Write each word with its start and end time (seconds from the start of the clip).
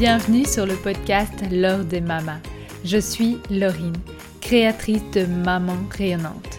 Bienvenue 0.00 0.46
sur 0.46 0.64
le 0.64 0.76
podcast 0.76 1.34
L'heure 1.52 1.84
des 1.84 2.00
mamas. 2.00 2.40
Je 2.86 2.96
suis 2.96 3.36
Laurine, 3.50 3.98
créatrice 4.40 5.02
de 5.12 5.26
Maman 5.26 5.76
rayonnante. 5.90 6.58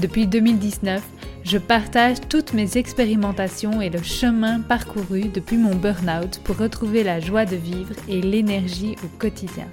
Depuis 0.00 0.28
2019, 0.28 1.02
je 1.42 1.58
partage 1.58 2.18
toutes 2.28 2.52
mes 2.52 2.76
expérimentations 2.76 3.82
et 3.82 3.90
le 3.90 4.00
chemin 4.00 4.60
parcouru 4.60 5.22
depuis 5.22 5.56
mon 5.56 5.74
burn-out 5.74 6.38
pour 6.44 6.56
retrouver 6.56 7.02
la 7.02 7.18
joie 7.18 7.46
de 7.46 7.56
vivre 7.56 7.96
et 8.08 8.20
l'énergie 8.20 8.94
au 9.02 9.08
quotidien. 9.18 9.66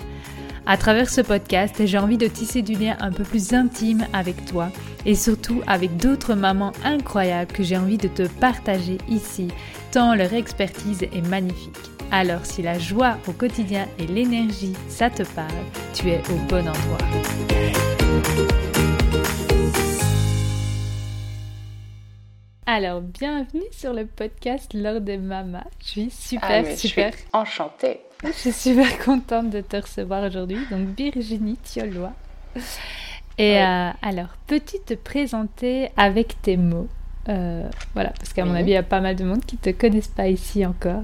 À 0.66 0.76
travers 0.76 1.12
ce 1.12 1.22
podcast, 1.22 1.86
j'ai 1.86 2.00
envie 2.00 2.18
de 2.18 2.26
tisser 2.26 2.64
du 2.64 2.74
lien 2.74 2.98
un 3.00 3.12
peu 3.12 3.24
plus 3.24 3.54
intime 3.54 4.08
avec 4.14 4.48
toi 4.48 4.72
et 5.06 5.14
surtout 5.14 5.62
avec 5.68 5.96
d'autres 5.98 6.34
mamans 6.34 6.74
incroyables 6.84 7.52
que 7.52 7.62
j'ai 7.62 7.78
envie 7.78 8.00
de 8.00 8.08
te 8.08 8.24
partager 8.24 8.98
ici, 9.08 9.50
tant 9.92 10.16
leur 10.16 10.34
expertise 10.34 11.04
est 11.04 11.28
magnifique. 11.30 11.95
Alors 12.12 12.46
si 12.46 12.62
la 12.62 12.80
joie 12.80 13.18
au 13.28 13.34
quotidien 13.34 13.88
et 14.00 14.08
l'énergie, 14.08 14.74
ça 14.88 15.10
te 15.10 15.24
parle, 15.24 15.52
tu 15.94 16.10
es 16.10 16.20
au 16.30 16.36
bon 16.48 16.68
endroit. 16.68 16.98
Alors, 22.68 23.02
bienvenue 23.02 23.64
sur 23.72 23.94
le 23.94 24.06
podcast 24.06 24.74
Lors 24.74 25.00
des 25.00 25.18
Mamas. 25.18 25.66
Je 25.82 25.86
suis 25.86 26.10
super, 26.10 26.64
ah, 26.68 26.76
super. 26.76 27.12
Je 27.12 27.18
suis 27.18 27.28
enchantée. 27.34 28.00
Je 28.24 28.32
suis 28.32 28.52
super 28.52 28.98
contente 29.06 29.50
de 29.52 29.62
te 29.62 29.78
recevoir 29.78 30.24
aujourd'hui. 30.24 30.58
Donc, 30.72 30.98
Virginie 30.98 31.58
Thiolois. 31.58 32.14
Et 33.38 33.62
euh, 33.62 33.90
alors, 34.02 34.30
peux-tu 34.48 34.78
te 34.84 34.94
présenter 34.96 35.90
avec 35.96 36.42
tes 36.42 36.58
mots? 36.58 36.88
Euh, 37.30 37.70
Voilà, 37.94 38.12
parce 38.12 38.34
qu'à 38.34 38.46
mon 38.46 38.56
avis, 38.56 38.72
il 38.72 38.74
y 38.74 38.78
a 38.78 38.84
pas 38.84 39.02
mal 39.02 39.16
de 39.16 39.24
monde 39.24 39.46
qui 39.46 39.58
ne 39.58 39.72
te 39.72 39.78
connaissent 39.80 40.08
pas 40.08 40.28
ici 40.28 40.66
encore. 40.66 41.04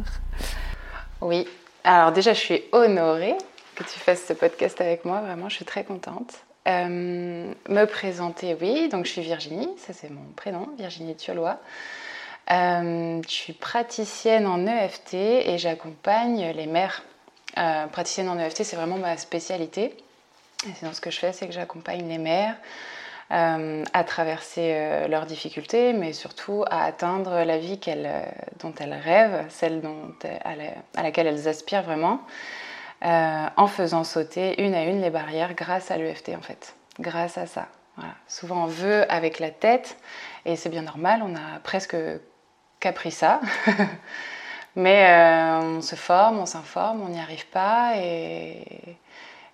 Oui. 1.21 1.47
Alors, 1.83 2.11
déjà, 2.11 2.33
je 2.33 2.39
suis 2.39 2.63
honorée 2.71 3.35
que 3.75 3.83
tu 3.83 3.99
fasses 3.99 4.25
ce 4.27 4.33
podcast 4.33 4.81
avec 4.81 5.05
moi. 5.05 5.21
Vraiment, 5.21 5.49
je 5.49 5.55
suis 5.55 5.65
très 5.65 5.83
contente. 5.83 6.33
Euh, 6.67 7.53
me 7.69 7.85
présenter, 7.85 8.55
oui. 8.59 8.89
Donc, 8.89 9.05
je 9.05 9.11
suis 9.11 9.21
Virginie, 9.21 9.69
ça 9.77 9.93
c'est 9.93 10.09
mon 10.09 10.25
prénom, 10.35 10.67
Virginie 10.77 11.15
Thiolois. 11.15 11.57
je 12.49 13.21
suis 13.27 13.53
praticienne 13.53 14.45
en 14.45 14.67
EFT 14.67 15.13
et 15.13 15.57
j'accompagne 15.57 16.51
les 16.55 16.67
mères 16.67 17.03
euh, 17.57 17.87
praticienne 17.87 18.29
en 18.29 18.39
EFT, 18.39 18.63
c'est 18.63 18.75
vraiment 18.75 18.97
ma 18.97 19.17
spécialité. 19.17 19.95
Et 20.67 20.73
sinon, 20.77 20.93
ce 20.93 21.01
que 21.01 21.11
je 21.11 21.19
fais, 21.19 21.33
c'est 21.33 21.47
que 21.47 21.53
j'accompagne 21.53 22.07
les 22.07 22.17
mères 22.17 22.55
euh, 23.31 23.83
à 23.93 24.03
traverser 24.03 24.73
euh, 24.73 25.07
leurs 25.07 25.25
difficultés, 25.25 25.93
mais 25.93 26.13
surtout 26.13 26.63
à 26.69 26.83
atteindre 26.83 27.43
la 27.43 27.57
vie 27.57 27.79
dont 28.59 28.73
elles 28.79 28.93
rêvent, 28.93 29.45
celle 29.49 29.81
à, 30.43 31.03
laquelle 31.03 31.27
elles 31.27 31.47
aspirent 31.47 31.83
vraiment, 31.83 32.21
en 33.01 33.67
faisant 33.67 34.03
sauter 34.03 34.61
une 34.61 34.75
à 34.75 34.83
une 34.83 35.01
les 35.01 35.09
barrières 35.09 35.53
grâce 35.53 35.91
à 35.91 35.97
l'EFT, 35.97 36.29
en 36.37 36.41
fait. 36.41 36.75
Grâce 36.99 37.37
à 37.37 37.45
ça. 37.45 37.67
Souvent, 38.27 38.63
on 38.63 38.67
veut 38.67 39.11
avec 39.11 39.39
la 39.39 39.49
tête, 39.49 39.97
et 40.45 40.55
c'est 40.55 40.69
bien 40.69 40.81
normal, 40.81 41.21
on 41.23 41.35
a 41.35 41.59
presque 41.63 41.95
qu'appris 42.79 43.11
ça. 43.11 43.39
Mais 44.75 45.05
euh, 45.09 45.77
on 45.77 45.81
se 45.81 45.95
forme, 45.95 46.39
on 46.39 46.45
s'informe, 46.45 47.01
on 47.01 47.09
n'y 47.09 47.19
arrive 47.19 47.45
pas 47.47 47.93
et, 47.97 48.97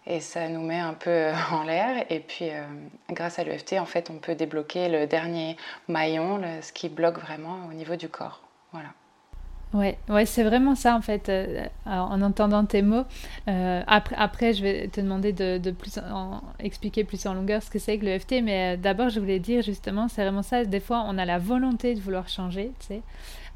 et, 0.07 0.19
ça 0.19 0.47
nous 0.47 0.61
met 0.61 0.79
un 0.79 0.93
peu 0.93 1.31
en 1.51 1.63
l'air. 1.63 2.05
Et 2.09 2.19
puis, 2.19 2.49
euh, 2.49 2.63
grâce 3.11 3.39
à 3.39 3.43
l'EFT, 3.43 3.73
en 3.79 3.85
fait, 3.85 4.09
on 4.09 4.17
peut 4.17 4.35
débloquer 4.35 4.89
le 4.89 5.07
dernier 5.07 5.57
maillon, 5.87 6.41
ce 6.61 6.71
qui 6.71 6.89
bloque 6.89 7.19
vraiment 7.19 7.67
au 7.69 7.73
niveau 7.73 7.95
du 7.95 8.09
corps. 8.09 8.41
Voilà. 8.71 8.89
Ouais, 9.73 9.97
ouais 10.07 10.25
c'est 10.25 10.43
vraiment 10.43 10.75
ça 10.75 10.95
en 10.95 11.01
fait. 11.01 11.27
Euh, 11.27 11.65
en 11.85 12.21
entendant 12.21 12.63
tes 12.63 12.81
mots, 12.81 13.03
après, 13.45 14.15
après, 14.17 14.53
je 14.53 14.63
vais 14.63 14.87
te 14.87 15.01
demander 15.01 15.33
de, 15.33 15.71
plus 15.71 15.97
en, 15.97 16.41
expliquer 16.59 17.03
plus 17.03 17.25
en 17.27 17.33
longueur 17.33 17.61
ce 17.61 17.69
que 17.69 17.77
c'est 17.77 17.97
que 17.97 18.05
l'EFT, 18.05 18.41
mais 18.43 18.77
d'abord, 18.77 19.09
je 19.09 19.19
voulais 19.19 19.39
dire 19.39 19.61
justement, 19.61 20.07
c'est 20.07 20.21
vraiment 20.21 20.41
ça. 20.41 20.63
Des 20.63 20.79
fois, 20.79 21.03
on 21.05 21.17
a 21.17 21.25
la 21.25 21.37
volonté 21.37 21.95
de 21.95 21.99
vouloir 21.99 22.29
changer, 22.29 22.71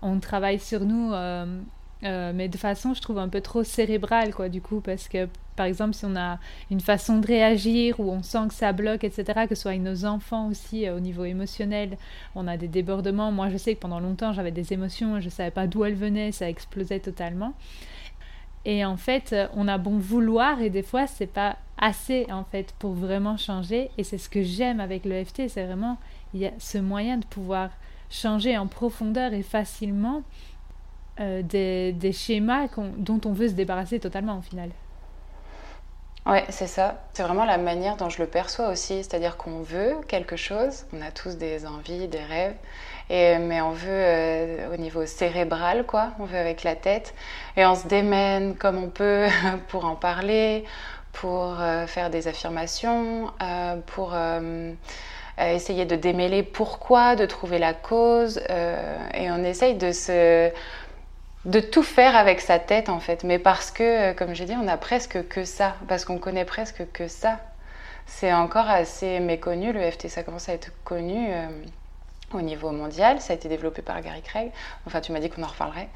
on 0.02 0.20
travaille 0.20 0.60
sur 0.60 0.82
nous, 0.82 1.14
euh, 1.14 1.62
euh, 2.04 2.32
mais 2.34 2.48
de 2.48 2.58
façon, 2.58 2.94
je 2.94 3.02
trouve, 3.02 3.20
un 3.20 3.30
peu 3.30 3.42
trop 3.42 3.64
cérébrale, 3.64 4.34
quoi, 4.34 4.50
du 4.50 4.62
coup, 4.62 4.82
parce 4.82 5.08
que, 5.08 5.28
par 5.62 5.68
exemple, 5.68 5.94
si 5.94 6.06
on 6.06 6.16
a 6.16 6.40
une 6.72 6.80
façon 6.82 7.20
de 7.20 7.28
réagir 7.28 8.00
où 8.00 8.12
on 8.12 8.24
sent 8.24 8.48
que 8.48 8.56
ça 8.56 8.74
bloque, 8.74 9.04
etc., 9.04 9.42
que 9.48 9.54
ce 9.54 9.62
soit 9.62 9.72
avec 9.72 9.84
nos 9.84 10.06
enfants 10.06 10.48
aussi, 10.48 10.88
euh, 10.88 10.98
au 10.98 11.00
niveau 11.00 11.24
émotionnel, 11.24 12.00
on 12.34 12.48
a 12.48 12.58
des 12.58 12.68
débordements. 12.68 13.32
Moi, 13.32 13.52
je 13.52 13.58
sais 13.58 13.76
que 13.76 13.80
pendant 13.80 14.00
longtemps, 14.00 14.34
j'avais 14.34 14.50
des 14.50 14.74
émotions, 14.74 15.20
je 15.20 15.26
ne 15.26 15.30
savais 15.30 15.52
pas 15.52 15.68
d'où 15.68 15.86
elles 15.86 15.94
venaient, 15.94 16.32
ça 16.32 16.50
explosait 16.50 17.00
totalement. 17.00 17.54
Et 18.66 18.84
en 18.84 18.98
fait, 18.98 19.36
on 19.54 19.68
a 19.68 19.78
bon 19.78 20.00
vouloir 20.00 20.62
et 20.62 20.72
des 20.72 20.82
fois, 20.82 21.06
c'est 21.06 21.28
pas 21.28 21.58
assez 21.78 22.26
en 22.32 22.44
fait 22.44 22.74
pour 22.80 22.94
vraiment 22.94 23.38
changer. 23.38 23.92
Et 24.00 24.04
c'est 24.04 24.18
ce 24.18 24.30
que 24.30 24.42
j'aime 24.42 24.80
avec 24.80 25.06
l'EFT, 25.06 25.48
c'est 25.48 25.68
vraiment 25.68 26.00
il 26.34 26.40
y 26.40 26.48
a 26.48 26.54
ce 26.58 26.80
moyen 26.80 27.18
de 27.18 27.26
pouvoir 27.26 27.70
changer 28.10 28.58
en 28.58 28.66
profondeur 28.66 29.32
et 29.34 29.44
facilement 29.44 30.24
euh, 31.20 31.44
des, 31.44 32.12
schémas 32.14 32.68
dont 32.98 33.22
on 33.26 33.32
veut 33.34 33.50
se 33.50 33.54
débarrasser 33.54 34.00
totalement 34.00 34.40
au 34.40 34.42
final. 34.42 34.72
Ouais, 36.28 36.46
c'est 36.50 36.68
ça. 36.68 37.02
C'est 37.14 37.24
vraiment 37.24 37.46
la 37.46 37.58
manière 37.58 37.98
dont 37.98 38.10
je 38.10 38.22
le 38.22 38.28
perçois 38.28 38.70
aussi. 38.70 39.04
C'est-à-dire 39.04 39.38
qu'on 39.38 39.62
veut 39.62 39.96
quelque 40.08 40.36
chose, 40.36 40.86
on 40.94 41.02
a 41.02 41.10
tous 41.12 41.36
des 41.38 41.66
envies, 41.66 42.08
des 42.08 42.24
rêves, 42.24 42.56
et, 43.10 43.40
mais 43.40 43.60
on 43.62 43.72
veut 43.72 43.90
euh, 43.90 44.74
au 44.74 44.78
niveau 44.78 45.06
cérébral, 45.08 45.84
quoi. 45.86 46.12
On 46.20 46.26
veut 46.26 46.38
avec 46.38 46.64
la 46.64 46.76
tête, 46.76 47.16
et 47.58 47.66
on 47.66 47.74
se 47.76 47.88
démène 47.88 48.56
comme 48.56 48.78
on 48.78 48.90
peut 48.90 49.28
pour 49.70 49.86
en 49.86 49.96
parler, 49.96 50.64
pour 51.12 51.60
euh, 51.60 51.88
faire 51.88 52.10
des 52.12 52.28
affirmations, 52.28 53.32
pour 53.88 54.14
essayer 55.40 55.86
de 55.86 55.96
démêler 55.96 56.44
pourquoi, 56.44 57.16
de 57.16 57.26
trouver 57.26 57.60
la 57.60 57.74
cause, 57.74 58.42
euh, 58.50 58.98
et 59.14 59.32
on 59.32 59.44
essaye 59.44 59.76
de 59.76 59.92
se 59.92 60.52
de 61.46 61.60
tout 61.60 61.84
faire 61.84 62.16
avec 62.16 62.40
sa 62.40 62.60
tête 62.60 62.90
en 62.90 63.00
fait, 63.00 63.24
mais 63.24 63.40
parce 63.40 63.72
que, 63.72 64.12
euh, 64.12 64.14
comme 64.14 64.34
j'ai 64.34 64.46
dit, 64.46 64.56
on 64.62 64.68
a 64.68 64.78
presque 64.78 65.28
que 65.28 65.44
ça, 65.44 65.76
parce 65.88 66.06
qu'on 66.06 66.20
connaît 66.20 66.46
presque 66.46 66.84
que 66.92 67.08
ça. 67.08 67.40
C'est 68.06 68.34
encore 68.34 68.70
assez 68.70 69.20
méconnu, 69.20 69.72
le 69.72 69.90
FT, 69.90 70.10
ça 70.10 70.24
commence 70.24 70.50
à 70.50 70.54
être 70.54 70.72
connu 70.84 71.28
euh, 71.30 71.48
au 72.34 72.42
niveau 72.42 72.72
mondial, 72.72 73.22
ça 73.22 73.34
a 73.34 73.36
été 73.36 73.48
développé 73.48 73.82
par 73.82 74.02
Gary 74.02 74.22
Craig, 74.22 74.52
enfin 74.86 75.02
tu 75.02 75.12
m'as 75.12 75.20
dit 75.20 75.30
qu'on 75.30 75.44
en 75.44 75.48
reparlerait, 75.48 75.90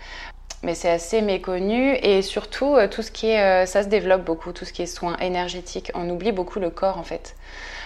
mais 0.63 0.75
c'est 0.75 0.89
assez 0.89 1.21
méconnu. 1.21 1.95
Et 1.95 2.21
surtout 2.21 2.77
tout 2.89 3.01
ce 3.01 3.11
qui 3.11 3.27
est, 3.27 3.65
ça 3.65 3.83
se 3.83 3.87
développe 3.87 4.23
beaucoup, 4.23 4.51
tout 4.51 4.65
ce 4.65 4.73
qui 4.73 4.81
est 4.81 4.87
soins 4.87 5.17
énergétiques, 5.17 5.91
on 5.93 6.09
oublie 6.09 6.31
beaucoup 6.31 6.59
le 6.59 6.69
corps 6.69 6.97
en 6.97 7.03
fait. 7.03 7.35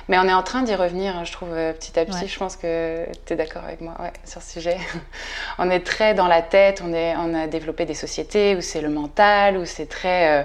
Mais 0.10 0.18
on 0.18 0.24
est 0.24 0.34
en 0.34 0.42
train 0.42 0.64
d'y 0.64 0.74
revenir, 0.74 1.16
hein, 1.16 1.24
je 1.24 1.32
trouve, 1.32 1.54
euh, 1.54 1.72
petit 1.72 1.98
à 2.00 2.04
petit. 2.04 2.28
Je 2.28 2.40
pense 2.40 2.56
que 2.56 3.06
tu 3.28 3.34
es 3.34 3.36
d'accord 3.36 3.64
avec 3.64 3.80
moi 3.80 3.96
sur 4.26 4.42
ce 4.42 4.54
sujet. 4.54 4.78
on 5.60 5.70
est 5.70 5.86
très 5.86 6.16
dans 6.16 6.28
la 6.28 6.42
tête, 6.42 6.82
on, 6.84 6.92
est, 6.94 7.16
on 7.16 7.36
a 7.36 7.46
développé 7.46 7.86
des 7.86 7.94
sociétés 7.94 8.56
où 8.56 8.62
c'est 8.62 8.82
le 8.82 8.90
mental, 8.90 9.56
où 9.56 9.66
c'est 9.66 9.86
très 9.86 10.40
euh, 10.40 10.44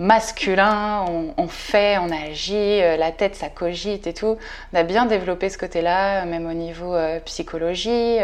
masculin, 0.00 1.04
on, 1.36 1.46
fait, 1.46 1.96
on 1.98 2.10
agit, 2.10 2.56
euh, 2.56 2.96
la 2.96 3.12
tête, 3.12 3.36
ça 3.36 3.48
cogite 3.48 4.08
et 4.08 4.14
tout. 4.14 4.36
On 4.72 4.76
a 4.76 4.82
bien 4.82 5.06
développé 5.06 5.48
ce 5.48 5.58
côté-là, 5.58 6.24
même 6.24 6.48
au 6.48 6.54
niveau 6.54 6.96
psychologie. 7.24 8.18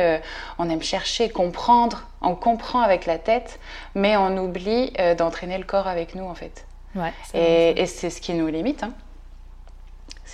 on 0.59 0.69
aime 0.69 0.83
chercher, 0.83 1.29
comprendre. 1.29 2.09
On 2.21 2.35
comprend 2.35 2.81
avec 2.81 3.07
la 3.07 3.19
tête, 3.19 3.61
mais 3.95 4.17
on 4.17 4.37
oublie 4.39 4.93
d'entraîner 5.17 5.57
le 5.57 5.65
corps 5.65 5.87
avec 5.87 6.17
nous, 6.17 6.25
en 6.25 6.35
fait. 6.35 6.67
Ouais, 6.97 7.13
et, 7.33 7.81
et 7.81 7.87
c'est 7.87 8.11
ce 8.11 8.21
qui 8.21 8.35
nous 8.35 8.49
limite. 8.49 8.83
Hein 8.83 8.93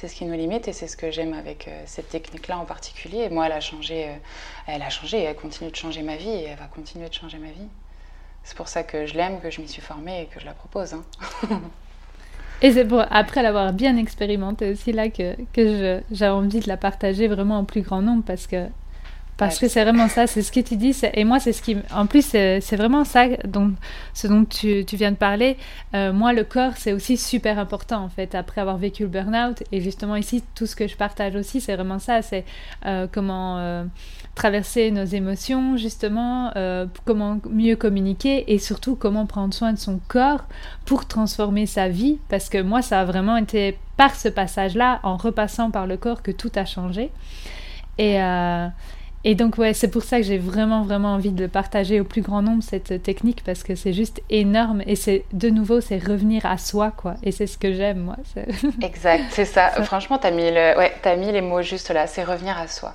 c'est 0.01 0.09
ce 0.09 0.15
qui 0.15 0.25
nous 0.25 0.33
limite 0.33 0.67
et 0.67 0.73
c'est 0.73 0.87
ce 0.87 0.97
que 0.97 1.11
j'aime 1.11 1.35
avec 1.35 1.69
euh, 1.69 1.83
cette 1.85 2.09
technique-là 2.09 2.57
en 2.57 2.65
particulier. 2.65 3.19
Et 3.19 3.29
moi, 3.29 3.45
elle 3.45 3.53
a 3.53 3.61
changé, 3.61 4.07
euh, 4.07 4.15
elle 4.67 4.81
a 4.81 4.89
changé 4.89 5.19
et 5.19 5.25
elle 5.25 5.37
continue 5.37 5.71
de 5.71 5.77
changer 5.77 6.01
ma 6.01 6.17
vie 6.17 6.31
et 6.31 6.45
elle 6.45 6.59
va 6.59 6.69
continuer 6.75 7.07
de 7.07 7.13
changer 7.13 7.37
ma 7.37 7.51
vie. 7.51 7.69
C'est 8.43 8.57
pour 8.57 8.69
ça 8.69 8.83
que 8.83 9.05
je 9.05 9.13
l'aime, 9.13 9.41
que 9.43 9.51
je 9.51 9.61
m'y 9.61 9.69
suis 9.69 9.83
formée 9.83 10.23
et 10.23 10.27
que 10.27 10.41
je 10.41 10.47
la 10.47 10.55
propose. 10.55 10.95
Hein. 10.95 11.05
et 12.63 12.73
c'est 12.73 12.87
pour, 12.87 13.05
après 13.11 13.43
l'avoir 13.43 13.75
bien 13.75 13.99
expérimenté 13.99 14.71
aussi 14.71 14.91
là 14.93 15.11
que, 15.11 15.37
que 15.53 16.03
j'ai 16.11 16.29
envie 16.29 16.61
de 16.61 16.69
la 16.69 16.79
partager 16.79 17.29
vraiment 17.29 17.59
en 17.59 17.65
plus 17.65 17.83
grand 17.83 18.01
nombre 18.01 18.23
parce 18.27 18.47
que 18.47 18.69
parce 19.41 19.59
que 19.59 19.69
c'est 19.69 19.83
vraiment 19.83 20.09
ça, 20.09 20.27
c'est 20.27 20.43
ce 20.43 20.53
que 20.53 20.61
tu 20.61 20.77
dis. 20.77 20.95
Et 21.15 21.25
moi, 21.25 21.41
c'est 21.41 21.55
ce 21.55 21.63
qui. 21.63 21.75
En 21.95 22.07
plus, 22.07 22.27
c'est 22.27 22.77
vraiment 22.77 23.05
ça, 23.05 23.27
dont, 23.47 23.73
ce 24.13 24.27
dont 24.27 24.45
tu, 24.45 24.85
tu 24.85 24.97
viens 24.97 25.13
de 25.13 25.17
parler. 25.17 25.57
Euh, 25.95 26.13
moi, 26.13 26.35
le 26.35 26.45
corps, 26.45 26.73
c'est 26.77 26.93
aussi 26.93 27.17
super 27.17 27.59
important, 27.59 28.05
en 28.05 28.11
fait, 28.11 28.35
après 28.35 28.61
avoir 28.61 28.77
vécu 28.77 29.05
le 29.05 29.09
burn-out. 29.09 29.63
Et 29.73 29.81
justement, 29.81 30.17
ici, 30.17 30.45
tout 30.55 30.67
ce 30.67 30.77
que 30.77 30.87
je 30.87 30.95
partage 30.95 31.37
aussi, 31.37 31.63
c'est 31.63 31.75
vraiment 31.75 31.99
ça. 31.99 32.21
C'est 32.21 32.45
euh, 32.85 33.07
comment 33.11 33.57
euh, 33.59 33.85
traverser 34.35 34.91
nos 34.91 35.05
émotions, 35.05 35.79
justement, 35.79 36.53
comment 37.07 37.39
mieux 37.49 37.77
communiquer 37.77 38.53
et 38.53 38.59
surtout 38.59 38.95
comment 38.95 39.25
prendre 39.25 39.55
soin 39.55 39.73
de 39.73 39.79
son 39.79 40.01
corps 40.09 40.45
pour 40.85 41.09
transformer 41.09 41.65
sa 41.65 41.89
vie. 41.89 42.19
Parce 42.29 42.51
que 42.51 42.61
moi, 42.61 42.83
ça 42.83 43.01
a 43.01 43.05
vraiment 43.07 43.39
été 43.39 43.79
par 43.97 44.15
ce 44.15 44.29
passage-là, 44.29 45.01
en 45.03 45.17
repassant 45.17 45.71
par 45.71 45.87
le 45.87 45.97
corps, 45.97 46.23
que 46.23 46.31
tout 46.31 46.53
a 46.57 46.67
changé. 46.67 47.11
Et. 47.97 48.19
Et 49.23 49.35
donc, 49.35 49.59
ouais, 49.59 49.75
c'est 49.75 49.89
pour 49.89 50.03
ça 50.03 50.17
que 50.17 50.23
j'ai 50.23 50.39
vraiment, 50.39 50.83
vraiment 50.83 51.13
envie 51.15 51.33
de 51.33 51.47
partager 51.47 52.01
au 52.01 52.05
plus 52.05 52.23
grand 52.23 52.41
nombre 52.41 52.63
cette 52.63 53.03
technique 53.03 53.45
parce 53.45 53.63
que 53.63 53.75
c'est 53.75 53.93
juste 53.93 54.23
énorme 54.31 54.83
et 54.87 54.97
c'est, 54.97 55.25
de 55.33 55.51
nouveau, 55.51 55.83
c'est 55.83 55.99
revenir 55.99 56.47
à 56.47 56.57
soi, 56.57 56.91
quoi. 56.91 57.15
Et 57.23 57.31
c'est 57.31 57.47
ce 57.47 57.59
que 57.59 57.73
j'aime, 57.75 57.99
moi. 57.99 58.17
Exact, 58.83 59.25
c'est 59.31 59.45
ça. 59.45 59.69
Franchement, 59.83 60.17
t'as 60.19 60.31
mis, 60.31 60.51
le... 60.51 60.79
ouais, 60.79 60.95
as 61.05 61.17
mis 61.17 61.31
les 61.33 61.43
mots 61.43 61.61
juste 61.61 61.91
là, 61.91 62.07
c'est 62.07 62.25
revenir 62.25 62.57
à 62.59 62.67
soi. 62.67 62.95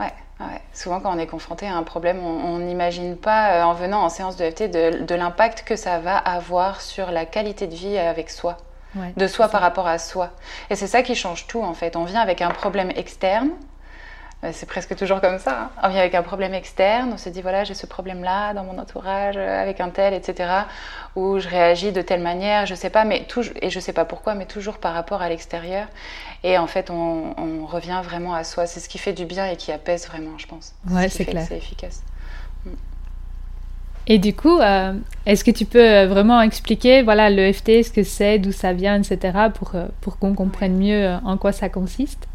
Ouais, 0.00 0.12
ouais. 0.40 0.60
Souvent, 0.72 0.98
quand 0.98 1.14
on 1.14 1.18
est 1.20 1.28
confronté 1.28 1.68
à 1.68 1.76
un 1.76 1.84
problème, 1.84 2.18
on 2.18 2.58
n'imagine 2.58 3.16
pas, 3.16 3.52
euh, 3.52 3.62
en 3.62 3.74
venant 3.74 4.02
en 4.02 4.08
séance 4.08 4.36
de 4.36 4.50
FT, 4.50 4.62
de, 4.62 5.04
de 5.04 5.14
l'impact 5.14 5.62
que 5.62 5.76
ça 5.76 6.00
va 6.00 6.16
avoir 6.16 6.80
sur 6.80 7.12
la 7.12 7.26
qualité 7.26 7.68
de 7.68 7.74
vie 7.74 7.96
avec 7.96 8.28
soi. 8.28 8.56
de 9.16 9.26
soi 9.28 9.48
par 9.48 9.60
rapport 9.60 9.86
à 9.86 9.98
soi. 9.98 10.30
Et 10.68 10.74
c'est 10.74 10.88
ça 10.88 11.02
qui 11.02 11.14
change 11.14 11.46
tout 11.46 11.62
en 11.62 11.74
fait. 11.74 11.94
On 11.94 12.04
vient 12.04 12.20
avec 12.20 12.42
un 12.42 12.50
problème 12.50 12.90
externe, 12.96 13.50
c'est 14.50 14.66
presque 14.66 14.96
toujours 14.96 15.20
comme 15.20 15.38
ça. 15.38 15.52
Hein. 15.62 15.70
On 15.84 15.88
vient 15.88 16.00
avec 16.00 16.16
un 16.16 16.22
problème 16.22 16.52
externe, 16.52 17.10
on 17.12 17.16
se 17.16 17.28
dit 17.28 17.42
voilà, 17.42 17.62
j'ai 17.62 17.74
ce 17.74 17.86
problème-là 17.86 18.54
dans 18.54 18.64
mon 18.64 18.76
entourage, 18.76 19.36
euh, 19.36 19.62
avec 19.62 19.78
un 19.78 19.90
tel, 19.90 20.14
etc. 20.14 20.50
Ou 21.14 21.38
je 21.38 21.48
réagis 21.48 21.92
de 21.92 22.02
telle 22.02 22.22
manière, 22.22 22.66
je 22.66 22.74
sais 22.74 22.90
pas, 22.90 23.04
mais 23.04 23.24
et 23.60 23.70
je 23.70 23.80
sais 23.80 23.92
pas 23.92 24.04
pourquoi, 24.04 24.34
mais 24.34 24.46
toujours 24.46 24.78
par 24.78 24.94
rapport 24.94 25.22
à 25.22 25.28
l'extérieur. 25.28 25.86
Et 26.42 26.58
en 26.58 26.66
fait, 26.66 26.90
on, 26.90 27.66
revient 27.66 28.00
vraiment 28.04 28.34
à 28.34 28.42
soi. 28.42 28.66
C'est 28.66 28.80
ce 28.80 28.88
qui 28.88 28.98
fait 28.98 29.12
du 29.12 29.24
bien 29.24 29.46
et 29.46 29.56
qui 29.56 29.70
apaise 29.70 30.06
vraiment, 30.08 30.36
je 30.36 30.46
pense. 30.46 30.74
Ouais, 30.90 31.08
c'est 31.08 31.24
clair. 31.24 31.44
C'est 31.46 31.56
efficace. 31.56 32.02
Et 34.08 34.18
du 34.18 34.34
coup, 34.34 34.58
euh, 34.58 34.94
est-ce 35.26 35.44
que 35.44 35.52
tu 35.52 35.64
peux 35.64 35.78
euh, 35.78 36.06
vraiment 36.08 36.42
expliquer 36.42 37.02
voilà, 37.02 37.30
l'EFT, 37.30 37.84
ce 37.84 37.90
que 37.90 38.02
c'est, 38.02 38.40
d'où 38.40 38.50
ça 38.50 38.72
vient, 38.72 39.00
etc., 39.00 39.38
pour, 39.54 39.72
pour 40.00 40.18
qu'on 40.18 40.34
comprenne 40.34 40.76
mieux 40.76 41.16
en 41.24 41.38
quoi 41.38 41.52
ça 41.52 41.68
consiste? 41.68 42.26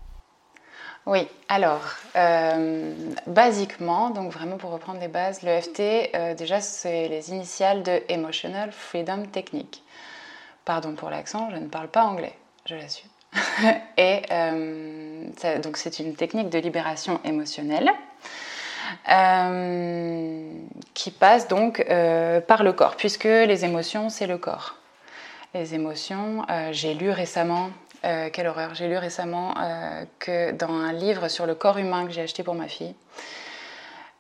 Oui, 1.07 1.25
alors, 1.47 1.83
euh, 2.17 2.93
basiquement, 3.27 4.09
donc 4.09 4.33
vraiment 4.33 4.57
pour 4.57 4.71
reprendre 4.71 4.99
les 4.99 5.07
bases, 5.07 5.41
l'EFT, 5.41 5.79
euh, 6.13 6.33
déjà, 6.33 6.59
c'est 6.59 7.07
les 7.07 7.29
initiales 7.29 7.81
de 7.81 8.01
Emotional 8.09 8.73
Freedom 8.73 9.23
Technique. 9.25 9.83
Pardon 10.65 10.95
pour 10.95 11.09
l'accent, 11.09 11.49
je 11.49 11.55
ne 11.55 11.67
parle 11.67 11.87
pas 11.87 12.03
anglais, 12.03 12.33
je 12.65 12.75
l'assume. 12.75 13.07
Et 13.97 14.21
euh, 14.31 15.59
donc, 15.63 15.77
c'est 15.77 15.99
une 15.99 16.13
technique 16.13 16.49
de 16.49 16.59
libération 16.59 17.21
émotionnelle 17.23 17.89
qui 20.93 21.11
passe 21.11 21.47
donc 21.47 21.85
par 22.47 22.63
le 22.63 22.73
corps, 22.73 22.97
puisque 22.97 23.23
les 23.23 23.63
émotions, 23.63 24.09
c'est 24.09 24.27
le 24.27 24.37
corps. 24.37 24.75
Les 25.53 25.73
émotions, 25.73 26.45
j'ai 26.71 26.93
lu 26.93 27.11
récemment 27.11 27.69
euh, 28.07 28.29
quelle 28.31 28.47
horreur. 28.47 28.73
J'ai 28.73 28.87
lu 28.87 28.97
récemment 28.97 29.53
euh, 29.59 30.05
que 30.19 30.51
dans 30.51 30.71
un 30.71 30.93
livre 30.93 31.27
sur 31.27 31.45
le 31.45 31.55
corps 31.55 31.77
humain 31.77 32.05
que 32.05 32.13
j'ai 32.13 32.21
acheté 32.21 32.41
pour 32.41 32.55
ma 32.55 32.69
fille, 32.69 32.95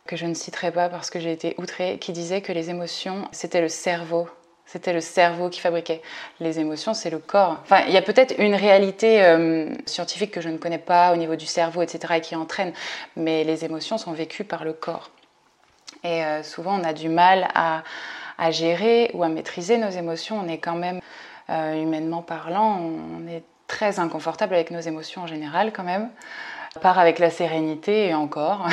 que 0.05 0.17
je 0.17 0.25
ne 0.25 0.33
citerai 0.33 0.71
pas 0.71 0.89
parce 0.89 1.09
que 1.09 1.21
j'ai 1.21 1.31
été 1.31 1.55
outrée, 1.57 1.97
qui 1.97 2.11
disait 2.11 2.41
que 2.41 2.51
les 2.51 2.69
émotions, 2.69 3.29
c'était 3.31 3.61
le 3.61 3.69
cerveau. 3.69 4.27
C'était 4.65 4.91
le 4.91 4.99
cerveau 4.99 5.49
qui 5.49 5.61
fabriquait. 5.61 6.01
Les 6.41 6.59
émotions, 6.59 6.93
c'est 6.93 7.09
le 7.09 7.19
corps. 7.19 7.59
Enfin, 7.61 7.83
il 7.87 7.93
y 7.93 7.97
a 7.97 8.01
peut-être 8.01 8.35
une 8.39 8.55
réalité 8.55 9.23
euh, 9.23 9.73
scientifique 9.85 10.31
que 10.31 10.41
je 10.41 10.49
ne 10.49 10.57
connais 10.57 10.79
pas 10.79 11.13
au 11.13 11.15
niveau 11.15 11.37
du 11.37 11.45
cerveau, 11.45 11.81
etc., 11.81 12.15
et 12.17 12.21
qui 12.21 12.35
entraîne, 12.35 12.73
mais 13.15 13.45
les 13.45 13.63
émotions 13.63 13.97
sont 13.97 14.11
vécues 14.11 14.43
par 14.43 14.65
le 14.65 14.73
corps. 14.73 15.11
Et 16.03 16.21
souvent, 16.43 16.79
on 16.79 16.83
a 16.83 16.93
du 16.93 17.09
mal 17.09 17.47
à, 17.55 17.83
à, 18.37 18.51
gérer 18.51 19.09
ou 19.13 19.23
à 19.23 19.29
maîtriser 19.29 19.77
nos 19.77 19.89
émotions. 19.89 20.37
On 20.37 20.47
est 20.47 20.59
quand 20.59 20.75
même, 20.75 20.99
humainement 21.49 22.21
parlant, 22.21 22.79
on 22.79 23.27
est 23.27 23.43
très 23.67 23.99
inconfortable 23.99 24.55
avec 24.55 24.71
nos 24.71 24.79
émotions 24.79 25.23
en 25.23 25.27
général 25.27 25.71
quand 25.73 25.83
même. 25.83 26.09
À 26.75 26.79
part 26.79 26.99
avec 26.99 27.17
la 27.19 27.29
sérénité 27.29 28.07
et 28.07 28.13
encore, 28.13 28.67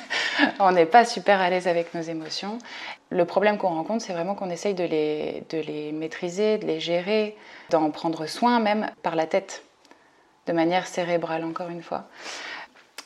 on 0.60 0.72
n'est 0.72 0.86
pas 0.86 1.04
super 1.04 1.40
à 1.40 1.50
l'aise 1.50 1.68
avec 1.68 1.92
nos 1.94 2.00
émotions. 2.00 2.58
Le 3.10 3.24
problème 3.24 3.58
qu'on 3.58 3.68
rencontre, 3.68 4.04
c'est 4.04 4.12
vraiment 4.12 4.34
qu'on 4.34 4.50
essaye 4.50 4.74
de 4.74 4.84
les, 4.84 5.42
de 5.50 5.58
les 5.58 5.92
maîtriser, 5.92 6.58
de 6.58 6.66
les 6.66 6.80
gérer, 6.80 7.36
d'en 7.70 7.90
prendre 7.90 8.26
soin 8.26 8.60
même 8.60 8.90
par 9.02 9.14
la 9.14 9.26
tête, 9.26 9.62
de 10.46 10.52
manière 10.52 10.86
cérébrale 10.86 11.44
encore 11.44 11.68
une 11.68 11.82
fois. 11.82 12.04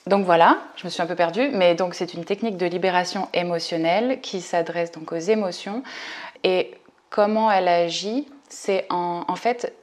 Donc 0.06 0.24
voilà, 0.24 0.58
je 0.76 0.86
me 0.86 0.90
suis 0.90 1.02
un 1.02 1.06
peu 1.06 1.16
perdue, 1.16 1.50
mais 1.52 1.74
donc 1.74 1.94
c'est 1.94 2.14
une 2.14 2.24
technique 2.24 2.56
de 2.56 2.66
libération 2.66 3.28
émotionnelle 3.34 4.20
qui 4.20 4.40
s'adresse 4.40 4.92
donc 4.92 5.12
aux 5.12 5.16
émotions 5.16 5.82
et 6.44 6.74
comment 7.10 7.50
elle 7.50 7.68
agit, 7.68 8.28
c'est 8.48 8.86
en, 8.88 9.24
en 9.26 9.36
fait 9.36 9.74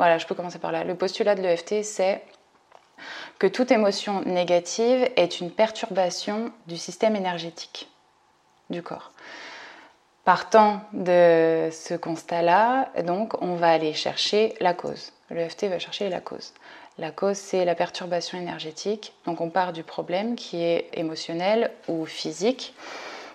voilà, 0.00 0.16
je 0.16 0.26
peux 0.26 0.34
commencer 0.34 0.58
par 0.58 0.72
là. 0.72 0.82
Le 0.82 0.94
postulat 0.94 1.34
de 1.34 1.42
l'EFT, 1.42 1.82
c'est 1.82 2.22
que 3.38 3.46
toute 3.46 3.70
émotion 3.70 4.22
négative 4.22 5.10
est 5.16 5.40
une 5.40 5.50
perturbation 5.50 6.52
du 6.66 6.78
système 6.78 7.16
énergétique 7.16 7.86
du 8.70 8.82
corps. 8.82 9.12
Partant 10.24 10.80
de 10.94 11.68
ce 11.70 11.92
constat-là, 11.92 12.88
donc, 13.04 13.34
on 13.42 13.56
va 13.56 13.68
aller 13.68 13.92
chercher 13.92 14.54
la 14.58 14.72
cause. 14.72 15.12
L'EFT 15.28 15.64
va 15.64 15.78
chercher 15.78 16.08
la 16.08 16.22
cause. 16.22 16.54
La 16.96 17.10
cause, 17.10 17.36
c'est 17.36 17.66
la 17.66 17.74
perturbation 17.74 18.38
énergétique. 18.38 19.12
Donc, 19.26 19.42
on 19.42 19.50
part 19.50 19.74
du 19.74 19.82
problème 19.82 20.34
qui 20.34 20.62
est 20.62 20.88
émotionnel 20.94 21.72
ou 21.88 22.06
physique, 22.06 22.72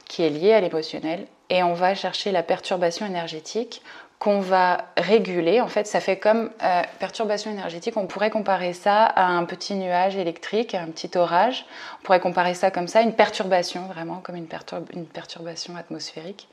qui 0.07 0.23
est 0.23 0.31
lié 0.31 0.53
à 0.53 0.61
l'émotionnel, 0.61 1.27
et 1.51 1.61
on 1.61 1.75
va 1.75 1.93
chercher 1.93 2.31
la 2.31 2.41
perturbation 2.41 3.05
énergétique 3.05 3.83
qu'on 4.19 4.39
va 4.39 4.85
réguler. 4.97 5.59
En 5.61 5.67
fait, 5.67 5.87
ça 5.87 5.99
fait 5.99 6.17
comme 6.17 6.49
euh, 6.63 6.81
perturbation 6.99 7.51
énergétique. 7.51 7.97
On 7.97 8.07
pourrait 8.07 8.29
comparer 8.29 8.73
ça 8.73 9.03
à 9.03 9.25
un 9.25 9.43
petit 9.43 9.75
nuage 9.75 10.15
électrique, 10.15 10.73
un 10.73 10.87
petit 10.87 11.17
orage. 11.17 11.65
On 11.99 12.03
pourrait 12.03 12.21
comparer 12.21 12.53
ça 12.53 12.71
comme 12.71 12.87
ça, 12.87 13.01
une 13.01 13.13
perturbation, 13.13 13.87
vraiment 13.87 14.21
comme 14.23 14.35
une, 14.35 14.47
une 14.93 15.05
perturbation 15.05 15.75
atmosphérique. 15.75 16.47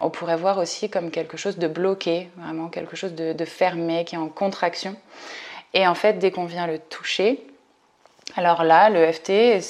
On 0.00 0.10
pourrait 0.10 0.36
voir 0.36 0.58
aussi 0.58 0.90
comme 0.90 1.10
quelque 1.10 1.36
chose 1.36 1.56
de 1.56 1.68
bloqué, 1.68 2.30
vraiment 2.36 2.68
quelque 2.68 2.96
chose 2.96 3.14
de, 3.14 3.44
fermé, 3.44 4.04
qui 4.04 4.16
est 4.16 4.18
en 4.18 4.28
contraction. 4.28 4.96
Et 5.72 5.86
en 5.86 5.94
fait, 5.94 6.14
dès 6.14 6.30
qu'on 6.30 6.46
vient 6.46 6.66
le 6.66 6.78
toucher, 6.78 7.46
alors 8.36 8.64
là, 8.64 8.90
le 8.90 9.12
FT, 9.12 9.60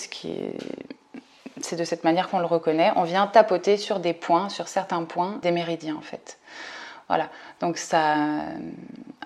c'est 1.61 1.77
de 1.77 1.85
cette 1.85 2.05
manière 2.05 2.29
qu'on 2.29 2.39
le 2.39 2.47
reconnaît, 2.47 2.93
on 2.97 3.05
vient 3.05 3.27
tapoter 3.27 3.77
sur 3.77 4.01
des 4.01 4.13
points, 4.13 4.49
sur 4.49 4.69
certains 4.69 5.03
points 5.05 5.39
des 5.43 5.51
méridiens 5.51 5.97
en 5.97 6.03
fait. 6.03 6.39
Voilà. 7.09 7.29
Donc 7.61 7.77
ça, 7.77 8.17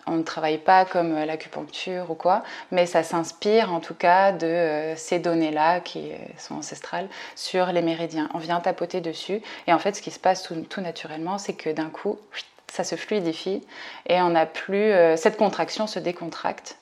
on 0.06 0.16
ne 0.16 0.22
travaille 0.22 0.58
pas 0.58 0.84
comme 0.84 1.14
l'acupuncture 1.14 2.10
ou 2.10 2.14
quoi, 2.14 2.42
mais 2.70 2.86
ça 2.86 3.02
s'inspire 3.02 3.72
en 3.72 3.80
tout 3.80 3.94
cas 3.94 4.32
de 4.32 4.46
euh, 4.46 4.96
ces 4.96 5.18
données-là 5.18 5.80
qui 5.80 6.10
sont 6.36 6.56
ancestrales 6.56 7.08
sur 7.36 7.66
les 7.66 7.82
méridiens. 7.82 8.28
On 8.34 8.38
vient 8.38 8.60
tapoter 8.60 9.00
dessus 9.00 9.42
et 9.66 9.72
en 9.72 9.78
fait 9.78 9.94
ce 9.94 10.02
qui 10.02 10.10
se 10.10 10.18
passe 10.18 10.42
tout, 10.42 10.80
naturellement, 10.80 11.38
c'est 11.38 11.54
que 11.54 11.70
d'un 11.70 11.90
coup, 11.90 12.18
ça 12.70 12.84
se 12.84 12.96
fluidifie 12.96 13.62
et 14.06 14.20
on 14.20 14.30
n'a 14.30 14.46
plus 14.46 14.92
euh, 14.92 15.16
cette 15.16 15.36
contraction 15.36 15.86
se 15.86 15.98
décontracte. 15.98 16.78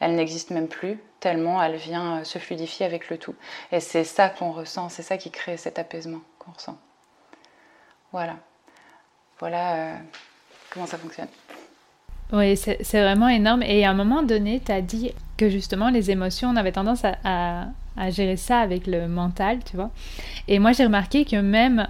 Elle 0.00 0.14
n'existe 0.14 0.50
même 0.50 0.68
plus 0.68 0.98
tellement 1.20 1.62
elle 1.62 1.76
vient 1.76 2.18
euh, 2.18 2.24
se 2.24 2.38
fluidifier 2.38 2.84
avec 2.84 3.08
le 3.08 3.18
tout. 3.18 3.34
Et 3.70 3.80
c'est 3.80 4.04
ça 4.04 4.28
qu'on 4.28 4.52
ressent, 4.52 4.88
c'est 4.88 5.02
ça 5.02 5.16
qui 5.16 5.30
crée 5.30 5.56
cet 5.56 5.78
apaisement 5.78 6.20
qu'on 6.38 6.52
ressent. 6.52 6.76
Voilà. 8.10 8.36
Voilà 9.42 9.94
comment 10.70 10.86
ça 10.86 10.96
fonctionne. 10.98 11.26
Oui, 12.32 12.56
c'est 12.56 13.02
vraiment 13.02 13.26
énorme. 13.28 13.64
Et 13.64 13.84
à 13.84 13.90
un 13.90 13.94
moment 13.94 14.22
donné, 14.22 14.62
tu 14.64 14.70
as 14.70 14.80
dit 14.80 15.10
que 15.36 15.48
justement, 15.48 15.90
les 15.90 16.12
émotions, 16.12 16.50
on 16.50 16.54
avait 16.54 16.70
tendance 16.70 17.02
à, 17.04 17.66
à 17.96 18.10
gérer 18.10 18.36
ça 18.36 18.60
avec 18.60 18.86
le 18.86 19.08
mental, 19.08 19.58
tu 19.68 19.74
vois. 19.74 19.90
Et 20.46 20.60
moi, 20.60 20.70
j'ai 20.70 20.84
remarqué 20.84 21.24
que 21.24 21.34
même 21.34 21.88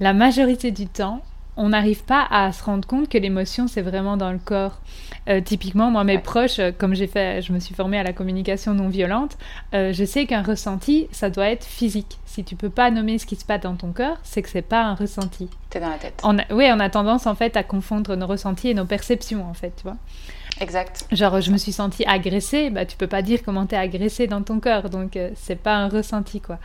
la 0.00 0.14
majorité 0.14 0.70
du 0.70 0.86
temps, 0.86 1.20
on 1.56 1.68
n'arrive 1.68 2.04
pas 2.04 2.26
à 2.30 2.52
se 2.52 2.62
rendre 2.64 2.86
compte 2.86 3.08
que 3.08 3.18
l'émotion, 3.18 3.68
c'est 3.68 3.82
vraiment 3.82 4.16
dans 4.16 4.32
le 4.32 4.38
corps. 4.38 4.80
Euh, 5.28 5.40
typiquement, 5.40 5.90
moi, 5.90 6.04
mes 6.04 6.18
proches, 6.18 6.58
euh, 6.58 6.72
comme 6.76 6.94
j'ai 6.94 7.06
fait, 7.06 7.40
je 7.42 7.52
me 7.52 7.60
suis 7.60 7.74
formée 7.74 7.98
à 7.98 8.02
la 8.02 8.12
communication 8.12 8.74
non 8.74 8.88
violente, 8.88 9.38
euh, 9.72 9.92
je 9.92 10.04
sais 10.04 10.26
qu'un 10.26 10.42
ressenti, 10.42 11.08
ça 11.12 11.30
doit 11.30 11.48
être 11.48 11.64
physique. 11.64 12.18
Si 12.26 12.44
tu 12.44 12.56
peux 12.56 12.70
pas 12.70 12.90
nommer 12.90 13.18
ce 13.18 13.26
qui 13.26 13.36
se 13.36 13.44
passe 13.44 13.60
dans 13.60 13.76
ton 13.76 13.92
cœur, 13.92 14.18
c'est 14.22 14.42
que 14.42 14.48
c'est 14.48 14.62
pas 14.62 14.82
un 14.82 14.94
ressenti. 14.94 15.48
T'es 15.70 15.80
dans 15.80 15.88
la 15.88 15.98
tête. 15.98 16.22
oui, 16.50 16.66
on 16.72 16.80
a 16.80 16.90
tendance 16.90 17.26
en 17.26 17.34
fait 17.34 17.56
à 17.56 17.62
confondre 17.62 18.16
nos 18.16 18.26
ressentis 18.26 18.68
et 18.68 18.74
nos 18.74 18.84
perceptions, 18.84 19.48
en 19.48 19.54
fait, 19.54 19.72
tu 19.76 19.84
vois. 19.84 19.96
Exact. 20.60 21.06
Genre, 21.10 21.40
je 21.40 21.50
me 21.50 21.56
suis 21.56 21.72
sentie 21.72 22.04
agressée, 22.04 22.70
bah, 22.70 22.84
tu 22.84 22.96
peux 22.96 23.06
pas 23.06 23.22
dire 23.22 23.40
comment 23.44 23.66
t'es 23.66 23.76
agressée 23.76 24.26
dans 24.26 24.42
ton 24.42 24.60
cœur, 24.60 24.90
donc 24.90 25.18
c'est 25.34 25.60
pas 25.60 25.74
un 25.74 25.88
ressenti, 25.88 26.40
quoi. 26.40 26.58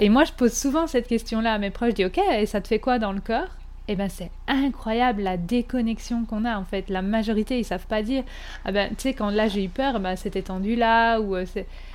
Et 0.00 0.08
moi, 0.10 0.24
je 0.24 0.32
pose 0.32 0.52
souvent 0.52 0.86
cette 0.86 1.08
question-là 1.08 1.54
à 1.54 1.58
mes 1.58 1.70
proches, 1.70 1.90
je 1.90 1.94
dis, 1.94 2.04
ok, 2.04 2.20
et 2.38 2.46
ça 2.46 2.60
te 2.60 2.68
fait 2.68 2.78
quoi 2.78 2.98
dans 2.98 3.12
le 3.12 3.20
cœur 3.20 3.48
eh 3.88 3.96
ben 3.96 4.08
c'est 4.08 4.30
incroyable 4.46 5.22
la 5.22 5.36
déconnexion 5.36 6.24
qu'on 6.24 6.44
a 6.44 6.56
en 6.56 6.64
fait. 6.64 6.88
La 6.88 7.02
majorité 7.02 7.58
ils 7.58 7.64
savent 7.64 7.86
pas 7.86 8.02
dire 8.02 8.22
ah 8.64 8.72
ben 8.72 8.88
tu 8.90 8.94
sais 8.98 9.14
quand 9.14 9.30
là 9.30 9.48
j'ai 9.48 9.64
eu 9.64 9.68
peur 9.68 9.98
ben 9.98 10.14
c'était 10.14 10.42
tendu 10.42 10.76
là 10.76 11.18
ou 11.20 11.34
euh, 11.34 11.44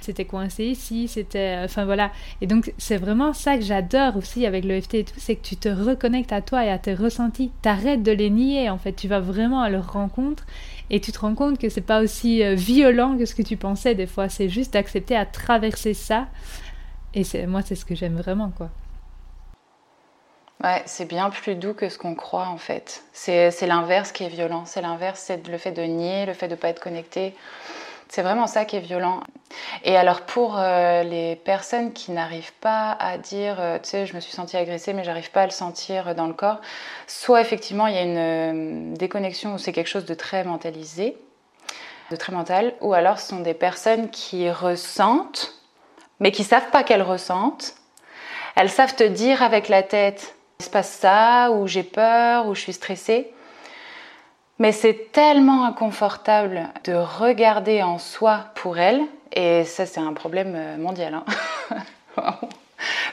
c'était 0.01 0.25
coincé 0.25 0.65
ici, 0.65 1.08
c'était 1.08 1.58
euh, 1.58 1.65
enfin 1.65 1.86
voilà. 1.86 2.12
Et 2.41 2.48
donc 2.48 2.74
c'est 2.77 2.98
vraiment 2.98 3.34
ça 3.34 3.58
que 3.58 3.63
j'adore 3.63 4.17
aussi 4.17 4.46
avec 4.46 4.65
l'EFT 4.65 4.94
et 4.96 5.03
tout, 5.06 5.13
c'est 5.17 5.36
que 5.36 5.48
tu 5.48 5.56
te 5.56 5.70
reconnectes 5.70 6.34
à 6.34 6.41
toi 6.41 6.65
et 6.65 6.70
à 6.70 6.77
tes 6.77 6.94
ressentis. 6.94 7.51
T'arrêtes 7.62 8.03
de 8.03 8.12
les 8.12 8.29
nier 8.29 8.70
en 8.70 8.77
fait, 8.77 8.94
tu 8.94 9.08
vas 9.08 9.22
vraiment 9.22 9.62
à 9.62 9.70
leur 9.70 9.94
rencontre 9.94 10.46
et 10.89 11.00
tu 11.00 11.12
te 11.12 11.20
rends 11.20 11.36
compte 11.36 11.58
que 11.58 11.70
c'est 11.70 11.82
pas 11.82 12.01
aussi 12.01 12.44
euh, 12.44 12.56
violent 12.56 13.17
que 13.17 13.25
ce 13.25 13.36
que 13.36 13.41
tu 13.41 13.58
pensais 13.58 13.96
des 13.96 14.08
fois, 14.08 14.29
c'est 14.29 14.50
juste 14.50 14.74
d'accepter 14.74 15.15
à 15.15 15.25
traverser 15.25 15.94
ça 15.94 16.27
Et 17.13 17.24
moi, 17.48 17.62
c'est 17.62 17.75
ce 17.75 17.86
que 17.86 17.96
j'aime 17.96 18.15
vraiment, 18.15 18.51
quoi. 18.56 18.70
Ouais, 20.64 20.82
c'est 20.88 21.06
bien 21.06 21.30
plus 21.30 21.56
doux 21.56 21.74
que 21.74 21.88
ce 21.88 22.00
qu'on 22.00 22.16
croit 22.16 22.48
en 22.48 22.58
fait. 22.58 23.04
C'est 23.14 23.68
l'inverse 23.68 24.12
qui 24.12 24.24
est 24.24 24.30
violent. 24.30 24.66
C'est 24.66 24.82
l'inverse, 24.82 25.22
c'est 25.24 25.48
le 25.48 25.58
fait 25.58 25.72
de 25.72 25.84
nier, 25.84 26.26
le 26.26 26.34
fait 26.34 26.48
de 26.48 26.56
ne 26.56 26.60
pas 26.60 26.70
être 26.70 26.80
connecté. 26.80 27.36
C'est 28.10 28.22
vraiment 28.22 28.48
ça 28.48 28.66
qui 28.66 28.78
est 28.78 28.82
violent. 28.82 29.22
Et 29.84 29.98
alors 29.98 30.22
pour 30.22 30.58
euh, 30.58 31.04
les 31.04 31.36
personnes 31.36 31.94
qui 31.94 32.12
n'arrivent 32.12 32.54
pas 32.54 32.92
à 33.00 33.18
dire, 33.18 33.58
euh, 33.60 33.78
tu 33.80 33.90
sais, 33.90 34.06
je 34.06 34.16
me 34.16 34.20
suis 34.20 34.32
sentie 34.32 34.58
agressée, 34.58 34.94
mais 34.94 35.04
j'arrive 35.04 35.30
pas 35.30 35.42
à 35.42 35.46
le 35.46 35.52
sentir 35.52 36.16
dans 36.16 36.26
le 36.26 36.34
corps, 36.34 36.62
soit 37.06 37.42
effectivement 37.42 37.88
il 37.88 37.96
y 37.96 37.98
a 37.98 38.04
une 38.04 38.18
euh, 38.18 38.96
déconnexion 38.96 39.56
où 39.56 39.58
c'est 39.58 39.74
quelque 39.74 39.90
chose 39.90 40.06
de 40.06 40.14
très 40.14 40.44
mentalisé, 40.44 41.18
de 42.10 42.16
très 42.16 42.32
mental, 42.32 42.74
ou 42.82 42.94
alors 42.94 43.20
ce 43.20 43.28
sont 43.28 43.42
des 43.42 43.54
personnes 43.54 44.10
qui 44.10 44.50
ressentent, 44.50 45.54
mais 46.20 46.32
qui 46.32 46.46
savent 46.46 46.70
pas 46.72 46.84
qu'elles 46.84 47.04
ressentent. 47.04 47.76
Elles 48.56 48.70
savent 48.70 48.96
te 48.96 49.04
dire 49.04 49.44
avec 49.44 49.68
la 49.68 49.84
tête, 49.84 50.37
il 50.60 50.66
se 50.66 50.70
passe 50.70 50.92
ça, 50.92 51.52
ou 51.52 51.68
j'ai 51.68 51.84
peur, 51.84 52.48
ou 52.48 52.56
je 52.56 52.62
suis 52.62 52.74
stressée. 52.74 53.32
Mais 54.60 54.72
c'est 54.72 55.12
tellement 55.12 55.66
inconfortable 55.66 56.68
de 56.84 56.94
regarder 56.94 57.84
en 57.84 58.00
soi 58.00 58.46
pour 58.56 58.80
elles, 58.80 59.02
et 59.34 59.66
ça 59.66 59.86
c'est 59.86 60.00
un 60.00 60.14
problème 60.14 60.54
euh, 60.56 60.78
mondial. 60.78 61.14
Hein. 61.14 61.26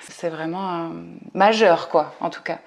c'est 0.08 0.30
vraiment 0.30 0.90
majeur, 1.34 1.88
quoi, 1.88 2.14
en 2.20 2.30
tout 2.30 2.42
cas. 2.42 2.58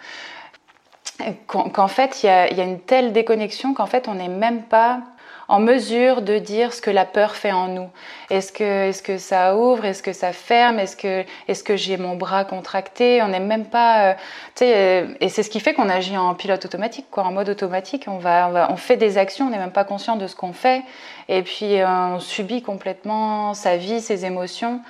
Qu'en 1.47 1.87
fait, 1.87 2.21
il 2.21 2.27
y, 2.27 2.29
a 2.29 2.63
une 2.63 2.79
telle 2.79 3.11
déconnexion 3.11 3.73
qu'en 3.73 3.87
fait, 3.87 4.07
on 4.07 4.13
n'est 4.13 4.27
même 4.27 4.61
pas 4.61 5.01
en 5.49 5.59
mesure 5.59 6.21
de 6.21 6.37
dire 6.37 6.73
ce 6.73 6.81
que 6.81 6.91
la 6.91 7.05
peur 7.05 7.35
fait 7.35 7.53
en 7.53 7.69
nous. 7.69 7.89
Est-ce 8.29 8.51
que, 8.51 8.89
est 8.89 9.01
que 9.01 9.17
ça 9.17 9.55
ouvre? 9.55 9.85
Est-ce 9.85 10.03
que 10.03 10.11
ça 10.11 10.33
ferme? 10.33 10.79
Est-ce 10.79 10.97
que, 10.97 11.23
est 11.47 11.63
que 11.63 11.77
j'ai 11.77 11.97
mon 11.97 12.15
bras 12.15 12.43
contracté? 12.43 13.21
On 13.21 13.29
n'est 13.29 13.39
même 13.39 13.65
pas... 13.65 14.11
Euh, 14.11 14.13
euh, 14.61 15.07
et 15.21 15.29
c'est 15.29 15.43
ce 15.43 15.49
qui 15.49 15.61
fait 15.61 15.73
qu'on 15.73 15.89
agit 15.89 16.17
en 16.17 16.35
pilote 16.35 16.65
automatique, 16.65 17.05
quoi, 17.09 17.23
en 17.23 17.31
mode 17.31 17.47
automatique. 17.47 18.05
On, 18.07 18.17
va, 18.17 18.67
on, 18.69 18.75
fait 18.75 18.97
des 18.97 19.17
actions, 19.17 19.47
on 19.47 19.49
n'est 19.49 19.57
même 19.57 19.71
pas 19.71 19.85
conscient 19.85 20.17
de 20.17 20.27
ce 20.27 20.35
qu'on 20.35 20.53
fait. 20.53 20.83
Et 21.29 21.43
puis 21.43 21.79
euh, 21.79 21.87
on 21.87 22.19
subit 22.19 22.61
complètement 22.61 23.53
sa 23.53 23.77
vie, 23.77 24.01
ses 24.01 24.25
émotions. 24.25 24.81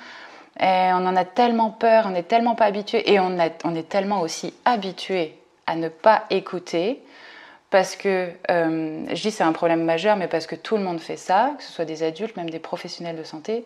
Et 0.60 0.90
on 0.92 1.06
en 1.06 1.14
a 1.14 1.24
tellement 1.24 1.70
peur, 1.70 2.06
on 2.08 2.10
n'est 2.10 2.24
tellement 2.24 2.56
pas 2.56 2.64
habitué. 2.64 3.12
Et 3.12 3.20
on, 3.20 3.38
a, 3.38 3.48
on 3.62 3.76
est 3.76 3.88
tellement 3.88 4.22
aussi 4.22 4.54
habitué 4.64 5.38
à 5.68 5.76
ne 5.76 5.88
pas 5.88 6.24
écouter 6.30 7.00
parce 7.70 7.96
que, 7.96 8.30
euh, 8.50 9.04
je 9.08 9.22
dis 9.22 9.30
c'est 9.30 9.44
un 9.44 9.52
problème 9.52 9.84
majeur, 9.84 10.16
mais 10.16 10.28
parce 10.28 10.46
que 10.46 10.54
tout 10.54 10.76
le 10.76 10.82
monde 10.82 11.00
fait 11.00 11.16
ça, 11.16 11.54
que 11.58 11.64
ce 11.64 11.72
soit 11.72 11.84
des 11.84 12.02
adultes, 12.02 12.36
même 12.36 12.50
des 12.50 12.58
professionnels 12.58 13.16
de 13.16 13.24
santé, 13.24 13.64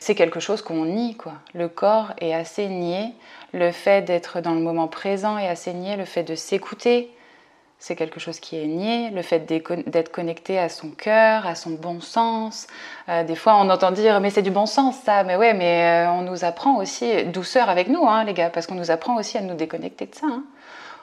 c'est 0.00 0.16
quelque 0.16 0.40
chose 0.40 0.62
qu'on 0.62 0.84
nie, 0.84 1.16
quoi. 1.16 1.34
Le 1.54 1.68
corps 1.68 2.12
est 2.18 2.34
assez 2.34 2.66
nié, 2.66 3.12
le 3.52 3.70
fait 3.70 4.02
d'être 4.02 4.40
dans 4.40 4.54
le 4.54 4.60
moment 4.60 4.88
présent 4.88 5.38
est 5.38 5.48
assez 5.48 5.72
nié, 5.72 5.96
le 5.96 6.04
fait 6.04 6.24
de 6.24 6.34
s'écouter, 6.34 7.10
c'est 7.78 7.94
quelque 7.94 8.18
chose 8.18 8.40
qui 8.40 8.56
est 8.56 8.66
nié, 8.66 9.10
le 9.10 9.22
fait 9.22 9.40
d'être 9.40 10.10
connecté 10.10 10.58
à 10.58 10.68
son 10.68 10.90
cœur, 10.90 11.46
à 11.46 11.56
son 11.56 11.70
bon 11.70 12.00
sens. 12.00 12.68
Euh, 13.08 13.24
des 13.24 13.34
fois, 13.34 13.56
on 13.56 13.68
entend 13.70 13.90
dire 13.90 14.20
mais 14.20 14.30
c'est 14.30 14.42
du 14.42 14.52
bon 14.52 14.66
sens 14.66 14.96
ça, 15.04 15.22
mais 15.24 15.36
ouais, 15.36 15.54
mais 15.54 16.06
euh, 16.06 16.10
on 16.10 16.22
nous 16.22 16.44
apprend 16.44 16.76
aussi 16.76 17.24
douceur 17.24 17.68
avec 17.68 17.88
nous, 17.88 18.06
hein, 18.06 18.24
les 18.24 18.34
gars, 18.34 18.50
parce 18.50 18.66
qu'on 18.66 18.74
nous 18.76 18.90
apprend 18.90 19.16
aussi 19.16 19.38
à 19.38 19.40
nous 19.40 19.54
déconnecter 19.54 20.06
de 20.06 20.14
ça. 20.14 20.26
Hein 20.26 20.44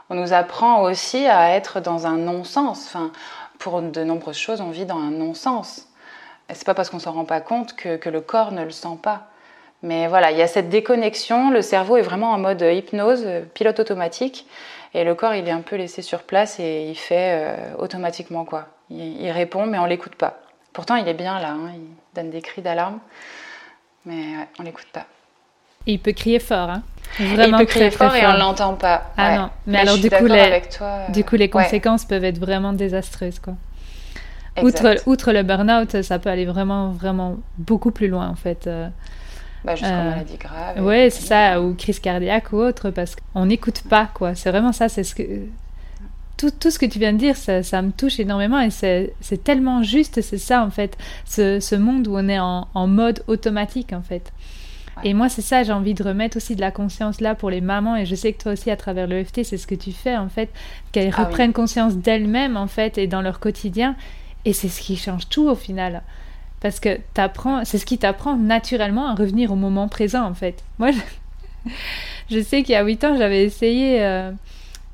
on 0.10 0.16
nous 0.16 0.34
apprend 0.34 0.82
aussi 0.84 1.28
à 1.28 1.56
être 1.56 1.80
dans 1.80 2.08
un 2.08 2.18
non-sens. 2.18 2.88
Enfin, 2.88 3.12
pour 3.60 3.82
de 3.82 4.04
nombreuses 4.04 4.38
choses, 4.38 4.62
on 4.62 4.72
vit 4.72 4.86
dans 4.86 4.98
un 4.98 5.12
non-sens. 5.12 5.88
C'est 6.52 6.66
pas 6.66 6.74
parce 6.74 6.90
qu'on 6.90 7.00
s'en 7.00 7.12
rend 7.12 7.26
pas 7.26 7.42
compte 7.42 7.76
que, 7.76 8.10
le 8.10 8.22
corps 8.22 8.52
ne 8.52 8.64
le 8.64 8.72
sent 8.72 8.98
pas. 9.02 9.28
Mais 9.84 10.08
voilà, 10.08 10.32
il 10.32 10.38
y 10.38 10.42
a 10.42 10.48
cette 10.48 10.70
déconnexion. 10.70 11.52
Le 11.52 11.62
cerveau 11.62 11.98
est 11.98 12.02
vraiment 12.02 12.32
en 12.32 12.40
mode 12.40 12.62
hypnose, 12.62 13.26
pilote 13.54 13.80
automatique, 13.80 14.48
et 14.94 15.04
le 15.04 15.14
corps 15.14 15.36
il 15.36 15.48
est 15.48 15.52
un 15.52 15.62
peu 15.62 15.76
laissé 15.76 16.02
sur 16.02 16.24
place 16.24 16.60
et 16.60 16.88
il 16.90 16.96
fait 16.96 17.48
euh, 17.48 17.76
automatiquement 17.78 18.46
quoi. 18.46 18.66
Il, 18.90 19.30
répond, 19.30 19.68
mais 19.68 19.78
on 19.78 19.86
l'écoute 19.86 20.16
pas. 20.16 20.40
Pourtant, 20.74 20.96
il 20.96 21.08
est 21.08 21.14
bien 21.14 21.40
là. 21.40 21.52
Hein. 21.52 21.72
il 21.76 21.88
donne 22.16 22.32
des 22.32 22.42
cris 22.42 22.64
d'alarme, 22.64 23.00
mais 24.06 24.16
ouais, 24.16 24.48
on 24.58 24.64
l'écoute 24.64 24.88
pas. 24.92 25.06
Et 25.90 25.94
il 25.94 26.00
peut 26.00 26.12
crier 26.12 26.38
fort, 26.38 26.70
hein. 26.70 26.84
Vraiment 27.20 27.58
il 27.58 27.66
peut 27.66 27.72
crier 27.72 27.90
fort, 27.90 28.14
et 28.14 28.24
on 28.28 28.38
l'entend 28.38 28.76
pas. 28.76 29.12
Ah 29.18 29.38
non, 29.38 29.50
mais, 29.66 29.80
alors 29.80 29.98
du 29.98 30.08
coup, 30.08 30.28
les, 30.28 30.62
du 31.10 31.24
coup, 31.24 31.36
les 31.36 31.50
conséquences 31.50 32.06
peuvent 32.06 32.24
être 32.24 32.38
vraiment 32.38 32.74
désastreuses, 32.74 33.40
quoi. 33.40 33.56
Outre, 34.62 34.98
outre, 35.08 35.32
le 35.32 35.42
burn-out, 35.42 36.04
ça 36.04 36.20
peut 36.20 36.30
aller 36.30 36.46
vraiment, 36.46 36.90
vraiment 36.90 37.38
beaucoup 37.58 37.90
plus 37.90 38.08
loin, 38.08 38.28
en 38.28 38.36
fait. 38.36 38.68
Euh, 38.68 38.88
bah, 39.64 39.74
jusqu'en 39.74 39.96
euh, 39.96 40.10
maladie 40.12 40.38
grave. 40.38 40.76
Oui, 40.78 41.10
c'est 41.10 41.26
ça, 41.26 41.60
ou 41.60 41.74
crise 41.74 42.00
cardiaque 42.00 42.54
ou 42.54 42.58
autre, 42.58 42.92
parce 42.92 43.16
qu'on 43.16 43.48
n'écoute 43.48 43.82
pas, 43.90 44.08
quoi. 44.14 44.36
C'est 44.36 44.52
vraiment 44.52 44.74
ça, 44.74 44.90
c'est 44.90 45.04
ce 45.04 45.16
que... 45.16 45.24
Tout, 46.38 46.52
tout, 46.52 46.70
ce 46.70 46.78
que 46.78 46.86
tu 46.86 47.00
viens 47.00 47.14
de 47.14 47.18
dire, 47.18 47.36
ça, 47.36 47.64
ça 47.64 47.82
me 47.82 47.92
touche 47.92 48.20
énormément 48.20 48.62
et 48.62 48.70
c'est 48.70 49.44
tellement 49.44 49.82
juste, 49.82 50.22
c'est 50.22 50.38
ça 50.38 50.64
en 50.64 50.70
fait, 50.70 50.98
ce, 51.26 51.60
ce, 51.60 51.76
monde 51.76 52.08
où 52.08 52.16
on 52.16 52.30
est 52.30 52.40
en, 52.40 52.70
en 52.74 52.88
mode 52.88 53.24
automatique 53.28 53.92
en 53.92 54.02
fait. 54.02 54.32
Et 55.04 55.14
moi, 55.14 55.30
c'est 55.30 55.42
ça, 55.42 55.64
j'ai 55.64 55.72
envie 55.72 55.94
de 55.94 56.04
remettre 56.04 56.38
aussi 56.38 56.56
de 56.56 56.62
la 56.62 56.72
conscience 56.72 57.22
là 57.22 57.36
pour 57.36 57.50
les 57.50 57.62
mamans. 57.62 57.96
Et 57.96 58.06
je 58.06 58.16
sais 58.16 58.34
que 58.34 58.42
toi 58.42 58.52
aussi, 58.54 58.72
à 58.72 58.78
travers 58.78 59.08
l'EFT, 59.08 59.44
c'est 59.44 59.58
ce 59.58 59.68
que 59.68 59.76
tu 59.76 59.92
fais, 59.92 60.18
en 60.18 60.30
fait, 60.30 60.50
qu'elles 60.92 61.14
ah 61.16 61.26
reprennent 61.26 61.54
conscience 61.54 61.96
d'elles-mêmes, 61.96 62.58
en 62.58 62.68
fait, 62.68 62.98
et 62.98 63.08
dans 63.08 63.22
leur 63.22 63.40
quotidien. 63.40 63.96
Et 64.46 64.54
c'est 64.54 64.70
ce 64.70 64.82
qui 64.82 64.96
change 64.96 65.30
tout 65.30 65.48
au 65.48 65.56
final. 65.56 66.02
Parce 66.60 66.80
que 66.80 67.00
t'apprends, 67.14 67.64
c'est 67.66 67.78
ce 67.78 67.86
qui 67.86 67.98
t'apprend 67.98 68.36
naturellement 68.36 69.08
à 69.08 69.16
revenir 69.16 69.52
au 69.52 69.56
moment 69.56 69.88
présent, 69.88 70.24
en 70.24 70.34
fait. 70.34 70.64
Moi, 70.78 70.92
je, 72.30 72.42
sais 72.42 72.64
qu'il 72.64 72.74
y 72.74 72.76
a 72.76 72.84
8 72.84 73.04
ans, 73.04 73.18
j'avais 73.18 73.44
essayé. 73.44 74.04
Euh, 74.04 74.32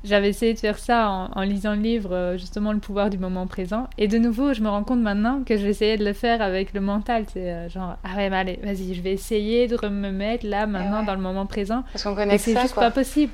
j'avais 0.06 0.28
essayé 0.28 0.54
de 0.54 0.58
faire 0.58 0.78
ça 0.78 1.28
en, 1.34 1.42
lisant 1.42 1.74
le 1.74 1.80
livre, 1.80 2.14
euh, 2.14 2.38
justement, 2.38 2.72
Le 2.72 2.78
pouvoir 2.78 3.10
du 3.10 3.18
moment 3.18 3.46
présent. 3.46 3.88
Et 3.98 4.08
de 4.08 4.18
nouveau, 4.18 4.54
je 4.54 4.62
me 4.62 4.68
rends 4.68 4.84
compte 4.84 5.00
maintenant 5.00 5.42
que 5.44 5.56
je 5.56 5.62
vais 5.62 5.70
essayer 5.70 5.96
de 5.96 6.04
le 6.04 6.12
faire 6.12 6.40
avec 6.42 6.72
le 6.72 6.80
mental. 6.80 7.24
C'est 7.32 7.50
euh, 7.50 7.68
genre, 7.68 7.96
ah 8.04 8.16
ouais, 8.16 8.30
mais 8.30 8.36
allez, 8.36 8.60
vas-y, 8.62 8.94
je 8.94 9.02
vais 9.02 9.12
essayer 9.12 9.66
de 9.66 9.88
me 9.88 10.10
mettre 10.10 10.46
là, 10.46 10.66
maintenant, 10.66 11.02
dans 11.02 11.14
le 11.14 11.20
moment 11.20 11.46
présent. 11.46 11.82
Parce 11.92 12.04
qu'on 12.04 12.14
connaît 12.14 12.38
C'est 12.38 12.58
juste 12.58 12.74
pas 12.74 12.90
possible. 12.90 13.32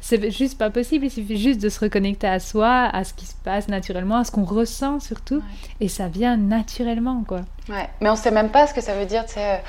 C'est 0.00 0.30
juste 0.30 0.58
pas 0.58 0.68
possible. 0.68 1.06
Il 1.06 1.10
suffit 1.10 1.38
juste 1.38 1.62
de 1.62 1.70
se 1.70 1.80
reconnecter 1.80 2.26
à 2.26 2.38
soi, 2.38 2.90
à 2.92 3.04
ce 3.04 3.14
qui 3.14 3.24
se 3.24 3.34
passe 3.42 3.68
naturellement, 3.68 4.18
à 4.18 4.24
ce 4.24 4.30
qu'on 4.30 4.44
ressent 4.44 5.00
surtout. 5.00 5.42
Et 5.80 5.88
ça 5.88 6.08
vient 6.08 6.36
naturellement, 6.36 7.24
quoi. 7.26 7.40
Ouais, 7.70 7.88
mais 8.02 8.10
on 8.10 8.16
sait 8.16 8.30
même 8.30 8.50
pas 8.50 8.66
ce 8.66 8.74
que 8.74 8.82
ça 8.82 8.94
veut 8.94 9.06
dire, 9.06 9.24
tu 9.24 9.34
sais, 9.34 9.62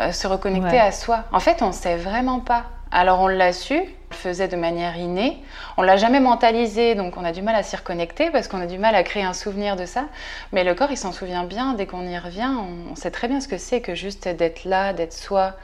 euh, 0.00 0.10
se 0.10 0.26
reconnecter 0.26 0.80
à 0.80 0.90
soi. 0.90 1.24
En 1.32 1.38
fait, 1.38 1.62
on 1.62 1.70
sait 1.70 1.96
vraiment 1.96 2.40
pas. 2.40 2.64
Alors 2.92 3.20
on 3.20 3.26
l'a 3.26 3.52
su, 3.52 3.74
on 3.74 3.80
le 3.80 4.16
faisait 4.16 4.48
de 4.48 4.56
manière 4.56 4.96
innée. 4.96 5.42
On 5.76 5.82
l'a 5.82 5.96
jamais 5.96 6.20
mentalisé, 6.20 6.94
donc 6.94 7.16
on 7.16 7.24
a 7.24 7.32
du 7.32 7.42
mal 7.42 7.54
à 7.56 7.62
s'y 7.62 7.76
reconnecter 7.76 8.30
parce 8.30 8.46
qu'on 8.48 8.60
a 8.60 8.66
du 8.66 8.78
mal 8.78 8.94
à 8.94 9.02
créer 9.02 9.24
un 9.24 9.32
souvenir 9.32 9.76
de 9.76 9.86
ça. 9.86 10.04
Mais 10.52 10.62
le 10.62 10.74
corps, 10.74 10.90
il 10.90 10.96
s'en 10.96 11.12
souvient 11.12 11.44
bien. 11.44 11.74
Dès 11.74 11.86
qu'on 11.86 12.06
y 12.06 12.16
revient, 12.18 12.50
on, 12.90 12.94
sait 12.94 13.10
très 13.10 13.28
bien 13.28 13.40
ce 13.40 13.48
que 13.48 13.58
c'est 13.58 13.80
que 13.80 13.94
juste 13.94 14.28
d'être 14.28 14.64
là, 14.64 14.92
d'être 14.92 15.12
soi, 15.12 15.54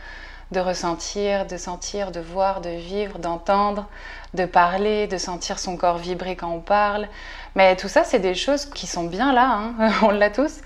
de 0.50 0.58
ressentir, 0.58 1.46
de 1.46 1.56
sentir, 1.56 2.10
de 2.10 2.20
voir, 2.20 2.60
de 2.60 2.70
vivre, 2.70 3.18
d'entendre, 3.18 3.88
de 4.34 4.44
parler, 4.44 5.06
de 5.06 5.16
sentir 5.16 5.58
son 5.58 5.76
corps 5.76 5.98
vibrer 5.98 6.34
quand 6.34 6.50
on 6.50 6.60
parle. 6.60 7.08
Mais 7.54 7.76
tout 7.76 7.88
ça, 7.88 8.02
c'est 8.02 8.18
des 8.18 8.34
choses 8.34 8.66
qui 8.66 8.86
sont 8.86 9.04
bien 9.04 9.32
là. 9.32 9.48
Hein. 9.48 9.92
on 10.02 10.10
l'a 10.10 10.28
tous. 10.30 10.60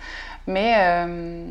Mais 0.46 0.74
euh, 0.78 1.44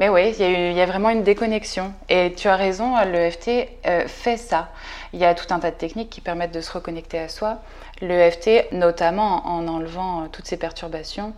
mais 0.00 0.08
oui, 0.08 0.34
il 0.40 0.72
y, 0.72 0.80
a 0.80 0.86
vraiment 0.86 1.10
une 1.10 1.24
déconnexion. 1.24 1.92
Et 2.08 2.32
tu 2.34 2.48
as 2.48 2.56
raison, 2.56 2.96
l'EFT 3.04 3.68
euh, 3.84 4.08
fait 4.08 4.38
ça. 4.38 4.70
Il 5.12 5.20
y 5.20 5.26
a 5.26 5.34
tout 5.34 5.52
un 5.52 5.58
tas 5.58 5.70
de 5.70 5.76
techniques 5.76 6.08
qui 6.08 6.22
permettent 6.22 6.54
de 6.54 6.62
se 6.62 6.72
reconnecter 6.72 7.18
à 7.18 7.28
soi. 7.28 7.58
L'EFT, 8.00 8.72
notamment 8.72 9.46
en 9.46 9.68
enlevant 9.68 10.22
euh, 10.22 10.28
toutes 10.32 10.46
ces 10.46 10.56
perturbations, 10.56 11.34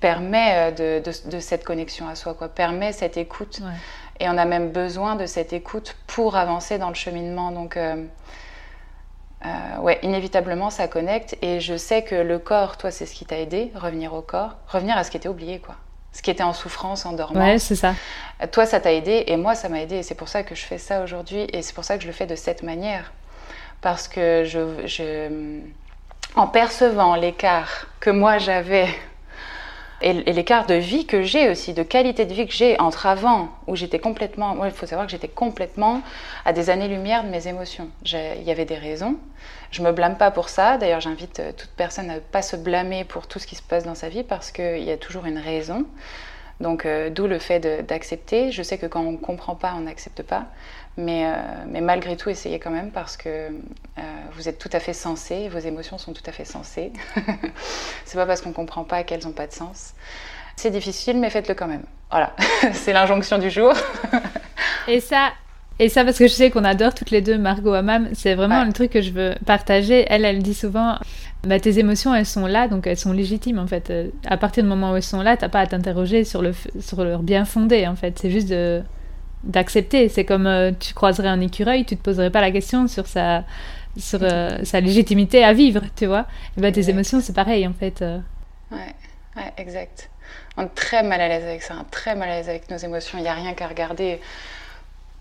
permet 0.00 0.70
euh, 0.70 1.00
de, 1.00 1.40
cette 1.40 1.64
connexion 1.64 2.06
à 2.06 2.14
soi, 2.14 2.34
quoi, 2.34 2.48
permet 2.48 2.92
cette 2.92 3.16
écoute. 3.16 3.62
Et 4.20 4.28
on 4.28 4.36
a 4.36 4.44
même 4.44 4.70
besoin 4.70 5.16
de 5.16 5.24
cette 5.24 5.54
écoute 5.54 5.96
pour 6.06 6.36
avancer 6.36 6.76
dans 6.76 6.90
le 6.90 6.94
cheminement. 6.94 7.52
Donc, 7.52 7.78
ouais, 9.80 9.98
inévitablement, 10.02 10.68
ça 10.68 10.88
connecte. 10.88 11.38
Et 11.40 11.60
je 11.60 11.78
sais 11.78 12.04
que 12.04 12.16
le 12.16 12.38
corps, 12.38 12.76
toi, 12.76 12.90
c'est 12.90 13.06
ce 13.06 13.14
qui 13.14 13.24
t'a 13.24 13.38
aidé, 13.38 13.72
revenir 13.74 14.12
au 14.12 14.20
corps, 14.20 14.56
revenir 14.68 14.98
à 14.98 15.04
ce 15.04 15.10
qui 15.10 15.16
était 15.16 15.30
oublié, 15.30 15.58
quoi 15.58 15.76
ce 16.16 16.22
qui 16.22 16.30
était 16.30 16.42
en 16.42 16.54
souffrance, 16.54 17.04
en 17.04 17.12
dormant. 17.12 17.44
Ouais, 17.44 17.58
c'est 17.58 17.76
ça. 17.76 17.94
Toi, 18.50 18.64
ça 18.64 18.80
t'a 18.80 18.94
aidé 18.94 19.24
et 19.26 19.36
moi, 19.36 19.54
ça 19.54 19.68
m'a 19.68 19.82
aidé. 19.82 19.96
Et 19.96 20.02
c'est 20.02 20.14
pour 20.14 20.28
ça 20.28 20.44
que 20.44 20.54
je 20.54 20.64
fais 20.64 20.78
ça 20.78 21.02
aujourd'hui 21.02 21.46
et 21.52 21.60
c'est 21.60 21.74
pour 21.74 21.84
ça 21.84 21.98
que 21.98 22.02
je 22.02 22.06
le 22.06 22.14
fais 22.14 22.24
de 22.24 22.34
cette 22.34 22.62
manière. 22.62 23.12
Parce 23.82 24.08
que 24.08 24.44
je, 24.46 25.52
en 26.34 26.46
percevant 26.46 27.16
l'écart 27.16 27.88
que 28.00 28.08
moi 28.08 28.38
j'avais 28.38 28.88
et, 30.00 30.14
l'écart 30.14 30.66
de 30.66 30.74
vie 30.74 31.04
que 31.04 31.22
j'ai 31.22 31.50
aussi, 31.50 31.74
de 31.74 31.82
qualité 31.82 32.24
de 32.24 32.32
vie 32.32 32.46
que 32.46 32.54
j'ai 32.54 32.80
entre 32.80 33.04
avant, 33.04 33.50
où 33.66 33.76
j'étais 33.76 33.98
complètement, 33.98 34.64
il 34.64 34.70
faut 34.70 34.86
savoir 34.86 35.06
que 35.06 35.12
j'étais 35.12 35.28
complètement 35.28 36.00
à 36.46 36.54
des 36.54 36.70
années-lumière 36.70 37.24
de 37.24 37.28
mes 37.28 37.46
émotions. 37.46 37.88
Il 38.04 38.42
y 38.42 38.50
avait 38.50 38.64
des 38.64 38.76
raisons, 38.76 39.16
je 39.76 39.82
me 39.82 39.92
blâme 39.92 40.16
pas 40.16 40.30
pour 40.30 40.48
ça. 40.48 40.78
D'ailleurs, 40.78 41.00
j'invite 41.00 41.40
euh, 41.40 41.52
toute 41.52 41.70
personne 41.70 42.10
à 42.10 42.14
ne 42.14 42.20
pas 42.20 42.40
se 42.40 42.56
blâmer 42.56 43.04
pour 43.04 43.26
tout 43.26 43.38
ce 43.38 43.46
qui 43.46 43.56
se 43.56 43.62
passe 43.62 43.84
dans 43.84 43.94
sa 43.94 44.08
vie 44.08 44.22
parce 44.22 44.50
qu'il 44.50 44.82
y 44.82 44.90
a 44.90 44.96
toujours 44.96 45.26
une 45.26 45.38
raison. 45.38 45.84
Donc, 46.60 46.86
euh, 46.86 47.10
d'où 47.10 47.26
le 47.26 47.38
fait 47.38 47.60
d'accepter. 47.86 48.50
Je 48.50 48.62
sais 48.62 48.78
que 48.78 48.86
quand 48.86 49.02
on 49.02 49.12
ne 49.12 49.16
comprend 49.18 49.54
pas, 49.54 49.74
on 49.76 49.80
n'accepte 49.80 50.22
pas. 50.22 50.46
Mais, 50.96 51.26
euh, 51.26 51.34
mais, 51.68 51.82
malgré 51.82 52.16
tout, 52.16 52.30
essayez 52.30 52.58
quand 52.58 52.70
même 52.70 52.90
parce 52.90 53.18
que 53.18 53.50
vous 54.32 54.48
êtes 54.48 54.58
tout 54.58 54.70
à 54.72 54.80
fait 54.80 54.92
sensé, 54.94 55.48
vos 55.48 55.58
émotions 55.58 55.98
sont 55.98 56.14
tout 56.14 56.22
à 56.26 56.32
fait 56.32 56.44
sensées. 56.46 56.92
c'est 58.04 58.16
pas 58.16 58.26
parce 58.26 58.40
qu'on 58.40 58.50
ne 58.50 58.54
comprend 58.54 58.84
pas 58.84 59.04
qu'elles 59.04 59.24
n'ont 59.24 59.32
pas 59.32 59.46
de 59.46 59.52
sens. 59.52 59.92
C'est 60.56 60.70
difficile, 60.70 61.18
mais 61.18 61.28
faites-le 61.28 61.54
quand 61.54 61.66
même. 61.66 61.84
Voilà, 62.10 62.34
c'est 62.72 62.94
l'injonction 62.94 63.36
du 63.36 63.50
jour. 63.50 63.74
Et 64.88 65.00
ça, 65.00 65.32
et 65.78 65.88
ça, 65.90 66.04
parce 66.04 66.18
que 66.18 66.26
je 66.26 66.32
sais 66.32 66.50
qu'on 66.50 66.64
adore 66.64 66.94
toutes 66.94 67.10
les 67.10 67.20
deux 67.20 67.36
Margot 67.36 67.74
Hammam, 67.74 68.08
c'est 68.14 68.34
vraiment 68.34 68.64
le 68.64 68.72
truc 68.72 68.90
que 68.90 69.02
je 69.02 69.10
veux 69.10 69.34
partager. 69.44 70.06
Elle, 70.08 70.24
elle 70.24 70.42
dit 70.42 70.54
souvent, 70.54 70.96
bah, 71.42 71.60
tes 71.60 71.78
émotions, 71.78 72.14
elles 72.14 72.26
sont 72.26 72.46
là, 72.46 72.66
donc 72.66 72.86
elles 72.86 72.96
sont 72.96 73.12
légitimes 73.12 73.58
en 73.58 73.66
fait. 73.66 73.90
Euh, 73.90 74.08
à 74.26 74.38
partir 74.38 74.62
du 74.62 74.68
moment 74.68 74.92
où 74.92 74.96
elles 74.96 75.02
sont 75.02 75.20
là, 75.20 75.36
t'as 75.36 75.50
pas 75.50 75.60
à 75.60 75.66
t'interroger 75.66 76.24
sur, 76.24 76.40
le, 76.40 76.52
sur 76.80 77.04
leur 77.04 77.22
bien 77.22 77.44
fondé 77.44 77.86
en 77.86 77.94
fait. 77.94 78.18
C'est 78.18 78.30
juste 78.30 78.48
de, 78.48 78.82
d'accepter. 79.44 80.08
C'est 80.08 80.24
comme 80.24 80.46
euh, 80.46 80.72
tu 80.78 80.94
croiserais 80.94 81.28
un 81.28 81.40
écureuil, 81.42 81.84
tu 81.84 81.96
te 81.96 82.02
poserais 82.02 82.30
pas 82.30 82.40
la 82.40 82.50
question 82.50 82.88
sur 82.88 83.06
sa, 83.06 83.44
sur, 83.98 84.20
euh, 84.22 84.58
sa 84.64 84.80
légitimité 84.80 85.44
à 85.44 85.52
vivre, 85.52 85.82
tu 85.94 86.06
vois. 86.06 86.26
Et 86.56 86.62
bah, 86.62 86.72
tes 86.72 86.88
émotions, 86.88 87.20
c'est 87.20 87.34
pareil 87.34 87.66
en 87.66 87.74
fait. 87.74 88.00
Ouais, 88.00 88.94
ouais, 89.36 89.52
exact. 89.58 90.08
On 90.56 90.62
est 90.62 90.74
très 90.74 91.02
mal 91.02 91.20
à 91.20 91.28
l'aise 91.28 91.44
avec 91.44 91.60
ça, 91.60 91.74
hein, 91.74 91.84
très 91.90 92.14
mal 92.16 92.30
à 92.30 92.36
l'aise 92.36 92.48
avec 92.48 92.70
nos 92.70 92.78
émotions. 92.78 93.18
Il 93.18 93.22
n'y 93.22 93.28
a 93.28 93.34
rien 93.34 93.52
qu'à 93.52 93.68
regarder 93.68 94.20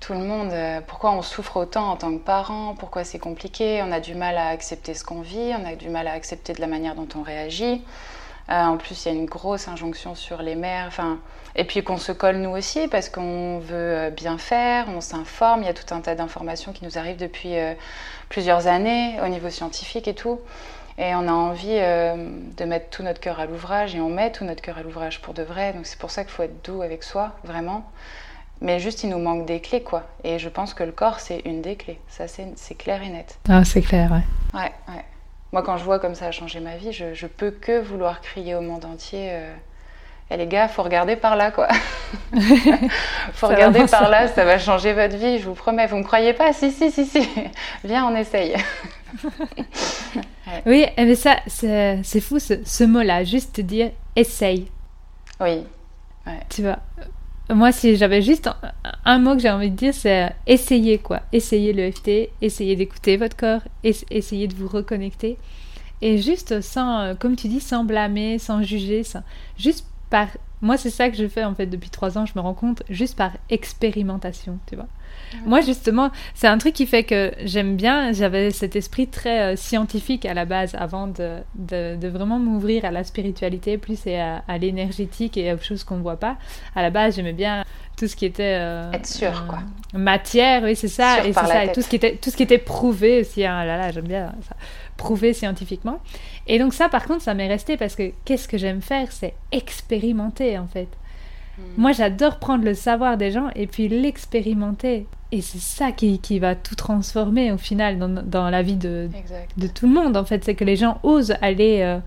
tout 0.06 0.14
le 0.14 0.20
monde, 0.20 0.52
euh, 0.52 0.82
pourquoi 0.86 1.14
on 1.14 1.24
souffre 1.24 1.58
autant 1.58 1.90
en 1.90 1.96
tant 1.96 2.12
que 2.12 2.22
parent, 2.22 2.76
pourquoi 2.78 3.04
c'est 3.04 3.18
compliqué, 3.18 3.82
on 3.84 3.92
a 3.92 4.00
du 4.00 4.14
mal 4.14 4.38
à 4.38 4.50
accepter 4.50 4.94
ce 4.94 5.04
qu'on 5.04 5.22
vit, 5.22 5.52
on 5.60 5.66
a 5.66 5.74
du 5.74 5.90
mal 5.90 6.08
à 6.08 6.12
accepter 6.12 6.54
de 6.54 6.62
la 6.62 6.68
manière 6.68 6.94
dont 6.94 7.08
on 7.16 7.24
réagit. 7.24 7.84
Euh, 8.52 8.64
en 8.66 8.78
plus, 8.78 9.04
il 9.04 9.12
y 9.12 9.16
a 9.16 9.18
une 9.18 9.26
grosse 9.26 9.68
injonction 9.68 10.14
sur 10.14 10.44
les 10.44 10.54
mères, 10.54 10.86
enfin, 10.88 11.18
et 11.56 11.64
puis 11.64 11.84
qu'on 11.84 11.98
se 11.98 12.12
colle 12.12 12.36
nous 12.36 12.52
aussi 12.52 12.88
parce 12.88 13.10
qu'on 13.10 13.58
veut 13.58 13.74
euh, 13.74 14.10
bien 14.12 14.38
faire, 14.38 14.86
on 14.96 15.02
s'informe, 15.02 15.64
il 15.64 15.66
y 15.66 15.70
a 15.70 15.74
tout 15.74 15.92
un 15.92 16.02
tas 16.02 16.14
d'informations 16.14 16.72
qui 16.72 16.86
nous 16.86 17.00
arrivent 17.00 17.18
depuis 17.18 17.56
plusieurs 18.30 18.68
années 18.68 19.18
au 19.24 19.28
niveau 19.28 19.50
scientifique 19.50 20.08
et 20.08 20.14
tout. 20.14 20.40
Et 21.00 21.16
on 21.16 21.28
a 21.28 21.32
envie 21.32 21.80
de 21.80 22.64
mettre 22.64 22.90
tout 22.92 23.02
notre 23.02 23.20
cœur 23.20 23.40
à 23.40 23.48
l'ouvrage 23.48 23.96
et 23.96 24.02
on 24.02 24.10
met 24.10 24.32
tout 24.32 24.46
notre 24.46 24.62
cœur 24.62 24.78
à 24.78 24.84
l'ouvrage 24.84 25.20
pour 25.22 25.34
de 25.34 25.42
vrai. 25.42 25.74
Donc 25.74 25.88
c'est 25.88 25.98
pour 25.98 26.12
ça 26.12 26.24
qu'il 26.24 26.32
faut 26.32 26.44
être 26.44 26.64
doux 26.64 26.84
avec 26.84 27.02
soi, 27.02 27.32
vraiment. 27.44 27.84
Mais 28.62 28.80
juste, 28.80 29.04
il 29.04 29.10
nous 29.10 29.20
manque 29.20 29.46
des 29.46 29.60
clés, 29.60 29.84
quoi. 29.84 30.04
Et 30.24 30.40
je 30.40 30.50
pense 30.50 30.74
que 30.74 30.84
le 30.84 30.92
corps, 30.92 31.20
c'est 31.20 31.40
une 31.46 31.62
des 31.62 31.76
clés. 31.76 32.00
Ça, 32.08 32.26
c'est 32.28 32.76
clair 32.76 33.02
et 33.04 33.10
net. 33.10 33.38
Ah, 33.50 33.64
c'est 33.64 33.82
clair, 33.82 34.12
ouais. 34.12 34.60
Ouais, 34.60 34.72
ouais. 34.88 35.04
Moi, 35.52 35.62
quand 35.62 35.78
je 35.78 35.84
vois 35.84 36.00
comme 36.00 36.16
ça 36.16 36.28
a 36.28 36.32
changé 36.32 36.60
ma 36.60 36.76
vie, 36.76 36.92
je, 36.92 37.14
je 37.14 37.28
peux 37.28 37.52
que 37.52 37.80
vouloir 37.82 38.22
crier 38.22 38.56
au 38.56 38.62
monde 38.62 38.86
entier. 38.86 39.30
Euh, 39.32 39.54
eh 40.32 40.38
les 40.38 40.48
gars, 40.48 40.68
faut 40.68 40.84
regarder 40.84 41.16
par 41.16 41.36
là, 41.36 41.52
quoi. 41.52 41.68
faut 43.34 43.48
regarder 43.48 43.86
par 43.86 44.10
là, 44.10 44.28
ça 44.28 44.44
va 44.44 44.58
changer 44.58 44.94
votre 44.94 45.16
vie, 45.16 45.40
je 45.40 45.46
vous 45.46 45.54
promets. 45.54 45.86
Vous 45.88 45.98
me 45.98 46.04
croyez 46.04 46.34
pas? 46.34 46.52
Si, 46.52 46.72
si, 46.72 46.92
si, 46.92 47.06
si. 47.06 47.28
Viens, 47.84 48.08
on 48.08 48.16
essaye. 48.16 48.56
Oui, 50.66 50.86
mais 50.98 51.16
ça, 51.16 51.38
c'est 51.48 52.22
fou 52.22 52.40
ce, 52.40 52.56
ce 52.66 52.84
mot-là, 52.84 53.24
juste 53.24 53.60
dire 53.62 53.92
essaye. 54.16 54.72
Oui. 55.40 55.64
Ouais. 56.26 56.40
Tu 56.50 56.64
vois, 56.64 56.80
moi, 57.50 57.72
si 57.72 57.96
j'avais 57.96 58.22
juste 58.22 58.50
un, 59.06 59.20
mot 59.20 59.36
que 59.36 59.42
j'ai 59.42 59.52
envie 59.52 59.70
de 59.70 59.76
dire, 59.76 59.94
c'est 59.94 60.34
essayer 60.48 60.98
quoi. 60.98 61.22
Essayez 61.32 61.74
le 61.74 61.92
FT, 61.92 62.30
essayez 62.42 62.76
d'écouter 62.76 63.18
votre 63.18 63.38
corps, 63.38 63.62
essayez 63.84 64.48
de 64.48 64.56
vous 64.56 64.68
reconnecter. 64.68 65.38
Et 66.02 66.18
juste 66.18 66.62
sans, 66.62 67.00
euh, 67.00 67.14
comme 67.14 67.36
tu 67.36 67.48
dis, 67.48 67.60
sans 67.60 67.84
blâmer, 67.84 68.40
sans 68.40 68.64
juger, 68.64 69.04
juste 69.58 69.86
par. 70.16 70.30
Moi, 70.62 70.78
c'est 70.78 70.90
ça 70.90 71.10
que 71.10 71.18
je 71.18 71.28
fais 71.28 71.44
en 71.44 71.54
fait 71.54 71.66
depuis 71.66 71.90
trois 71.90 72.18
ans, 72.18 72.26
je 72.26 72.32
me 72.36 72.40
rends 72.40 72.54
compte, 72.54 72.82
juste 72.90 73.18
par 73.18 73.32
expérimentation, 73.50 74.58
tu 74.66 74.78
vois. 74.78 74.88
Moi, 75.46 75.60
justement, 75.60 76.10
c'est 76.34 76.48
un 76.48 76.58
truc 76.58 76.74
qui 76.74 76.86
fait 76.86 77.04
que 77.04 77.34
j'aime 77.44 77.76
bien, 77.76 78.14
j'avais 78.14 78.52
cet 78.52 78.78
esprit 78.78 79.08
très 79.08 79.42
euh, 79.42 79.56
scientifique 79.58 80.26
à 80.26 80.34
la 80.34 80.46
base 80.46 80.74
avant 80.76 81.08
de, 81.08 81.40
de, 81.56 82.08
vraiment 82.08 82.40
m'ouvrir 82.40 82.86
à 82.86 82.92
la 82.92 83.04
spiritualité 83.04 83.78
plus 83.78 84.08
et 84.08 84.18
à, 84.18 84.58
l'énergétique 84.58 85.36
et 85.38 85.54
aux 85.54 85.60
choses 85.60 85.84
qu'on 85.84 85.98
ne 85.98 86.02
voit 86.02 86.20
pas. 86.20 86.38
À 86.74 86.82
la 86.82 86.90
base, 86.90 87.18
j'aimais 87.18 87.34
bien 87.34 87.66
tout 87.98 88.08
ce 88.08 88.16
qui 88.16 88.26
était 88.26 88.58
euh, 88.60 88.92
être 88.92 89.08
sûr 89.08 89.46
quoi 89.48 89.60
matière 89.94 90.64
oui 90.64 90.76
c'est 90.76 90.90
ça 90.90 91.26
et 91.26 91.32
c'est 91.32 91.46
ça 91.46 91.64
et 91.64 91.72
tout 91.72 91.82
ce 91.82 91.88
qui 91.88 91.96
était 91.96 92.18
tout 92.18 92.30
ce 92.30 92.36
qui 92.36 92.44
était 92.44 92.58
prouvé 92.58 93.22
aussi 93.22 93.46
hein, 93.46 93.64
là 93.64 93.78
là 93.78 93.92
j'aime 93.94 94.08
bien 94.08 94.34
ça 94.46 94.58
prouvé 94.98 95.34
scientifiquement 95.34 96.02
et 96.48 96.60
donc 96.60 96.74
ça 96.74 96.90
par 96.90 97.06
contre 97.06 97.22
ça 97.22 97.34
m'est 97.34 97.48
resté 97.48 97.78
parce 97.78 97.96
que 97.96 98.12
qu'est-ce 98.24 98.48
que 98.48 98.58
j'aime 98.58 98.82
faire 98.82 99.12
c'est 99.12 99.34
expérimenter 99.52 100.58
en 100.58 100.68
fait 100.68 100.90
Hmm. 101.58 101.62
Moi, 101.78 101.92
j'adore 101.94 102.40
prendre 102.40 102.66
le 102.66 102.74
savoir 102.74 103.18
des 103.18 103.32
gens 103.32 103.50
et 103.56 103.68
puis 103.68 103.88
l'expérimenter. 103.88 105.08
Et 105.32 105.42
c'est 105.42 105.60
ça 105.60 105.92
qui, 105.92 106.20
qui, 106.20 106.40
va 106.40 106.56
tout 106.56 106.76
transformer 106.76 107.52
au 107.52 107.58
final 107.58 107.98
dans, 107.98 108.10
dans 108.10 108.50
la 108.50 108.62
vie 108.62 108.76
de, 108.76 109.10
de, 109.58 109.68
tout 109.68 109.88
le 109.88 109.94
monde. 109.94 110.18
En 110.18 110.26
fait, 110.26 110.44
c'est 110.44 110.56
que 110.56 110.64
les 110.64 110.76
gens 110.76 111.00
osent 111.04 111.36
aller 111.42 111.82
euh, 111.82 112.00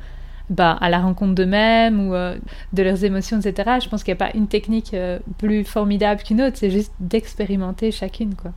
bah, 0.50 0.76
à 0.80 0.88
la 0.88 1.00
rencontre 1.00 1.34
d'eux-mêmes 1.34 2.08
ou 2.08 2.14
euh, 2.14 2.36
de 2.72 2.82
leurs 2.82 3.04
émotions, 3.04 3.40
etc. 3.40 3.78
Je 3.82 3.88
pense 3.88 4.04
qu'il 4.04 4.12
n'y 4.12 4.22
a 4.22 4.26
pas 4.26 4.36
une 4.36 4.48
technique 4.48 4.94
euh, 4.94 5.18
plus 5.38 5.64
formidable 5.64 6.22
qu'une 6.22 6.40
autre. 6.40 6.56
C'est 6.58 6.70
juste 6.70 6.92
d'expérimenter 7.00 7.90
chacune, 7.90 8.34
quoi. 8.34 8.52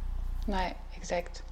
Ouais, 0.48 0.76
exact. 0.98 1.44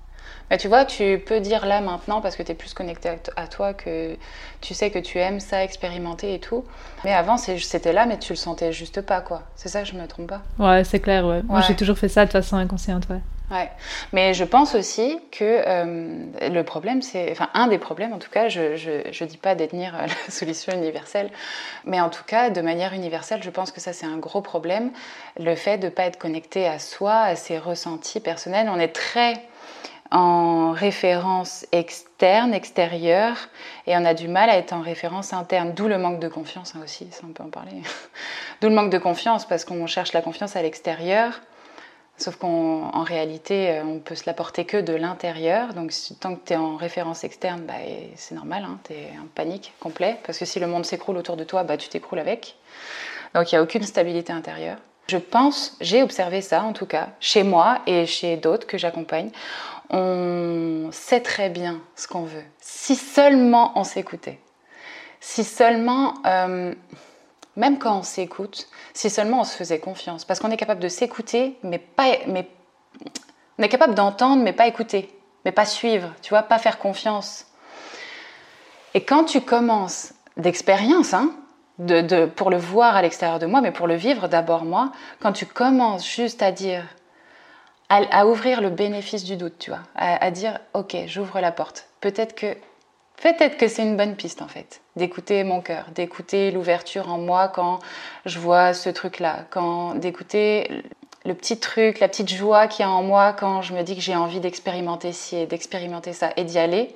Bah, 0.50 0.58
tu 0.58 0.68
vois, 0.68 0.86
tu 0.86 1.22
peux 1.26 1.40
dire 1.40 1.66
là 1.66 1.80
maintenant, 1.82 2.22
parce 2.22 2.36
que 2.36 2.44
tu 2.44 2.52
es 2.52 2.56
plus 2.56 2.74
connecté 2.74 3.10
à 3.36 3.48
toi, 3.48 3.74
que 3.74 4.18
tu 4.62 4.74
sais 4.74 4.90
que 4.90 5.00
tu 5.00 5.20
aimes 5.20 5.40
ça, 5.40 5.64
expérimenter 5.64 6.34
et 6.34 6.40
tout. 6.40 6.66
Mais 7.06 7.14
avant, 7.14 7.38
c'était 7.38 7.94
là, 7.94 8.06
mais 8.06 8.18
tu 8.18 8.34
le 8.34 8.38
sentais 8.38 8.74
juste 8.74 9.02
pas, 9.02 9.22
quoi. 9.22 9.44
C'est 9.56 9.70
ça, 9.70 9.84
je 9.84 9.94
me 9.94 10.08
trompe 10.08 10.28
pas 10.28 10.42
Ouais, 10.58 10.84
c'est 10.84 11.00
clair, 11.00 11.26
ouais. 11.26 11.42
Moi, 11.44 11.62
j'ai 11.62 11.76
toujours 11.76 11.98
fait 11.98 12.10
ça 12.10 12.26
de 12.26 12.32
façon 12.32 12.56
inconsciente, 12.56 13.08
ouais. 13.10 13.20
Ouais, 13.52 13.72
mais 14.14 14.36
je 14.36 14.44
pense 14.44 14.76
aussi 14.76 15.20
que 15.32 15.44
euh, 15.44 16.26
le 16.52 16.62
problème, 16.64 17.02
c'est, 17.02 17.32
enfin, 17.32 17.50
un 17.56 17.66
des 17.66 17.80
problèmes, 17.80 18.14
en 18.14 18.20
tout 18.20 18.30
cas, 18.30 18.48
je, 18.48 18.76
je, 18.76 19.24
dis 19.24 19.38
pas 19.38 19.56
détenir 19.56 19.94
la 19.98 20.32
solution 20.32 20.72
universelle, 20.74 21.32
mais 21.84 22.00
en 22.00 22.10
tout 22.10 22.24
cas, 22.24 22.52
de 22.52 22.62
manière 22.62 22.94
universelle, 22.94 23.42
je 23.42 23.50
pense 23.50 23.72
que 23.72 23.82
ça, 23.82 23.92
c'est 23.92 24.06
un 24.06 24.18
gros 24.18 24.42
problème. 24.42 24.92
Le 25.40 25.56
fait 25.56 25.80
de 25.80 25.90
pas 25.90 26.04
être 26.04 26.20
connecté 26.20 26.68
à 26.68 26.78
soi, 26.78 27.22
à 27.22 27.36
ses 27.36 27.58
ressentis 27.58 28.20
personnels. 28.20 28.70
On 28.70 28.80
est 28.80 28.94
très 28.94 29.42
en 30.12 30.72
référence 30.72 31.68
externe, 31.72 32.54
extérieure, 32.54 33.38
et 33.86 33.96
on 33.96 34.06
a 34.06 34.14
du 34.14 34.28
mal 34.28 34.50
à 34.50 34.58
être 34.58 34.74
en 34.74 34.82
référence 34.82 35.34
interne, 35.34 35.74
d'où 35.74 35.88
le 35.88 35.98
manque 35.98 36.20
de 36.20 36.28
confiance 36.28 36.76
hein, 36.76 36.82
aussi, 36.84 37.08
ça 37.12 37.22
on 37.30 37.34
peut 37.34 37.44
en 37.44 37.50
parler. 37.50 37.72
d'où 38.62 38.70
le 38.70 38.76
manque 38.76 38.92
de 38.92 38.98
confiance, 38.98 39.46
parce 39.46 39.66
qu'on 39.66 39.86
cherche 39.86 40.14
la 40.14 40.22
confiance 40.22 40.56
à 40.56 40.64
l'extérieur, 40.64 41.40
sauf 42.18 42.38
qu'en 42.38 43.04
réalité, 43.04 43.70
euh, 43.70 43.84
on 43.84 44.00
peut 44.00 44.16
se 44.16 44.24
l'apporter 44.26 44.66
que 44.66 44.78
de 44.78 44.94
l'intérieur, 44.94 45.76
donc 45.76 45.94
tant 46.20 46.36
que 46.36 46.42
tu 46.44 46.54
es 46.54 46.58
en 46.58 46.76
référence 46.76 47.24
externe, 47.24 47.62
bah, 47.62 47.74
c'est 48.16 48.34
normal, 48.34 48.66
hein, 48.66 48.80
tu 48.86 48.94
es 48.94 49.12
en 49.22 49.28
panique 49.36 49.74
complet, 49.80 50.18
parce 50.26 50.40
que 50.40 50.46
si 50.46 50.60
le 50.60 50.66
monde 50.66 50.86
s'écroule 50.86 51.18
autour 51.18 51.38
de 51.38 51.44
toi, 51.44 51.64
bah, 51.64 51.78
tu 51.78 51.88
t'écroules 51.88 52.20
avec. 52.20 52.56
Donc 53.36 53.52
il 53.52 53.56
n'y 53.56 53.60
a 53.60 53.62
aucune 53.62 53.84
stabilité 53.84 54.34
intérieure. 54.34 54.78
Je 55.08 55.18
pense, 55.18 55.76
j'ai 55.82 56.04
observé 56.04 56.42
ça 56.42 56.64
en 56.64 56.74
tout 56.74 56.86
cas, 56.86 57.10
chez 57.20 57.44
moi 57.44 57.80
et 57.88 58.06
chez 58.06 58.38
d'autres 58.38 58.68
que 58.68 58.78
j'accompagne 58.78 59.32
on 59.90 60.90
sait 60.92 61.22
très 61.22 61.50
bien 61.50 61.82
ce 61.96 62.08
qu'on 62.08 62.24
veut. 62.24 62.44
Si 62.60 62.96
seulement 62.96 63.72
on 63.76 63.84
s'écoutait. 63.84 64.40
Si 65.20 65.44
seulement, 65.44 66.14
euh, 66.26 66.74
même 67.56 67.80
quand 67.80 68.00
on 68.00 68.04
s'écoute, 68.04 68.70
si 68.94 69.10
seulement 69.10 69.42
on 69.42 69.44
se 69.44 69.56
faisait 69.56 69.80
confiance. 69.80 70.26
Parce 70.26 70.40
qu'on 70.40 70.52
est 70.52 70.58
capable 70.58 70.82
de 70.82 70.88
s'écouter, 70.88 71.58
mais 71.64 71.80
pas. 71.80 72.18
Mais, 72.28 72.48
on 73.58 73.64
est 73.64 73.70
capable 73.70 73.96
d'entendre, 73.96 74.44
mais 74.44 74.54
pas 74.54 74.68
écouter. 74.68 75.10
Mais 75.46 75.52
pas 75.52 75.66
suivre, 75.66 76.14
tu 76.22 76.30
vois, 76.30 76.44
pas 76.44 76.60
faire 76.60 76.80
confiance. 76.80 77.46
Et 78.94 79.04
quand 79.04 79.26
tu 79.26 79.42
commences 79.42 80.14
d'expérience, 80.38 81.14
hein, 81.14 81.32
de, 81.80 82.26
pour 82.26 82.50
le 82.50 82.58
voir 82.58 82.96
à 82.96 83.02
l'extérieur 83.02 83.40
de 83.40 83.46
moi, 83.46 83.62
mais 83.62 83.72
pour 83.72 83.88
le 83.88 83.96
vivre 83.96 84.28
d'abord 84.28 84.66
moi, 84.66 84.92
quand 85.20 85.32
tu 85.32 85.46
commences 85.46 86.08
juste 86.08 86.42
à 86.42 86.52
dire 86.52 86.84
à, 87.90 88.28
ouvrir 88.28 88.62
le 88.62 88.70
bénéfice 88.70 89.24
du 89.24 89.36
doute, 89.36 89.58
tu 89.60 89.72
vois, 89.72 89.82
à, 89.96 90.32
dire 90.32 90.60
ok, 90.74 90.96
j'ouvre 91.08 91.40
la 91.40 91.52
porte. 91.52 91.88
Peut-être 92.02 92.36
que 92.36 92.56
peut-être 93.22 93.58
que 93.58 93.68
c'est 93.68 93.84
une 93.84 93.98
bonne 93.98 94.16
piste 94.16 94.42
en 94.42 94.48
fait, 94.48 94.82
d'écouter 94.96 95.44
mon 95.44 95.62
cœur, 95.62 95.86
d'écouter 95.94 96.52
l'ouverture 96.52 97.12
en 97.12 97.18
moi 97.18 97.48
quand 97.48 97.80
je 98.26 98.40
vois 98.40 98.74
ce 98.74 98.90
truc-là, 98.90 99.46
quand 99.50 99.96
d'écouter 99.96 100.84
le 101.26 101.34
petit 101.34 101.60
truc, 101.60 102.00
la 102.00 102.08
petite 102.08 102.30
joie 102.30 102.68
qu'il 102.68 102.86
y 102.86 102.88
a 102.88 102.92
en 102.92 103.04
moi 103.04 103.34
quand 103.34 103.62
je 103.62 103.74
me 103.74 103.82
dis 103.82 103.96
que 103.96 104.02
j'ai 104.02 104.16
envie 104.16 104.40
d'expérimenter 104.40 105.12
ci 105.12 105.36
et 105.36 105.46
d'expérimenter 105.48 106.14
ça 106.14 106.30
et 106.38 106.44
d'y 106.44 106.60
aller. 106.60 106.96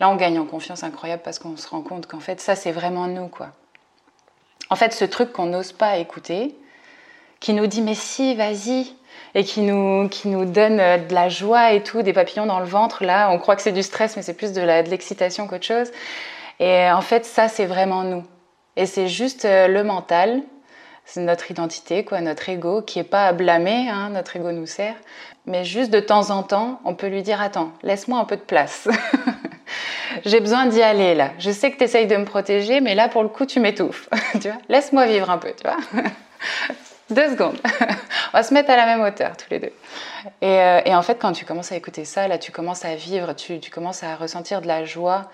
Là, 0.00 0.08
on 0.08 0.16
gagne 0.16 0.38
en 0.38 0.46
confiance 0.46 0.82
incroyable 0.82 1.22
parce 1.22 1.38
qu'on 1.38 1.56
se 1.56 1.68
rend 1.68 1.82
compte 1.82 2.06
qu'en 2.06 2.20
fait, 2.20 2.40
ça, 2.40 2.56
c'est 2.56 2.72
vraiment 2.72 3.06
nous, 3.06 3.28
quoi. 3.28 3.50
En 4.70 4.74
fait, 4.74 4.92
ce 4.92 5.04
truc 5.04 5.32
qu'on 5.32 5.46
n'ose 5.46 5.72
pas 5.72 5.98
écouter, 5.98 6.56
qui 7.40 7.52
nous 7.52 7.66
dit 7.66 7.82
mais 7.82 7.94
si, 7.94 8.34
vas-y, 8.34 8.94
et 9.34 9.44
qui 9.44 9.62
nous, 9.62 10.08
qui 10.08 10.28
nous 10.28 10.44
donne 10.44 10.80
euh, 10.80 10.98
de 10.98 11.14
la 11.14 11.28
joie 11.28 11.72
et 11.72 11.82
tout, 11.82 12.02
des 12.02 12.12
papillons 12.12 12.46
dans 12.46 12.60
le 12.60 12.66
ventre. 12.66 13.04
Là, 13.04 13.30
on 13.30 13.38
croit 13.38 13.56
que 13.56 13.62
c'est 13.62 13.72
du 13.72 13.82
stress, 13.82 14.16
mais 14.16 14.22
c'est 14.22 14.34
plus 14.34 14.52
de 14.52 14.60
l'excitation 14.60 15.46
qu'autre 15.46 15.66
chose. 15.66 15.90
Et 16.60 16.90
en 16.90 17.00
fait, 17.00 17.24
ça, 17.24 17.48
c'est 17.48 17.66
vraiment 17.66 18.04
nous. 18.04 18.24
Et 18.76 18.86
c'est 18.86 19.08
juste 19.08 19.44
euh, 19.44 19.68
le 19.68 19.84
mental 19.84 20.42
c'est 21.04 21.20
notre 21.20 21.50
identité, 21.50 22.04
quoi, 22.04 22.20
notre 22.20 22.48
ego, 22.48 22.82
qui 22.82 22.98
est 22.98 23.04
pas 23.04 23.26
à 23.26 23.32
blâmer, 23.32 23.88
hein, 23.88 24.10
notre 24.10 24.36
ego 24.36 24.52
nous 24.52 24.66
sert, 24.66 24.94
mais 25.46 25.64
juste 25.64 25.90
de 25.90 26.00
temps 26.00 26.30
en 26.30 26.42
temps, 26.42 26.80
on 26.84 26.94
peut 26.94 27.08
lui 27.08 27.22
dire 27.22 27.40
attends, 27.40 27.72
laisse-moi 27.82 28.18
un 28.18 28.24
peu 28.24 28.36
de 28.36 28.42
place. 28.42 28.88
J'ai 30.24 30.40
besoin 30.40 30.66
d'y 30.66 30.82
aller 30.82 31.14
là. 31.14 31.30
Je 31.38 31.50
sais 31.50 31.70
que 31.70 31.78
tu 31.78 31.84
essayes 31.84 32.06
de 32.06 32.16
me 32.16 32.24
protéger, 32.24 32.80
mais 32.80 32.94
là 32.94 33.08
pour 33.08 33.22
le 33.22 33.28
coup 33.28 33.46
tu 33.46 33.60
m'étouffes. 33.60 34.08
tu 34.32 34.48
vois 34.48 34.58
Laisse-moi 34.68 35.06
vivre 35.06 35.30
un 35.30 35.38
peu, 35.38 35.52
tu 35.52 35.68
vois 35.68 36.02
Deux 37.10 37.30
secondes. 37.30 37.58
on 38.32 38.38
va 38.38 38.42
se 38.42 38.54
mettre 38.54 38.70
à 38.70 38.76
la 38.76 38.86
même 38.86 39.00
hauteur 39.00 39.36
tous 39.36 39.50
les 39.50 39.58
deux. 39.58 39.72
Euh, 40.42 40.80
et, 40.84 40.94
en 40.94 41.02
fait, 41.02 41.16
quand 41.16 41.32
tu 41.32 41.44
commences 41.44 41.72
à 41.72 41.76
écouter 41.76 42.04
ça, 42.04 42.28
là 42.28 42.38
tu 42.38 42.52
commences 42.52 42.84
à 42.84 42.94
vivre, 42.94 43.32
tu, 43.34 43.60
commences 43.70 44.02
à 44.02 44.16
ressentir 44.16 44.60
de 44.60 44.66
la 44.66 44.84
joie. 44.84 45.30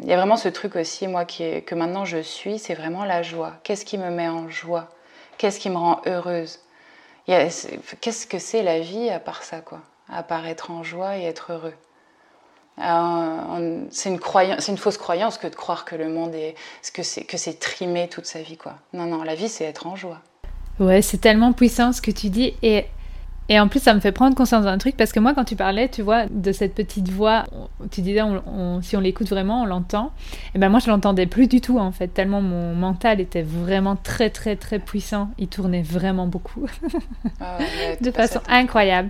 Il 0.00 0.06
y 0.06 0.12
a 0.12 0.16
vraiment 0.16 0.36
ce 0.36 0.48
truc 0.48 0.76
aussi, 0.76 1.08
moi, 1.08 1.24
que 1.24 1.74
maintenant 1.74 2.04
je 2.04 2.18
suis, 2.18 2.58
c'est 2.58 2.74
vraiment 2.74 3.04
la 3.04 3.22
joie. 3.22 3.54
Qu'est-ce 3.64 3.84
qui 3.84 3.98
me 3.98 4.10
met 4.10 4.28
en 4.28 4.48
joie? 4.48 4.88
Qu'est-ce 5.38 5.58
qui 5.58 5.70
me 5.70 5.76
rend 5.76 6.00
heureuse? 6.06 6.60
Qu'est-ce 7.26 8.26
que 8.26 8.38
c'est 8.38 8.62
la 8.62 8.80
vie 8.80 9.10
à 9.10 9.18
part 9.18 9.42
ça, 9.42 9.60
quoi? 9.60 9.80
À 10.10 10.22
part 10.22 10.46
être 10.46 10.70
en 10.70 10.82
joie 10.82 11.18
et 11.18 11.24
être 11.24 11.52
heureux. 11.52 11.74
Euh, 12.80 13.84
c'est 13.90 14.08
une, 14.08 14.20
une 14.68 14.78
fausse 14.78 14.98
croyance 14.98 15.36
que 15.36 15.48
de 15.48 15.54
croire 15.54 15.84
que 15.84 15.96
le 15.96 16.08
monde 16.08 16.34
est, 16.34 16.54
que 16.94 17.02
c'est 17.02 17.58
trimé 17.58 18.08
toute 18.08 18.26
sa 18.26 18.40
vie, 18.40 18.56
quoi. 18.56 18.74
Non, 18.92 19.04
non, 19.04 19.24
la 19.24 19.34
vie, 19.34 19.48
c'est 19.48 19.64
être 19.64 19.86
en 19.86 19.96
joie. 19.96 20.20
Ouais, 20.80 21.02
c'est 21.02 21.18
tellement 21.18 21.52
puissant 21.52 21.92
ce 21.92 22.00
que 22.00 22.10
tu 22.10 22.30
dis. 22.30 22.54
Et 22.62 22.86
et 23.50 23.58
en 23.58 23.68
plus, 23.68 23.80
ça 23.80 23.94
me 23.94 24.00
fait 24.00 24.12
prendre 24.12 24.36
conscience 24.36 24.64
d'un 24.64 24.76
truc 24.76 24.94
parce 24.96 25.10
que 25.10 25.20
moi, 25.20 25.32
quand 25.34 25.44
tu 25.44 25.56
parlais, 25.56 25.88
tu 25.88 26.02
vois, 26.02 26.26
de 26.26 26.52
cette 26.52 26.74
petite 26.74 27.08
voix, 27.08 27.44
tu 27.90 28.02
disais, 28.02 28.20
si 28.82 28.96
on 28.96 29.00
l'écoute 29.00 29.28
vraiment, 29.30 29.62
on 29.62 29.64
l'entend. 29.64 30.12
Et 30.54 30.58
ben 30.58 30.68
moi, 30.68 30.80
je 30.80 30.88
l'entendais 30.88 31.24
plus 31.24 31.48
du 31.48 31.62
tout 31.62 31.78
en 31.78 31.90
fait, 31.90 32.08
tellement 32.08 32.42
mon 32.42 32.74
mental 32.74 33.20
était 33.20 33.42
vraiment 33.42 33.96
très, 33.96 34.28
très, 34.28 34.56
très 34.56 34.78
puissant. 34.78 35.30
Il 35.38 35.48
tournait 35.48 35.80
vraiment 35.80 36.26
beaucoup, 36.26 36.66
ah 37.40 37.56
de 38.02 38.10
façon 38.10 38.40
incroyable. 38.48 39.08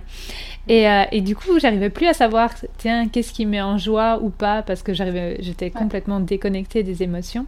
Et, 0.69 0.87
euh, 0.87 1.03
et, 1.11 1.19
du 1.19 1.35
coup, 1.35 1.59
j'arrivais 1.59 1.89
plus 1.89 2.07
à 2.07 2.13
savoir, 2.13 2.51
tiens, 2.77 3.09
qu'est-ce 3.09 3.33
qui 3.33 3.45
me 3.45 3.51
met 3.51 3.61
en 3.61 3.77
joie 3.77 4.19
ou 4.21 4.29
pas, 4.29 4.61
parce 4.61 4.83
que 4.83 4.93
j'arrivais, 4.93 5.37
j'étais 5.41 5.69
complètement 5.69 6.21
déconnectée 6.21 6.83
des 6.83 7.03
émotions. 7.03 7.45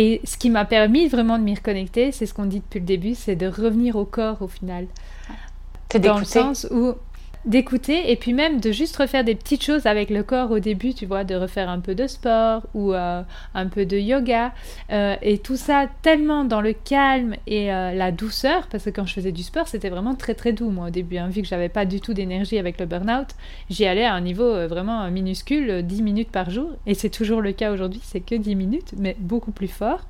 Et 0.00 0.20
ce 0.22 0.36
qui 0.36 0.48
m'a 0.48 0.64
permis 0.64 1.08
vraiment 1.08 1.40
de 1.40 1.42
m'y 1.42 1.56
reconnecter, 1.56 2.12
c'est 2.12 2.24
ce 2.24 2.32
qu'on 2.32 2.44
dit 2.44 2.60
depuis 2.60 2.78
le 2.78 2.86
début, 2.86 3.16
c'est 3.16 3.34
de 3.34 3.48
revenir 3.48 3.96
au 3.96 4.04
corps 4.04 4.40
au 4.42 4.46
final. 4.46 4.86
Dans 6.00 6.20
le 6.20 6.24
sens 6.24 6.68
où 6.70 6.94
d'écouter 7.48 8.12
et 8.12 8.16
puis 8.16 8.34
même 8.34 8.60
de 8.60 8.70
juste 8.72 8.96
refaire 8.96 9.24
des 9.24 9.34
petites 9.34 9.64
choses 9.64 9.86
avec 9.86 10.10
le 10.10 10.22
corps 10.22 10.50
au 10.50 10.58
début, 10.58 10.92
tu 10.92 11.06
vois, 11.06 11.24
de 11.24 11.34
refaire 11.34 11.70
un 11.70 11.80
peu 11.80 11.94
de 11.94 12.06
sport 12.06 12.66
ou 12.74 12.92
euh, 12.92 13.22
un 13.54 13.66
peu 13.66 13.86
de 13.86 13.96
yoga. 13.96 14.52
Euh, 14.92 15.16
et 15.22 15.38
tout 15.38 15.56
ça 15.56 15.86
tellement 16.02 16.44
dans 16.44 16.60
le 16.60 16.74
calme 16.74 17.36
et 17.46 17.72
euh, 17.72 17.92
la 17.92 18.12
douceur 18.12 18.66
parce 18.68 18.84
que 18.84 18.90
quand 18.90 19.06
je 19.06 19.14
faisais 19.14 19.32
du 19.32 19.42
sport 19.42 19.66
c'était 19.66 19.88
vraiment 19.88 20.14
très 20.14 20.34
très 20.34 20.52
doux 20.52 20.70
moi 20.70 20.88
au 20.88 20.90
début 20.90 21.16
hein, 21.16 21.28
vu 21.28 21.42
que 21.42 21.48
j'avais 21.48 21.68
pas 21.68 21.84
du 21.84 22.00
tout 22.00 22.14
d'énergie 22.14 22.58
avec 22.58 22.78
le 22.78 22.86
burn-out 22.86 23.28
j'y 23.70 23.86
allais 23.86 24.04
à 24.04 24.14
un 24.14 24.20
niveau 24.20 24.66
vraiment 24.68 25.10
minuscule 25.10 25.82
10 25.82 26.02
minutes 26.02 26.30
par 26.30 26.50
jour. 26.50 26.70
Et 26.86 26.94
c'est 26.94 27.10
toujours 27.10 27.40
le 27.40 27.52
cas 27.52 27.72
aujourd'hui 27.72 28.00
c'est 28.04 28.20
que 28.20 28.34
10 28.34 28.54
minutes 28.56 28.94
mais 28.98 29.16
beaucoup 29.18 29.52
plus 29.52 29.68
fort 29.68 30.00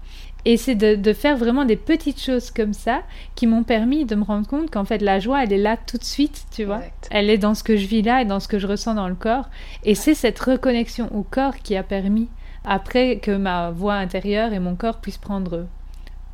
et 0.49 0.57
c'est 0.57 0.77
de, 0.77 1.13
faire 1.13 1.37
vraiment 1.37 1.67
des 1.67 1.77
petites 1.77 2.23
choses 2.23 2.51
comme 2.51 2.73
ça 2.73 3.03
qui 3.35 3.47
m'ont 3.47 3.65
permis 3.65 4.07
de 4.07 4.15
me 4.15 4.25
rendre 4.25 4.49
compte 4.49 4.71
qu'en 4.71 4.87
fait 4.87 5.03
la 5.03 5.21
joie, 5.21 5.43
elle 5.43 5.53
est 5.53 5.59
là 5.59 5.77
tout 5.77 5.99
de 5.99 6.05
suite, 6.05 6.47
tu 6.51 6.65
vois. 6.65 6.81
Elle 7.11 7.29
est 7.29 7.37
dans 7.37 7.53
ce 7.53 7.63
que 7.63 7.77
je 7.77 7.87
vis 7.87 8.01
là 8.01 8.23
et 8.23 8.25
dans 8.25 8.41
ce 8.41 8.49
que 8.49 8.59
je 8.59 8.67
ressens 8.67 8.95
dans 8.95 9.09
le 9.09 9.15
corps. 9.15 9.51
Et 9.85 9.95
c'est 9.95 10.15
cette 10.15 10.39
reconnexion 10.39 11.15
au 11.15 11.23
corps 11.23 11.57
qui 11.57 11.77
a 11.77 11.83
permis, 11.83 12.31
après 12.65 13.19
que 13.19 13.31
ma 13.31 13.73
voix 13.73 13.97
intérieure 13.97 14.55
et 14.55 14.59
mon 14.59 14.75
corps 14.75 15.03
puissent 15.03 15.19
prendre 15.19 15.67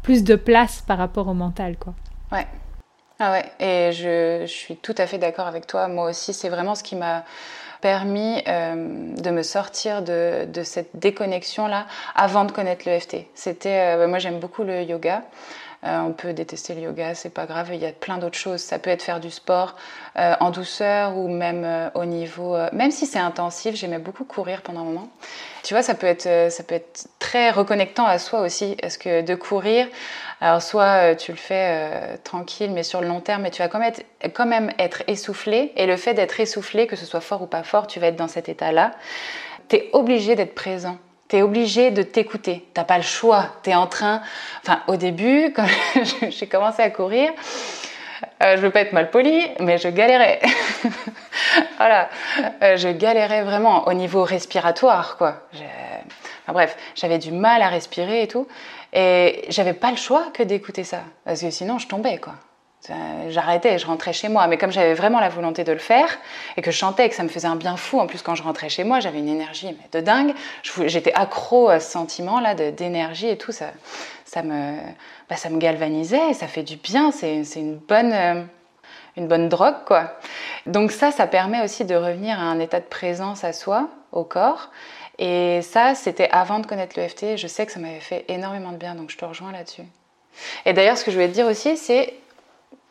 plus 0.05 0.23
de 0.23 0.37
place 0.37 0.85
par 0.87 0.99
rapport 0.99 1.27
au 1.27 1.35
mental, 1.35 1.77
quoi. 1.77 1.95
Ouais. 2.31 2.47
Ah 3.19 3.33
ouais, 3.33 3.45
et 3.59 3.91
je, 3.91 4.43
je 4.43 4.53
suis 4.53 4.77
tout 4.77 4.95
à 4.97 5.09
fait 5.09 5.19
d'accord 5.19 5.49
avec 5.49 5.67
toi. 5.67 5.89
Moi 5.89 6.11
aussi, 6.11 6.33
c'est 6.33 6.51
vraiment 6.51 6.77
ce 6.77 6.85
qui 6.85 6.95
m'a 6.95 7.25
permis 7.85 8.43
euh, 8.49 9.15
de 9.15 9.29
me 9.29 9.43
sortir 9.43 10.01
de, 10.01 10.63
cette 10.63 10.89
déconnexion-là 10.95 11.85
avant 12.15 12.47
de 12.47 12.51
connaître 12.51 12.89
l'EFT. 12.89 13.27
C'était, 13.35 13.99
euh, 13.99 14.09
moi 14.09 14.19
j'aime 14.19 14.41
beaucoup 14.41 14.65
le 14.65 14.85
yoga. 14.85 15.23
Euh, 15.85 16.01
on 16.01 16.13
peut 16.13 16.33
détester 16.33 16.75
le 16.75 16.83
yoga, 16.83 17.15
c'est 17.15 17.33
pas 17.33 17.47
grave, 17.47 17.71
il 17.73 17.81
y 17.81 17.87
a 17.87 17.93
plein 17.93 18.19
d'autres 18.19 18.39
choses. 18.39 18.61
Ça 18.61 18.79
peut 18.79 18.91
être 18.91 19.03
faire 19.03 19.21
du 19.21 19.31
sport 19.31 19.77
en 20.17 20.51
douceur 20.51 21.17
ou 21.17 21.29
même 21.29 21.91
au 21.95 22.05
niveau, 22.05 22.57
même 22.73 22.93
si 22.93 23.05
c'est 23.05 23.19
intensif, 23.19 23.75
j'aimais 23.75 23.99
beaucoup 23.99 24.25
courir 24.25 24.63
pendant 24.63 24.83
un 24.83 24.85
moment. 24.85 25.09
Tu 25.65 25.75
vois, 25.75 25.83
ça 25.83 25.95
peut 25.95 26.07
être, 26.07 26.53
ça 26.53 26.63
peut 26.63 26.77
être 26.77 27.09
très 27.19 27.51
reconnectant 27.51 28.07
à 28.07 28.19
soi 28.19 28.43
aussi. 28.43 28.77
Est-ce 28.81 28.97
que 28.97 29.23
de 29.23 29.35
courir, 29.35 29.89
alors 30.41 30.61
soit 30.61 31.13
euh, 31.13 31.15
tu 31.15 31.33
le 31.33 31.39
fais 31.39 31.69
euh, 31.71 32.17
tranquille, 32.23 32.71
mais 32.71 32.83
sur 32.83 33.01
le 33.01 33.09
long 33.09 33.21
terme, 33.21 33.43
mais 33.43 33.51
tu 33.51 33.63
vas 33.63 33.69
quand 33.69 33.79
même 33.79 33.93
être, 33.95 34.35
quand 34.35 34.45
même 34.47 34.71
être 34.79 35.03
essoufflé. 35.07 35.73
Et 35.77 35.87
le 35.87 35.97
fait 35.97 36.13
d'être 36.13 36.39
essoufflé, 36.39 36.87
que 36.87 36.97
ce 36.97 37.07
soit 37.07 37.23
fort 37.23 37.41
ou 37.41 37.47
pas 37.47 37.63
fort, 37.63 37.87
tu 37.87 37.99
vas 37.99 38.09
être 38.09 38.17
dans 38.17 38.29
cet 38.29 38.51
état-là. 38.51 38.93
Tu 39.69 39.77
es 39.77 39.91
obligé 39.95 40.35
d'être 40.35 40.55
présent. 40.55 40.99
Tu 41.29 41.37
es 41.37 41.43
obligé 41.43 41.91
de 41.91 42.03
t'écouter. 42.03 42.67
T'as 42.75 42.85
pas 42.85 42.97
le 42.97 43.03
choix. 43.03 43.47
Tu 43.63 43.71
es 43.71 43.75
en 43.75 43.87
train... 43.87 44.23
Enfin, 44.63 44.81
au 44.87 44.97
début, 44.97 45.53
quand 45.57 45.67
j'ai 46.29 46.47
commencé 46.47 46.83
à 46.83 46.91
courir, 46.91 47.31
euh, 48.43 48.57
je 48.57 48.63
veux 48.63 48.71
pas 48.71 48.81
être 48.81 48.93
mal 48.93 49.11
poli, 49.11 49.47
mais 49.61 49.79
je 49.79 49.89
galérais. 49.89 50.41
voilà, 51.77 52.09
je 52.61 52.93
galérais 52.93 53.43
vraiment 53.43 53.87
au 53.87 53.93
niveau 53.93 54.23
respiratoire, 54.23 55.17
quoi. 55.17 55.43
Enfin, 55.53 56.53
bref, 56.53 56.77
j'avais 56.95 57.19
du 57.19 57.33
mal 57.33 57.63
à 57.63 57.69
respirer 57.69 58.23
et 58.23 58.29
tout. 58.29 58.47
Et 58.93 59.45
j'avais 59.49 59.73
pas 59.73 59.91
le 59.91 59.97
choix 59.97 60.27
que 60.33 60.43
d'écouter 60.43 60.85
ça, 60.85 61.01
parce 61.25 61.41
que 61.41 61.51
sinon 61.51 61.79
je 61.79 61.89
tombais, 61.89 62.19
quoi. 62.19 62.35
J'arrêtais, 63.29 63.79
je 63.79 63.87
rentrais 63.87 64.13
chez 64.13 64.29
moi. 64.29 64.47
Mais 64.47 64.59
comme 64.59 64.71
j'avais 64.71 64.95
vraiment 64.95 65.21
la 65.21 65.29
volonté 65.29 65.65
de 65.65 65.73
le 65.73 65.79
faire 65.79 66.19
et 66.57 66.63
que 66.63 66.71
je 66.71 66.77
chantais, 66.77 67.09
que 67.09 67.15
ça 67.15 67.23
me 67.23 67.29
faisait 67.29 67.49
un 67.49 67.57
bien 67.57 67.77
fou, 67.77 67.99
en 67.99 68.07
plus 68.07 68.21
quand 68.23 68.35
je 68.35 68.43
rentrais 68.43 68.69
chez 68.69 68.85
moi, 68.85 69.01
j'avais 69.01 69.19
une 69.19 69.29
énergie 69.29 69.77
de 69.93 70.01
dingue. 70.01 70.35
J'étais 70.87 71.13
accro 71.15 71.69
à 71.69 71.81
ce 71.81 71.91
sentiment-là 71.91 72.55
d'énergie 72.55 73.29
et 73.29 73.39
tout. 73.39 73.53
Ça, 73.53 73.67
ça, 74.25 74.43
me, 74.43 74.77
bah, 75.31 75.37
ça 75.37 75.49
me 75.49 75.59
galvanisait, 75.59 76.35
ça 76.35 76.47
fait 76.47 76.63
du 76.63 76.77
bien. 76.77 77.11
C'est 77.11 77.43
une 77.57 77.77
bonne, 77.77 78.13
euh, 78.13 78.43
une 79.17 79.29
bonne 79.29 79.49
drogue, 79.49 79.85
quoi. 79.87 80.13
Donc 80.67 80.93
ça, 80.93 81.11
ça 81.11 81.27
permet 81.27 81.63
aussi 81.63 81.85
de 81.85 81.95
revenir 81.95 82.39
à 82.39 82.43
un 82.43 82.59
état 82.61 82.81
de 82.81 82.87
présence 82.87 83.45
à 83.45 83.53
soi, 83.53 83.89
au 84.13 84.25
corps. 84.25 84.71
Et 85.19 85.63
ça, 85.63 85.95
c'était 85.95 86.29
avant 86.33 86.59
de 86.59 86.67
connaître 86.67 86.99
l'EFT. 86.99 87.37
Je 87.37 87.47
sais 87.47 87.65
que 87.65 87.73
ça 87.73 87.81
m'avait 87.81 88.01
fait 88.01 88.25
énormément 88.29 88.73
de 88.73 88.77
bien, 88.77 88.95
donc 88.95 89.11
je 89.11 89.17
te 89.17 89.25
rejoins 89.25 89.53
là-dessus. 89.53 89.85
Et 90.67 90.73
d'ailleurs, 90.73 90.99
ce 90.99 91.05
que 91.05 91.11
je 91.11 91.17
voulais 91.17 91.29
te 91.29 91.35
dire 91.35 91.47
aussi, 91.47 91.77
c'est 91.77 92.15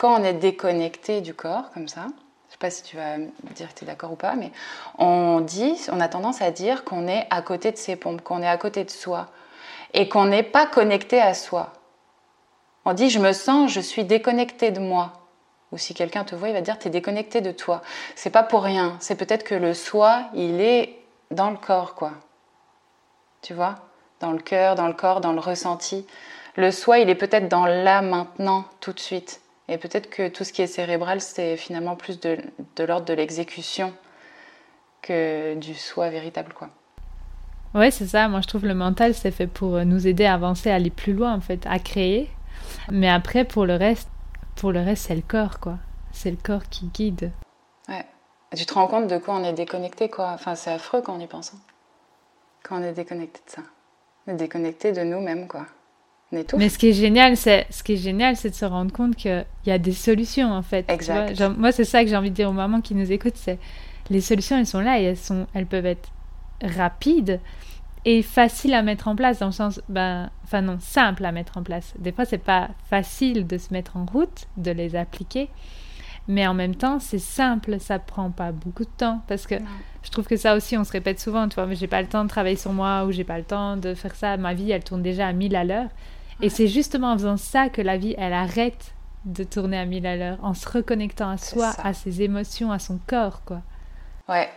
quand 0.04 0.20
on 0.20 0.24
est 0.26 0.34
déconnecté 0.34 1.22
du 1.22 1.34
corps, 1.34 1.72
comme 1.74 1.88
ça, 1.88 2.02
je 2.02 2.08
ne 2.08 2.52
sais 2.52 2.58
pas 2.60 2.70
si 2.70 2.84
tu 2.84 2.98
vas 2.98 3.20
me 3.20 3.54
dire 3.56 3.74
que 3.74 3.80
tu 3.80 3.86
es 3.86 3.88
d'accord 3.88 4.12
ou 4.12 4.18
pas, 4.18 4.36
mais 4.36 4.52
on 4.98 5.40
dit, 5.40 5.80
on 5.94 6.02
a 6.02 6.10
tendance 6.10 6.42
à 6.42 6.52
dire 6.52 6.84
qu'on 6.84 7.08
est 7.08 7.26
à 7.30 7.42
côté 7.42 7.72
de 7.72 7.78
ses 7.78 7.96
pompes, 7.96 8.22
qu'on 8.22 8.42
est 8.42 8.48
à 8.50 8.58
côté 8.58 8.84
de 8.84 8.90
soi, 8.90 9.30
et 9.94 10.10
qu'on 10.10 10.26
n'est 10.26 10.44
pas 10.44 10.66
connecté 10.66 11.22
à 11.22 11.34
soi. 11.34 11.72
On 12.84 12.92
dit, 12.92 13.10
je 13.10 13.18
me 13.18 13.32
sens, 13.32 13.72
je 13.72 13.80
suis 13.80 14.04
déconnecté 14.04 14.72
de 14.72 14.82
moi. 14.82 15.14
Ou 15.72 15.78
si 15.78 15.94
quelqu'un 15.94 16.26
te 16.26 16.36
voit, 16.36 16.50
il 16.50 16.54
va 16.54 16.60
dire, 16.60 16.78
tu 16.78 16.90
es 16.90 16.92
déconnecté 16.92 17.40
de 17.40 17.54
toi. 17.54 17.82
C'est 18.18 18.30
pas 18.30 18.44
pour 18.44 18.64
rien. 18.64 18.98
C'est 19.00 19.16
peut-être 19.16 19.46
que 19.46 19.56
le 19.56 19.74
soi, 19.74 20.24
il 20.34 20.60
est 20.60 21.00
dans 21.32 21.50
le 21.50 21.56
corps, 21.56 21.96
quoi. 21.96 22.12
Tu 23.42 23.54
vois? 23.54 23.76
Dans 24.20 24.34
le 24.34 24.40
cœur, 24.40 24.76
dans 24.76 24.88
le 24.88 24.94
corps, 24.94 25.22
dans 25.22 25.32
le 25.32 25.40
ressenti. 25.40 26.06
Le 26.58 26.72
soi, 26.72 27.00
il 27.00 27.10
est 27.10 27.16
peut-être 27.16 27.48
dans 27.48 27.66
là, 27.66 28.02
maintenant, 28.02 28.66
tout 28.82 28.92
de 28.92 29.00
suite. 29.00 29.40
Et 29.74 29.80
peut-être 29.80 30.08
que 30.12 30.30
tout 30.30 30.44
ce 30.44 30.54
qui 30.54 30.62
est 30.62 30.68
cérébral, 30.68 31.20
c'est 31.20 31.58
finalement 31.58 31.96
plus 31.96 32.20
de, 32.20 32.38
l'ordre 32.78 33.08
de 33.08 33.14
l'exécution 33.16 33.92
que 35.02 35.56
du 35.56 35.74
soi 35.74 36.12
véritable, 36.12 36.54
quoi. 36.54 36.70
Ouais, 37.74 37.90
c'est 37.90 38.06
ça. 38.06 38.28
Moi, 38.28 38.42
je 38.42 38.48
trouve 38.48 38.68
le 38.68 38.76
mental, 38.76 39.16
c'est 39.16 39.32
fait 39.32 39.48
pour 39.48 39.84
nous 39.84 40.06
aider 40.06 40.26
à 40.26 40.36
avancer, 40.36 40.70
à 40.70 40.76
aller 40.76 40.92
plus 40.92 41.14
loin, 41.14 41.34
en 41.34 41.42
fait, 41.42 41.66
à 41.66 41.80
créer. 41.80 42.30
Mais 42.92 43.10
après, 43.10 43.46
pour 43.46 43.66
le 43.66 43.76
reste, 43.76 44.10
pour 44.56 44.72
le 44.72 44.80
reste, 44.80 45.08
c'est 45.08 45.16
le 45.16 45.24
corps, 45.24 45.60
quoi. 45.60 45.80
C'est 46.12 46.30
le 46.30 46.38
corps 46.38 46.70
qui 46.70 46.86
guide. 46.86 47.32
Ouais. 47.90 48.06
Tu 48.56 48.68
te 48.68 48.76
rends 48.76 48.86
compte 48.86 49.08
de 49.08 49.18
quoi 49.18 49.34
on 49.34 49.44
est 49.44 49.54
déconnecté, 49.54 50.08
quoi? 50.08 50.30
Enfin, 50.34 50.54
c'est 50.54 50.72
affreux 50.72 51.02
quand 51.02 51.16
on 51.16 51.20
y 51.20 51.26
pense. 51.26 51.52
Hein. 51.56 51.60
Quand 52.62 52.80
on 52.80 52.84
est 52.84 52.94
déconnecté 52.94 53.42
de 53.44 53.52
ça. 53.52 53.64
On 54.28 54.34
est 54.34 54.38
déconnecté 54.38 54.92
de 54.92 55.02
nous-mêmes, 55.02 55.48
quoi. 55.48 55.66
Tout. 56.48 56.58
Mais 56.58 56.70
ce 56.70 56.78
qui 56.78 56.90
est 56.90 56.94
génial, 56.94 57.38
c'est 57.38 57.68
ce 57.70 57.84
qui 57.84 57.94
est 57.94 57.98
génial, 57.98 58.36
c'est 58.36 58.50
de 58.50 58.56
se 58.56 58.66
rendre 58.66 58.92
compte 58.92 59.16
qu'il 59.16 59.46
y 59.66 59.72
a 59.72 59.78
des 59.78 59.94
solutions, 59.94 60.52
en 60.52 60.64
fait. 60.64 60.90
Exact. 60.90 61.42
moi, 61.58 61.72
c'est 61.72 61.86
ça 61.86 62.04
que 62.04 62.10
j'ai 62.10 62.16
envie 62.16 62.32
de 62.32 62.36
dire 62.36 62.50
aux 62.50 62.54
mamans 62.54 62.82
qui 62.82 62.96
nous 62.96 63.12
écoutent, 63.12 63.38
c'est 63.38 63.60
les 64.10 64.22
solutions, 64.22 64.58
elles 64.58 64.68
sont 64.68 64.82
là 64.82 65.00
et 65.00 65.04
elles 65.04 65.18
sont, 65.18 65.48
elles 65.54 65.66
peuvent 65.66 65.86
être 65.86 66.10
rapides 66.64 67.40
et 68.06 68.22
faciles 68.22 68.74
à 68.74 68.82
mettre 68.82 69.08
en 69.08 69.16
place 69.16 69.40
dans 69.40 69.48
le 69.48 69.52
sens, 69.54 69.82
ben, 69.88 70.30
enfin 70.44 70.62
non, 70.62 70.78
simple 70.80 71.24
à 71.26 71.32
mettre 71.32 71.58
en 71.58 71.64
place. 71.64 71.94
Des 72.00 72.12
fois, 72.12 72.26
c'est 72.26 72.38
pas 72.38 72.70
facile 72.90 73.48
de 73.48 73.58
se 73.58 73.72
mettre 73.72 73.96
en 73.96 74.06
route, 74.06 74.48
de 74.58 74.72
les 74.72 74.96
appliquer. 74.96 75.50
Mais 76.28 76.48
en 76.48 76.54
même 76.54 76.76
temps, 76.76 77.00
c'est 77.00 77.20
simple, 77.20 77.80
ça 77.80 78.00
prend 78.00 78.32
pas 78.32 78.52
beaucoup 78.52 78.84
de 78.84 78.90
temps. 78.98 79.22
Parce 79.28 79.46
que 79.46 79.56
je 80.04 80.10
trouve 80.10 80.26
que 80.26 80.38
ça 80.38 80.56
aussi, 80.56 80.78
on 80.78 80.84
se 80.84 80.92
répète 80.92 81.20
souvent, 81.20 81.48
tu 81.48 81.56
vois, 81.56 81.66
mais 81.66 81.76
j'ai 81.76 81.88
pas 81.88 82.02
le 82.02 82.08
temps 82.08 82.24
de 82.24 82.30
travailler 82.30 82.56
sur 82.56 82.72
moi 82.72 83.06
ou 83.06 83.12
j'ai 83.12 83.26
pas 83.26 83.38
le 83.38 83.44
temps 83.44 83.78
de 83.78 83.94
faire 83.94 84.16
ça. 84.16 84.38
Ma 84.38 84.54
vie, 84.54 84.72
elle 84.72 84.84
tourne 84.84 85.02
déjà 85.02 85.28
à 85.28 85.34
1000 85.34 85.56
à 85.56 85.64
l'heure. 85.64 85.90
Et 86.44 86.50
c'est 86.50 86.68
justement 86.68 87.14
en 87.14 87.18
faisant 87.18 87.38
ça 87.38 87.70
que 87.70 87.82
la 87.82 87.96
vie, 87.96 88.16
elle 88.18 88.34
arrête 88.34 88.94
de 89.24 89.46
tourner 89.46 89.80
à 89.80 89.86
mille 89.86 90.06
à 90.06 90.18
l'heure, 90.18 90.38
en 90.44 90.54
se 90.54 90.68
reconnectant 90.68 91.30
à 91.30 91.38
soi, 91.38 91.72
à 91.82 91.94
ses 91.94 92.22
émotions, 92.22 92.70
à 92.74 92.80
son 92.80 93.00
corps, 93.08 93.44
quoi. 93.46 93.62
Ouais. 94.28 94.50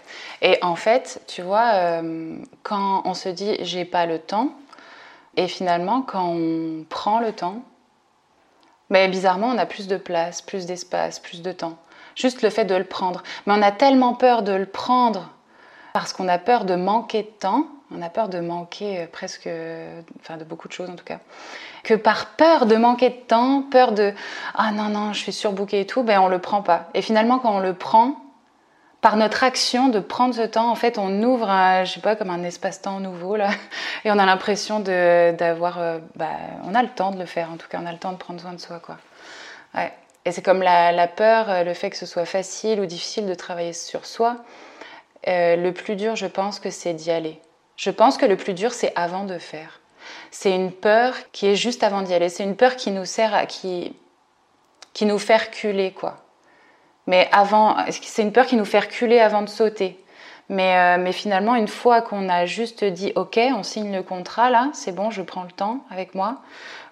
Et 0.42 0.59
en 0.62 0.75
fait, 0.75 1.22
tu 1.29 1.42
vois, 1.42 1.75
euh, 1.75 2.38
quand 2.64 3.03
on 3.05 3.14
se 3.14 3.29
dit 3.29 3.57
j'ai 3.61 3.85
pas 3.85 4.05
le 4.07 4.18
temps, 4.18 4.51
et 5.37 5.46
finalement, 5.46 6.03
quand 6.03 6.29
on 6.29 6.85
prend 6.88 7.20
le 7.20 7.33
temps, 7.33 7.62
mais 8.90 9.07
bizarrement, 9.07 9.49
on 9.49 9.59
a 9.59 9.66
plus 9.66 9.87
de 9.87 9.96
place, 9.96 10.42
plus 10.42 10.66
d'espace, 10.66 11.20
plus 11.20 11.40
de 11.40 11.53
temps. 11.53 11.79
Juste 12.16 12.42
le 12.42 12.51
fait 12.51 12.64
de 12.64 12.75
le 12.75 12.85
prendre. 12.85 13.22
Mais 13.46 13.55
on 13.55 13.62
a 13.62 13.70
tellement 13.70 14.14
peur 14.14 14.42
de 14.42 14.53
le 14.53 14.66
prendre 14.66 15.31
parce 15.92 16.12
qu'on 16.12 16.27
a 16.27 16.38
peur 16.38 16.64
de 16.64 16.75
manquer 16.75 17.22
de 17.22 17.29
temps, 17.29 17.68
on 17.90 18.03
a 18.03 18.09
peur 18.09 18.29
de 18.29 18.40
manquer 18.40 19.03
euh, 19.03 19.07
presque, 19.07 19.49
enfin 20.20 20.37
de 20.37 20.44
beaucoup 20.44 20.68
de 20.68 20.72
choses 20.72 20.90
en 20.90 20.96
tout 20.96 21.05
cas, 21.05 21.20
que 21.87 21.94
par 21.94 22.27
peur 22.31 22.66
de 22.66 22.75
manquer 22.75 23.11
de 23.11 23.14
temps, 23.14 23.62
peur 23.62 23.92
de 23.92 24.12
ah 24.55 24.72
non 24.72 24.88
non, 24.88 25.12
je 25.12 25.20
suis 25.20 25.33
surbookée 25.33 25.81
et 25.81 25.87
tout, 25.87 26.03
ben 26.03 26.18
on 26.18 26.27
le 26.27 26.40
prend 26.40 26.61
pas. 26.61 26.88
Et 26.94 27.01
finalement, 27.01 27.38
quand 27.38 27.55
on 27.55 27.61
le 27.61 27.75
prend, 27.75 28.16
par 29.01 29.16
notre 29.16 29.44
action 29.44 29.88
de 29.88 30.01
prendre 30.01 30.35
ce 30.35 30.42
temps, 30.42 30.68
en 30.68 30.75
fait, 30.75 30.99
on 30.99 31.22
ouvre, 31.22 31.49
un, 31.49 31.85
je 31.85 31.92
sais 31.92 32.01
pas, 32.01 32.16
comme 32.16 32.31
un 32.31 32.42
espace-temps 32.42 32.99
nouveau 32.99 33.37
là, 33.37 33.51
et 34.05 34.11
on 34.11 34.18
a 34.18 34.27
l'impression 34.27 34.81
d'avoir, 34.81 35.79
euh, 35.79 36.01
bah, 36.16 36.31
on 36.64 36.75
a 36.75 36.83
le 36.83 36.88
temps 36.88 37.12
de 37.12 37.20
le 37.20 37.27
faire. 37.27 37.53
En 37.53 37.57
tout 37.57 37.68
cas, 37.68 37.79
on 37.81 37.87
a 37.87 37.92
le 37.92 37.99
temps 37.99 38.11
de 38.11 38.16
prendre 38.16 38.40
soin 38.40 38.53
de 38.53 38.61
soi, 38.61 38.81
quoi. 38.81 38.96
Ouais. 39.72 39.92
Et 40.25 40.33
c'est 40.33 40.42
comme 40.42 40.62
la, 40.62 41.07
peur, 41.07 41.49
euh, 41.49 41.62
le 41.62 41.72
fait 41.72 41.90
que 41.90 41.96
ce 41.96 42.05
soit 42.05 42.25
facile 42.25 42.81
ou 42.81 42.87
difficile 42.87 43.27
de 43.27 43.35
travailler 43.35 43.72
sur 43.72 44.07
soi. 44.07 44.38
Euh, 45.29 45.55
le 45.55 45.72
plus 45.72 45.94
dur, 45.94 46.16
je 46.16 46.27
pense 46.27 46.59
que 46.59 46.70
c'est 46.70 46.94
d'y 46.94 47.12
aller. 47.12 47.40
Je 47.77 47.90
pense 47.90 48.16
que 48.16 48.27
le 48.27 48.37
plus 48.37 48.55
dur, 48.55 48.72
c'est 48.72 48.92
avant 48.96 49.22
de 49.22 49.38
faire. 49.38 49.79
C'est 50.31 50.55
une 50.55 50.73
peur 50.73 51.14
qui 51.33 51.47
est 51.47 51.57
juste 51.57 51.83
avant 51.83 52.03
d'y 52.03 52.14
aller. 52.14 52.29
C'est 52.29 52.45
une 52.45 52.57
peur 52.57 52.77
qui 52.77 52.90
nous 52.90 53.05
sert 53.05 53.35
à 53.35 53.47
qui, 53.47 53.97
qui 54.92 55.07
nous 55.07 55.19
fait 55.19 55.37
reculer, 55.37 55.92
quoi. 55.92 56.19
Mais 57.07 57.29
avant, 57.33 57.77
c'est 57.90 58.23
une 58.23 58.33
peur 58.33 58.47
qui 58.47 58.57
nous 58.57 58.64
fait 58.64 58.81
reculer 58.81 59.21
avant 59.21 59.42
de 59.42 59.49
sauter. 59.49 60.03
Mais, 60.49 60.77
euh, 60.77 61.03
mais 61.03 61.12
finalement, 61.12 61.55
une 61.55 61.69
fois 61.69 62.03
qu'on 62.03 62.29
a 62.29 62.47
juste 62.47 62.85
dit 62.85 63.12
OK, 63.16 63.38
on 63.57 63.62
signe 63.62 63.95
le 63.95 64.03
contrat, 64.03 64.51
là, 64.51 64.71
c'est 64.73 64.92
bon, 64.92 65.11
je 65.11 65.23
prends 65.23 65.42
le 65.42 65.51
temps 65.51 65.81
avec 65.90 66.14
moi. 66.14 66.38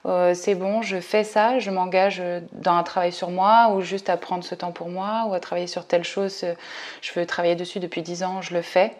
Euh, 0.06 0.34
c'est 0.34 0.54
bon, 0.54 0.82
je 0.82 1.00
fais 1.00 1.24
ça, 1.24 1.58
je 1.58 1.70
m'engage 1.70 2.22
dans 2.52 2.74
un 2.74 2.82
travail 2.82 3.12
sur 3.12 3.30
moi 3.30 3.70
ou 3.72 3.80
juste 3.80 4.10
à 4.10 4.16
prendre 4.16 4.44
ce 4.44 4.54
temps 4.54 4.72
pour 4.72 4.88
moi 4.88 5.24
ou 5.28 5.34
à 5.34 5.40
travailler 5.40 5.66
sur 5.66 5.86
telle 5.86 6.04
chose. 6.04 6.44
Je 7.00 7.12
veux 7.14 7.26
travailler 7.26 7.56
dessus 7.56 7.80
depuis 7.80 8.02
10 8.02 8.22
ans, 8.24 8.42
je 8.42 8.54
le 8.54 8.62
fais. 8.62 8.94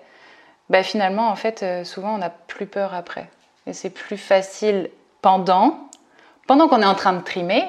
Ben, 0.71 0.83
finalement, 0.83 1.29
en 1.29 1.37
fait, 1.37 1.63
euh, 1.63 1.85
souvent, 1.85 2.15
on 2.15 2.19
n'a 2.19 2.31
plus 2.31 2.67
peur 2.67 2.95
après. 2.95 3.29
Et 3.67 3.73
c'est 3.73 3.91
plus 3.91 4.19
facile 4.19 4.91
pendant 5.23 5.89
pendant 6.47 6.69
qu'on 6.69 6.83
est 6.83 6.87
en 6.87 6.95
train 6.95 7.15
de 7.15 7.23
trimer, 7.23 7.65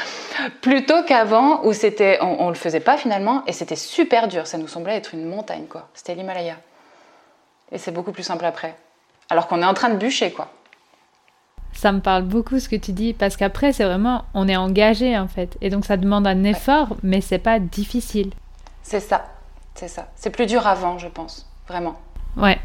plutôt 0.60 1.02
qu'avant 1.04 1.64
où 1.64 1.72
c'était, 1.72 2.18
on, 2.20 2.44
ne 2.44 2.48
le 2.50 2.54
faisait 2.54 2.80
pas 2.80 2.96
finalement 2.96 3.42
et 3.46 3.52
c'était 3.52 3.76
super 3.76 4.28
dur. 4.28 4.46
Ça 4.46 4.58
nous 4.58 4.68
semblait 4.68 4.96
être 4.96 5.14
une 5.14 5.26
montagne 5.26 5.64
quoi. 5.66 5.88
C'était 5.94 6.14
l'Himalaya. 6.14 6.56
Et 7.72 7.78
c'est 7.78 7.92
beaucoup 7.92 8.12
plus 8.12 8.22
simple 8.22 8.44
après. 8.44 8.76
Alors 9.30 9.46
qu'on 9.46 9.62
est 9.62 9.66
en 9.66 9.74
train 9.74 9.90
de 9.90 9.96
bûcher 9.96 10.32
quoi. 10.32 10.48
Ça 11.72 11.92
me 11.92 12.00
parle 12.00 12.24
beaucoup 12.24 12.58
ce 12.58 12.68
que 12.68 12.76
tu 12.76 12.92
dis 12.92 13.14
parce 13.14 13.36
qu'après 13.36 13.72
c'est 13.72 13.84
vraiment 13.84 14.24
on 14.34 14.48
est 14.48 14.56
engagé 14.56 15.16
en 15.16 15.28
fait 15.28 15.56
et 15.60 15.70
donc 15.70 15.86
ça 15.86 15.96
demande 15.96 16.26
un 16.26 16.42
effort 16.42 16.96
mais 17.02 17.20
c'est 17.20 17.38
pas 17.38 17.58
difficile. 17.58 18.32
C'est 18.82 19.00
ça, 19.00 19.24
c'est 19.74 19.88
ça. 19.88 20.08
C'est 20.16 20.30
plus 20.30 20.46
dur 20.46 20.66
avant 20.66 20.98
je 20.98 21.08
pense, 21.08 21.48
vraiment. 21.68 21.98
Ouais. 22.36 22.58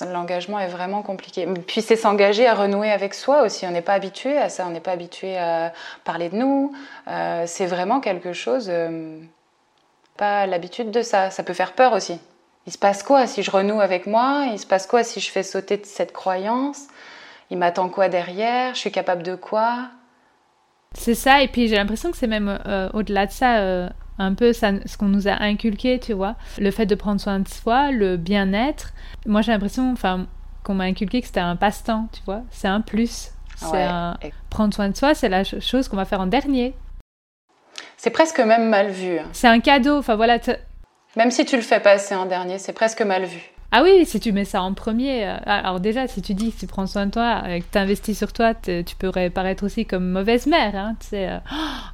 L'engagement 0.00 0.58
est 0.58 0.68
vraiment 0.68 1.02
compliqué. 1.02 1.46
Puis 1.66 1.82
c'est 1.82 1.96
s'engager 1.96 2.46
à 2.46 2.54
renouer 2.54 2.90
avec 2.90 3.12
soi 3.12 3.42
aussi. 3.42 3.66
On 3.66 3.70
n'est 3.70 3.82
pas 3.82 3.92
habitué 3.92 4.38
à 4.38 4.48
ça, 4.48 4.66
on 4.66 4.70
n'est 4.70 4.80
pas 4.80 4.92
habitué 4.92 5.36
à 5.36 5.72
parler 6.04 6.30
de 6.30 6.36
nous. 6.36 6.72
Euh, 7.06 7.44
c'est 7.46 7.66
vraiment 7.66 8.00
quelque 8.00 8.32
chose, 8.32 8.68
euh, 8.70 9.18
pas 10.16 10.46
l'habitude 10.46 10.90
de 10.90 11.02
ça. 11.02 11.30
Ça 11.30 11.42
peut 11.42 11.52
faire 11.52 11.72
peur 11.72 11.92
aussi. 11.92 12.18
Il 12.66 12.72
se 12.72 12.78
passe 12.78 13.02
quoi 13.02 13.26
si 13.26 13.42
je 13.42 13.50
renoue 13.50 13.80
avec 13.80 14.06
moi? 14.06 14.46
Il 14.50 14.58
se 14.58 14.66
passe 14.66 14.86
quoi 14.86 15.04
si 15.04 15.20
je 15.20 15.30
fais 15.30 15.42
sauter 15.42 15.80
cette 15.84 16.12
croyance? 16.12 16.86
Il 17.50 17.58
m'attend 17.58 17.90
quoi 17.90 18.08
derrière? 18.08 18.74
Je 18.74 18.80
suis 18.80 18.92
capable 18.92 19.22
de 19.22 19.34
quoi? 19.34 19.88
C'est 20.94 21.14
ça, 21.14 21.42
et 21.42 21.48
puis 21.48 21.68
j'ai 21.68 21.76
l'impression 21.76 22.10
que 22.10 22.16
c'est 22.16 22.26
même 22.26 22.58
euh, 22.66 22.88
au-delà 22.94 23.26
de 23.26 23.32
ça 23.32 23.90
un 24.18 24.34
peu 24.34 24.52
ça, 24.52 24.72
ce 24.84 24.96
qu'on 24.96 25.06
nous 25.06 25.28
a 25.28 25.42
inculqué, 25.42 25.98
tu 25.98 26.12
vois. 26.12 26.36
Le 26.58 26.70
fait 26.70 26.86
de 26.86 26.94
prendre 26.94 27.20
soin 27.20 27.40
de 27.40 27.48
soi, 27.48 27.90
le 27.90 28.16
bien-être. 28.16 28.92
Moi, 29.26 29.42
j'ai 29.42 29.52
l'impression, 29.52 29.92
enfin, 29.92 30.26
qu'on 30.64 30.74
m'a 30.74 30.84
inculqué 30.84 31.20
que 31.20 31.26
c'était 31.26 31.40
un 31.40 31.56
passe-temps, 31.56 32.08
tu 32.12 32.22
vois. 32.24 32.42
C'est 32.50 32.68
un 32.68 32.80
plus. 32.80 33.30
C'est 33.56 33.88
Prendre 34.50 34.72
soin 34.72 34.88
de 34.88 34.96
soi, 34.96 35.14
c'est 35.14 35.28
la 35.28 35.42
chose 35.44 35.88
qu'on 35.88 35.96
va 35.96 36.04
faire 36.04 36.20
en 36.20 36.26
dernier. 36.26 36.74
C'est 37.96 38.10
presque 38.10 38.38
même 38.38 38.68
mal 38.68 38.90
vu. 38.90 39.18
Hein. 39.18 39.26
C'est 39.32 39.48
un 39.48 39.58
cadeau, 39.60 39.98
enfin 39.98 40.14
voilà. 40.14 40.38
Même 41.16 41.30
si 41.32 41.44
tu 41.44 41.56
le 41.56 41.62
fais 41.62 41.80
passer 41.80 42.14
en 42.14 42.26
dernier, 42.26 42.58
c'est 42.58 42.72
presque 42.72 43.02
mal 43.02 43.24
vu. 43.24 43.50
Ah 43.70 43.82
oui, 43.82 44.06
si 44.06 44.18
tu 44.18 44.32
mets 44.32 44.46
ça 44.46 44.62
en 44.62 44.72
premier. 44.72 45.26
Euh, 45.26 45.36
alors 45.44 45.78
déjà, 45.78 46.08
si 46.08 46.22
tu 46.22 46.32
dis 46.32 46.52
que 46.52 46.58
tu 46.58 46.66
prends 46.66 46.86
soin 46.86 47.06
de 47.06 47.10
toi, 47.10 47.42
et 47.50 47.60
que 47.60 47.66
tu 47.70 47.76
investis 47.76 48.16
sur 48.16 48.32
toi, 48.32 48.54
tu 48.54 48.96
pourrais 48.98 49.28
paraître 49.28 49.64
aussi 49.64 49.84
comme 49.84 50.08
mauvaise 50.08 50.46
mère. 50.46 50.74
Hein, 50.74 50.96
tu 51.00 51.08
sais, 51.08 51.28
euh, 51.28 51.38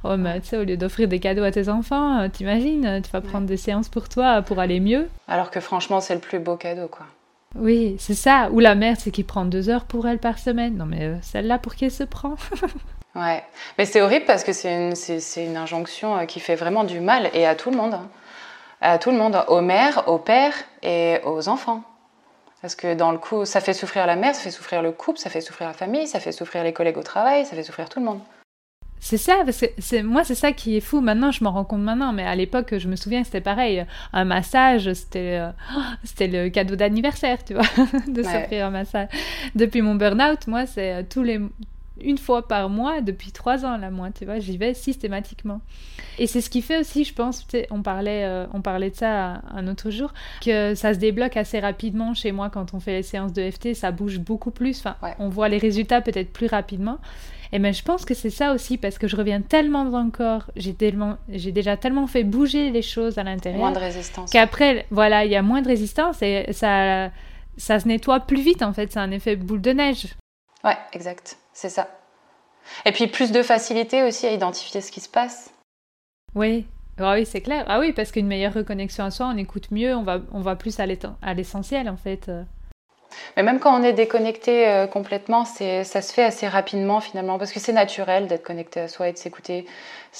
oh, 0.05 0.15
mais, 0.17 0.39
tu 0.39 0.47
sais, 0.47 0.57
au 0.57 0.63
lieu 0.63 0.77
d'offrir 0.77 1.09
des 1.09 1.19
cadeaux 1.19 1.43
à 1.43 1.51
tes 1.51 1.67
enfants, 1.67 2.21
euh, 2.21 2.29
t'imagines, 2.29 3.01
tu 3.03 3.11
vas 3.11 3.19
prendre 3.19 3.45
des 3.45 3.57
séances 3.57 3.89
pour 3.89 4.07
toi 4.07 4.41
pour 4.41 4.59
aller 4.59 4.79
mieux. 4.79 5.09
Alors 5.27 5.51
que 5.51 5.59
franchement, 5.59 5.99
c'est 5.99 6.13
le 6.13 6.21
plus 6.21 6.39
beau 6.39 6.55
cadeau, 6.55 6.87
quoi. 6.87 7.07
Oui, 7.57 7.97
c'est 7.99 8.15
ça. 8.15 8.49
Ou 8.51 8.61
la 8.61 8.75
mère, 8.75 8.95
c'est 8.97 9.11
qui 9.11 9.23
prend 9.23 9.43
deux 9.43 9.69
heures 9.69 9.85
pour 9.85 10.07
elle 10.07 10.19
par 10.19 10.39
semaine. 10.39 10.77
Non, 10.77 10.85
mais 10.85 11.15
celle-là, 11.21 11.57
pour 11.57 11.75
qui 11.75 11.85
elle 11.85 11.91
se 11.91 12.03
prend? 12.03 12.35
Ouais, 13.17 13.41
mais 13.77 13.85
c'est 13.85 14.01
horrible 14.01 14.25
parce 14.25 14.43
que 14.43 14.51
c'est 14.51 14.73
une, 14.73 14.93
une, 15.37 15.55
injonction 15.55 16.25
qui 16.25 16.41
fait 16.41 16.55
vraiment 16.55 16.83
du 16.83 16.99
mal 16.99 17.29
et 17.33 17.45
à 17.45 17.55
tout 17.55 17.71
le 17.71 17.77
monde. 17.77 17.93
Hein 17.93 18.09
à 18.85 18.99
tout 18.99 19.11
le 19.11 19.17
monde, 19.17 19.43
aux 19.47 19.61
mères, 19.61 20.07
aux 20.07 20.19
pères 20.19 20.53
et 20.83 21.17
aux 21.25 21.49
enfants. 21.49 21.81
Parce 22.61 22.75
que 22.75 22.93
dans 22.93 23.11
le 23.11 23.17
coup, 23.17 23.45
ça 23.45 23.59
fait 23.59 23.73
souffrir 23.73 24.05
la 24.05 24.15
mère, 24.15 24.35
ça 24.35 24.41
fait 24.41 24.51
souffrir 24.51 24.81
le 24.81 24.91
couple, 24.91 25.19
ça 25.19 25.29
fait 25.29 25.41
souffrir 25.41 25.67
la 25.67 25.73
famille, 25.73 26.07
ça 26.07 26.19
fait 26.19 26.31
souffrir 26.31 26.63
les 26.63 26.73
collègues 26.73 26.97
au 26.97 27.03
travail, 27.03 27.45
ça 27.45 27.55
fait 27.55 27.63
souffrir 27.63 27.89
tout 27.89 27.99
le 27.99 28.05
monde. 28.05 28.19
C'est 28.99 29.17
ça, 29.17 29.41
parce 29.43 29.59
que 29.59 29.65
c'est, 29.77 30.01
moi, 30.01 30.23
c'est 30.23 30.35
ça 30.35 30.51
qui 30.51 30.77
est 30.77 30.81
fou. 30.81 31.01
Maintenant, 31.01 31.31
je 31.31 31.43
m'en 31.43 31.51
rends 31.51 31.65
compte 31.65 31.81
maintenant, 31.81 32.13
mais 32.13 32.25
à 32.25 32.35
l'époque, 32.35 32.77
je 32.77 32.87
me 32.87 32.95
souviens 32.95 33.21
que 33.21 33.27
c'était 33.27 33.41
pareil. 33.41 33.85
Un 34.13 34.25
massage, 34.25 34.91
c'était, 34.93 35.39
euh, 35.39 35.51
c'était 36.03 36.27
le 36.27 36.49
cadeau 36.49 36.75
d'anniversaire, 36.75 37.43
tu 37.43 37.53
vois, 37.53 37.65
de 38.07 38.23
s'offrir 38.23 38.67
un 38.67 38.71
massage. 38.71 39.09
Depuis 39.53 39.81
mon 39.81 39.95
burn-out, 39.95 40.47
moi, 40.47 40.65
c'est 40.65 41.07
tous 41.09 41.21
les, 41.21 41.39
une 42.01 42.17
fois 42.17 42.47
par 42.47 42.69
mois 42.69 43.01
depuis 43.01 43.31
trois 43.31 43.65
ans 43.65 43.77
là 43.77 43.89
moi 43.89 44.09
tu 44.11 44.25
vois 44.25 44.39
j'y 44.39 44.57
vais 44.57 44.73
systématiquement. 44.73 45.61
Et 46.17 46.27
c'est 46.27 46.41
ce 46.41 46.49
qui 46.49 46.61
fait 46.61 46.79
aussi 46.79 47.03
je 47.03 47.13
pense 47.13 47.45
on 47.71 47.81
parlait 47.81 48.23
euh, 48.25 48.45
on 48.53 48.61
parlait 48.61 48.89
de 48.89 48.95
ça 48.95 49.41
un 49.49 49.67
autre 49.67 49.89
jour 49.89 50.13
que 50.43 50.75
ça 50.75 50.93
se 50.93 50.99
débloque 50.99 51.37
assez 51.37 51.59
rapidement 51.59 52.13
chez 52.13 52.31
moi 52.31 52.49
quand 52.49 52.73
on 52.73 52.79
fait 52.79 52.93
les 52.93 53.03
séances 53.03 53.33
de 53.33 53.49
FT 53.49 53.73
ça 53.73 53.91
bouge 53.91 54.19
beaucoup 54.19 54.51
plus. 54.51 54.79
Enfin 54.79 54.95
on 55.19 55.29
voit 55.29 55.49
les 55.49 55.57
résultats 55.57 56.01
peut-être 56.01 56.31
plus 56.31 56.47
rapidement. 56.47 56.97
Et 57.51 57.59
mais 57.59 57.73
je 57.73 57.83
pense 57.83 58.05
que 58.05 58.15
c'est 58.15 58.31
ça 58.31 58.53
aussi 58.53 58.77
parce 58.77 58.97
que 58.97 59.07
je 59.07 59.15
reviens 59.15 59.41
tellement 59.41 59.85
dans 59.85 60.03
le 60.03 60.11
corps 60.11 60.49
j'ai 60.55 60.73
tellement 60.73 61.17
j'ai 61.29 61.51
déjà 61.51 61.77
tellement 61.77 62.07
fait 62.07 62.23
bouger 62.23 62.71
les 62.71 62.81
choses 62.81 63.17
à 63.17 63.23
l'intérieur 63.23 63.59
moins 63.61 63.71
de 63.71 63.79
résistance. 63.79 64.31
qu'après 64.31 64.87
voilà 64.89 65.25
il 65.25 65.31
y 65.31 65.35
a 65.35 65.41
moins 65.43 65.61
de 65.61 65.67
résistance 65.67 66.21
et 66.21 66.47
ça 66.51 67.11
ça 67.57 67.79
se 67.79 67.87
nettoie 67.87 68.21
plus 68.21 68.41
vite 68.41 68.61
en 68.61 68.73
fait. 68.73 68.91
C'est 68.91 68.99
un 68.99 69.11
effet 69.11 69.35
boule 69.35 69.61
de 69.61 69.71
neige. 69.71 70.07
Ouais 70.63 70.77
exact 70.93 71.37
c'est 71.55 71.69
ça. 71.69 71.87
Et 72.85 72.91
puis 72.91 73.07
plus 73.07 73.31
de 73.31 73.41
facilité 73.41 74.03
aussi 74.03 74.27
à 74.27 74.31
identifier 74.31 74.81
ce 74.81 74.91
qui 74.91 74.99
se 74.99 75.09
passe. 75.09 75.51
Oui, 76.35 76.67
ah 76.99 77.13
oui, 77.13 77.25
c'est 77.25 77.41
clair. 77.41 77.65
Ah 77.67 77.79
oui, 77.79 77.93
parce 77.93 78.11
qu'une 78.11 78.27
meilleure 78.27 78.53
reconnexion 78.53 79.05
à 79.05 79.11
soi, 79.11 79.31
on 79.33 79.37
écoute 79.37 79.71
mieux, 79.71 79.95
on 79.95 80.03
va, 80.03 80.19
on 80.31 80.41
va 80.41 80.55
plus 80.55 80.79
à 80.79 80.85
l'essentiel 81.33 81.89
en 81.89 81.97
fait. 81.97 82.29
Mais 83.35 83.43
même 83.43 83.59
quand 83.59 83.79
on 83.79 83.83
est 83.83 83.93
déconnecté 83.93 84.67
euh, 84.67 84.87
complètement, 84.87 85.45
ça 85.45 85.83
se 85.83 86.13
fait 86.13 86.23
assez 86.23 86.47
rapidement 86.47 86.99
finalement, 86.99 87.37
parce 87.37 87.51
que 87.51 87.59
c'est 87.59 87.73
naturel 87.73 88.27
d'être 88.27 88.43
connecté 88.43 88.81
à 88.81 88.87
soi 88.87 89.09
et 89.09 89.13
de 89.13 89.17
s'écouter. 89.17 89.65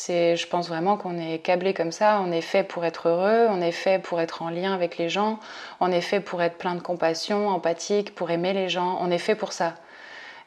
Je 0.08 0.48
pense 0.48 0.68
vraiment 0.68 0.98
qu'on 0.98 1.18
est 1.18 1.40
câblé 1.40 1.74
comme 1.74 1.92
ça, 1.92 2.22
on 2.26 2.32
est 2.32 2.42
fait 2.42 2.64
pour 2.64 2.86
être 2.86 3.10
heureux, 3.10 3.48
on 3.50 3.62
est 3.62 3.72
fait 3.72 4.00
pour 4.00 4.20
être 4.22 4.42
en 4.42 4.50
lien 4.50 4.74
avec 4.74 4.98
les 4.98 5.10
gens, 5.10 5.40
on 5.80 5.92
est 5.92 6.02
fait 6.02 6.20
pour 6.20 6.42
être 6.42 6.58
plein 6.58 6.76
de 6.76 6.82
compassion, 6.82 7.50
empathique, 7.50 8.16
pour 8.16 8.32
aimer 8.32 8.54
les 8.54 8.70
gens, 8.70 8.98
on 9.02 9.12
est 9.12 9.18
fait 9.18 9.36
pour 9.36 9.54
ça. 9.54 9.76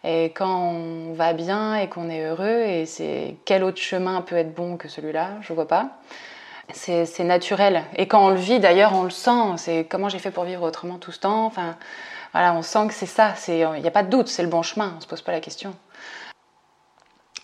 Et 0.04 0.26
quand 0.26 0.70
on 0.72 1.12
va 1.12 1.32
bien 1.32 1.74
et 1.74 1.88
qu'on 1.88 2.08
est 2.08 2.24
heureux, 2.24 2.62
et 2.62 2.86
c'est 2.86 3.36
quel 3.44 3.64
autre 3.64 3.80
chemin 3.80 4.22
peut 4.22 4.36
être 4.36 4.54
bon 4.54 4.76
que 4.76 4.88
celui-là 4.88 5.30
Je 5.40 5.52
vois 5.52 5.66
pas. 5.68 5.90
C'est 6.72 7.24
naturel. 7.24 7.82
Et 7.96 8.06
quand 8.06 8.26
on 8.26 8.30
le 8.30 8.36
vit, 8.36 8.60
d'ailleurs, 8.60 8.92
on 8.94 9.04
le 9.04 9.10
sent. 9.10 9.56
C'est 9.56 9.86
comment 9.88 10.08
j'ai 10.08 10.18
fait 10.18 10.30
pour 10.30 10.44
vivre 10.44 10.62
autrement 10.62 10.98
tout 10.98 11.12
ce 11.12 11.20
temps. 11.20 11.46
Enfin, 11.46 11.76
voilà, 12.32 12.54
on 12.54 12.62
sent 12.62 12.88
que 12.88 12.94
c'est 12.94 13.06
ça. 13.06 13.34
Il 13.48 13.54
n'y 13.54 13.88
a 13.88 13.90
pas 13.90 14.02
de 14.02 14.10
doute, 14.10 14.28
c'est 14.28 14.42
le 14.42 14.48
bon 14.48 14.62
chemin. 14.62 14.94
On 14.96 15.00
se 15.00 15.06
pose 15.06 15.22
pas 15.22 15.32
la 15.32 15.40
question. 15.40 15.74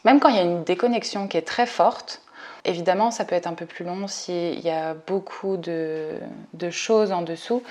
Même 0.05 0.21
quand 0.21 0.29
il 0.29 0.37
y 0.37 0.39
a 0.39 0.43
une 0.43 0.63
déconnexion 0.65 1.27
qui 1.27 1.39
est 1.39 1.47
très 1.47 1.67
forte, 1.67 2.21
Évidemment, 2.67 3.11
ça 3.11 3.27
peut 3.27 3.35
être 3.35 3.47
un 3.47 3.53
peu 3.53 3.67
plus 3.67 3.85
long 3.85 4.09
s'il 4.09 4.61
y 4.61 4.71
a 4.71 4.95
beaucoup 4.95 5.59
de, 5.59 6.19
choses 6.71 7.13
en 7.13 7.21
dessous, 7.21 7.63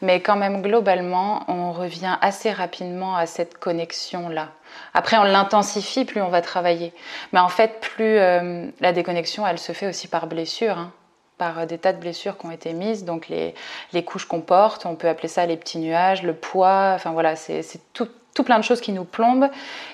mais 0.00 0.20
quand 0.20 0.36
même, 0.36 0.62
globalement, 0.62 1.44
on 1.48 1.72
revient 1.72 2.16
assez 2.22 2.50
rapidement 2.50 3.14
à 3.14 3.26
cette 3.26 3.58
connexion-là. 3.58 4.48
Après, 4.94 5.18
on 5.18 5.24
l'intensifie, 5.24 6.06
plus 6.06 6.22
on 6.22 6.28
va 6.28 6.40
travailler. 6.40 6.94
Mais 7.32 7.40
en 7.40 7.50
fait, 7.50 7.80
plus 7.80 8.18
euh, 8.18 8.68
la 8.80 8.92
déconnexion, 8.92 9.46
elle 9.46 9.58
se 9.58 9.72
fait 9.72 9.86
aussi 9.86 10.08
par 10.08 10.26
blessure. 10.26 10.78
Hein 10.78 10.92
par 11.38 11.68
des 11.68 11.78
tas 11.78 11.92
de 11.92 12.00
blessures 12.00 12.36
qui 12.36 12.46
ont 12.46 12.50
été 12.50 12.72
mises, 12.72 13.04
donc 13.04 13.28
les, 13.28 13.54
les 13.92 14.04
couches 14.04 14.26
qu'on 14.26 14.40
porte, 14.40 14.84
on 14.86 14.96
peut 14.96 15.08
appeler 15.08 15.28
ça 15.28 15.46
les 15.46 15.56
petits 15.56 15.78
nuages, 15.78 16.24
le 16.24 16.34
poids, 16.34 16.94
enfin 16.96 17.12
voilà, 17.12 17.36
c'est 17.36 17.62
tout, 17.92 18.08
tout, 18.38 18.44
plein 18.44 18.60
de 18.60 18.64
choses 18.64 18.80
qui 18.80 18.92
nous 18.92 19.04
plombent 19.04 19.50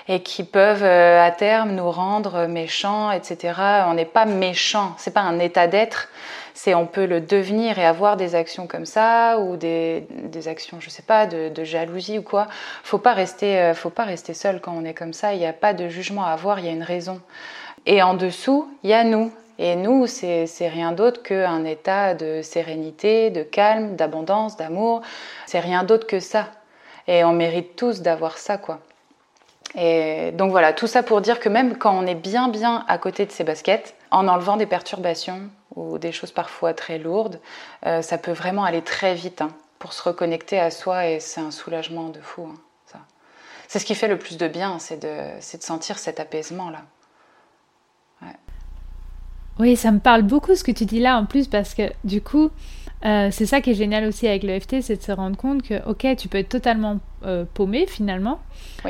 et 0.07 0.21
qui 0.21 0.43
peuvent 0.43 0.83
euh, 0.83 1.25
à 1.25 1.31
terme 1.31 1.71
nous 1.71 1.89
rendre 1.89 2.45
méchants, 2.45 3.09
etc. 3.09 3.53
On 3.87 3.95
n'est 3.95 4.05
pas 4.05 4.25
méchant, 4.25 4.93
c'est 4.99 5.15
pas 5.15 5.21
un 5.21 5.39
état 5.39 5.65
d'être, 5.65 6.09
c'est 6.53 6.75
on 6.75 6.85
peut 6.85 7.07
le 7.07 7.21
devenir 7.21 7.79
et 7.79 7.85
avoir 7.85 8.17
des 8.17 8.35
actions 8.35 8.67
comme 8.67 8.85
ça 8.85 9.39
ou 9.39 9.57
des, 9.57 10.05
actions, 10.45 10.77
je 10.79 10.91
sais 10.91 11.01
pas, 11.01 11.25
de, 11.25 11.49
de, 11.49 11.63
jalousie 11.63 12.19
ou 12.19 12.21
quoi. 12.21 12.45
Faut 12.83 12.99
pas 12.99 13.13
rester, 13.13 13.57
euh, 13.57 13.73
faut 13.73 13.89
pas 13.89 14.03
rester 14.03 14.35
seul 14.35 14.61
quand 14.61 14.73
on 14.77 14.85
est 14.85 14.93
comme 14.93 15.13
ça. 15.13 15.33
Il 15.33 15.39
n'y 15.39 15.47
a 15.47 15.53
pas 15.53 15.73
de 15.73 15.89
jugement 15.89 16.23
à 16.23 16.29
avoir, 16.29 16.59
il 16.59 16.65
y 16.65 16.69
a 16.69 16.71
une 16.71 16.83
raison. 16.83 17.19
Et 17.87 18.03
en 18.03 18.13
dessous, 18.13 18.69
il 18.83 18.91
y 18.91 18.93
a 18.93 19.03
nous, 19.03 19.31
et 19.57 19.75
nous, 19.75 20.05
c'est 20.05 20.45
rien 20.59 20.91
d'autre 20.91 21.23
qu'un 21.23 21.65
état 21.65 22.13
de 22.13 22.43
sérénité, 22.43 23.31
de 23.31 23.41
calme, 23.41 23.95
d'abondance, 23.95 24.55
d'amour. 24.55 25.01
C'est 25.47 25.61
rien 25.61 25.83
d'autre 25.83 26.05
que 26.05 26.19
ça. 26.19 26.49
Et 27.07 27.23
on 27.23 27.33
mérite 27.33 27.75
tous 27.75 28.01
d'avoir 28.01 28.37
ça, 28.37 28.57
quoi. 28.57 28.79
Et 29.75 30.31
donc 30.31 30.51
voilà, 30.51 30.73
tout 30.73 30.87
ça 30.87 31.03
pour 31.03 31.21
dire 31.21 31.39
que 31.39 31.49
même 31.49 31.77
quand 31.77 31.97
on 31.97 32.05
est 32.07 32.15
bien 32.15 32.47
bien 32.47 32.85
à 32.87 32.97
côté 32.97 33.25
de 33.25 33.31
ses 33.31 33.43
baskets, 33.43 33.95
en 34.09 34.27
enlevant 34.27 34.55
des 34.55 34.65
perturbations 34.65 35.49
ou 35.75 35.97
des 35.97 36.13
choses 36.13 36.31
parfois 36.31 36.73
très 36.73 36.97
lourdes, 36.97 37.41
euh, 37.85 38.01
ça 38.01 38.17
peut 38.17 38.31
vraiment 38.31 38.63
aller 38.63 38.81
très 38.81 39.15
vite 39.15 39.41
hein, 39.41 39.49
pour 39.77 39.91
se 39.91 40.01
reconnecter 40.01 40.59
à 40.59 40.71
soi 40.71 41.07
et 41.07 41.19
c'est 41.19 41.41
un 41.41 41.51
soulagement 41.51 42.07
de 42.07 42.21
fou. 42.21 42.47
Hein, 42.49 42.99
c'est 43.67 43.79
ce 43.79 43.85
qui 43.85 43.95
fait 43.95 44.07
le 44.07 44.17
plus 44.17 44.37
de 44.37 44.47
bien, 44.47 44.79
c'est 44.79 45.01
de, 45.01 45.57
de 45.57 45.63
sentir 45.63 45.97
cet 45.97 46.19
apaisement 46.19 46.69
là. 46.69 46.81
Oui, 49.57 49.77
ça 49.77 49.91
me 49.91 49.99
parle 49.99 50.23
beaucoup 50.23 50.53
ce 50.55 50.65
que 50.65 50.71
tu 50.71 50.85
dis 50.85 50.99
là 50.99 51.17
en 51.17 51.25
plus 51.25 51.47
parce 51.47 51.75
que 51.75 51.83
du 52.03 52.21
coup, 52.21 52.49
euh, 53.03 53.29
c'est 53.31 53.45
ça 53.45 53.61
qui 53.61 53.71
est 53.71 53.75
génial 53.75 54.05
aussi 54.05 54.27
avec 54.27 54.43
l'EFT, 54.43 54.81
c'est 54.81 54.97
de 54.97 55.01
se 55.01 55.11
rendre 55.11 55.37
compte 55.37 55.61
que, 55.61 55.87
ok, 55.87 56.15
tu 56.17 56.27
peux 56.27 56.37
être 56.37 56.49
totalement 56.49 56.99
euh, 57.23 57.45
paumé 57.53 57.85
finalement. 57.87 58.39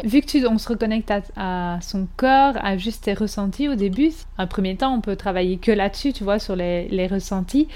Vu 0.04 0.22
que 0.22 0.28
tu, 0.28 0.46
on 0.48 0.58
se 0.58 0.70
reconnecte 0.70 1.12
à, 1.36 1.80
son 1.82 2.08
corps, 2.16 2.54
à 2.62 2.78
juste 2.78 3.06
tes 3.06 3.14
ressentis 3.14 3.68
au 3.68 3.76
début, 3.76 4.12
un 4.38 4.48
premier 4.48 4.76
temps, 4.76 4.94
on 4.94 5.02
peut 5.02 5.16
travailler 5.16 5.58
que 5.58 5.72
là-dessus, 5.72 6.14
tu 6.14 6.24
vois, 6.24 6.40
sur 6.40 6.56
les, 6.56 6.88
les 6.90 7.08
ressentis 7.08 7.68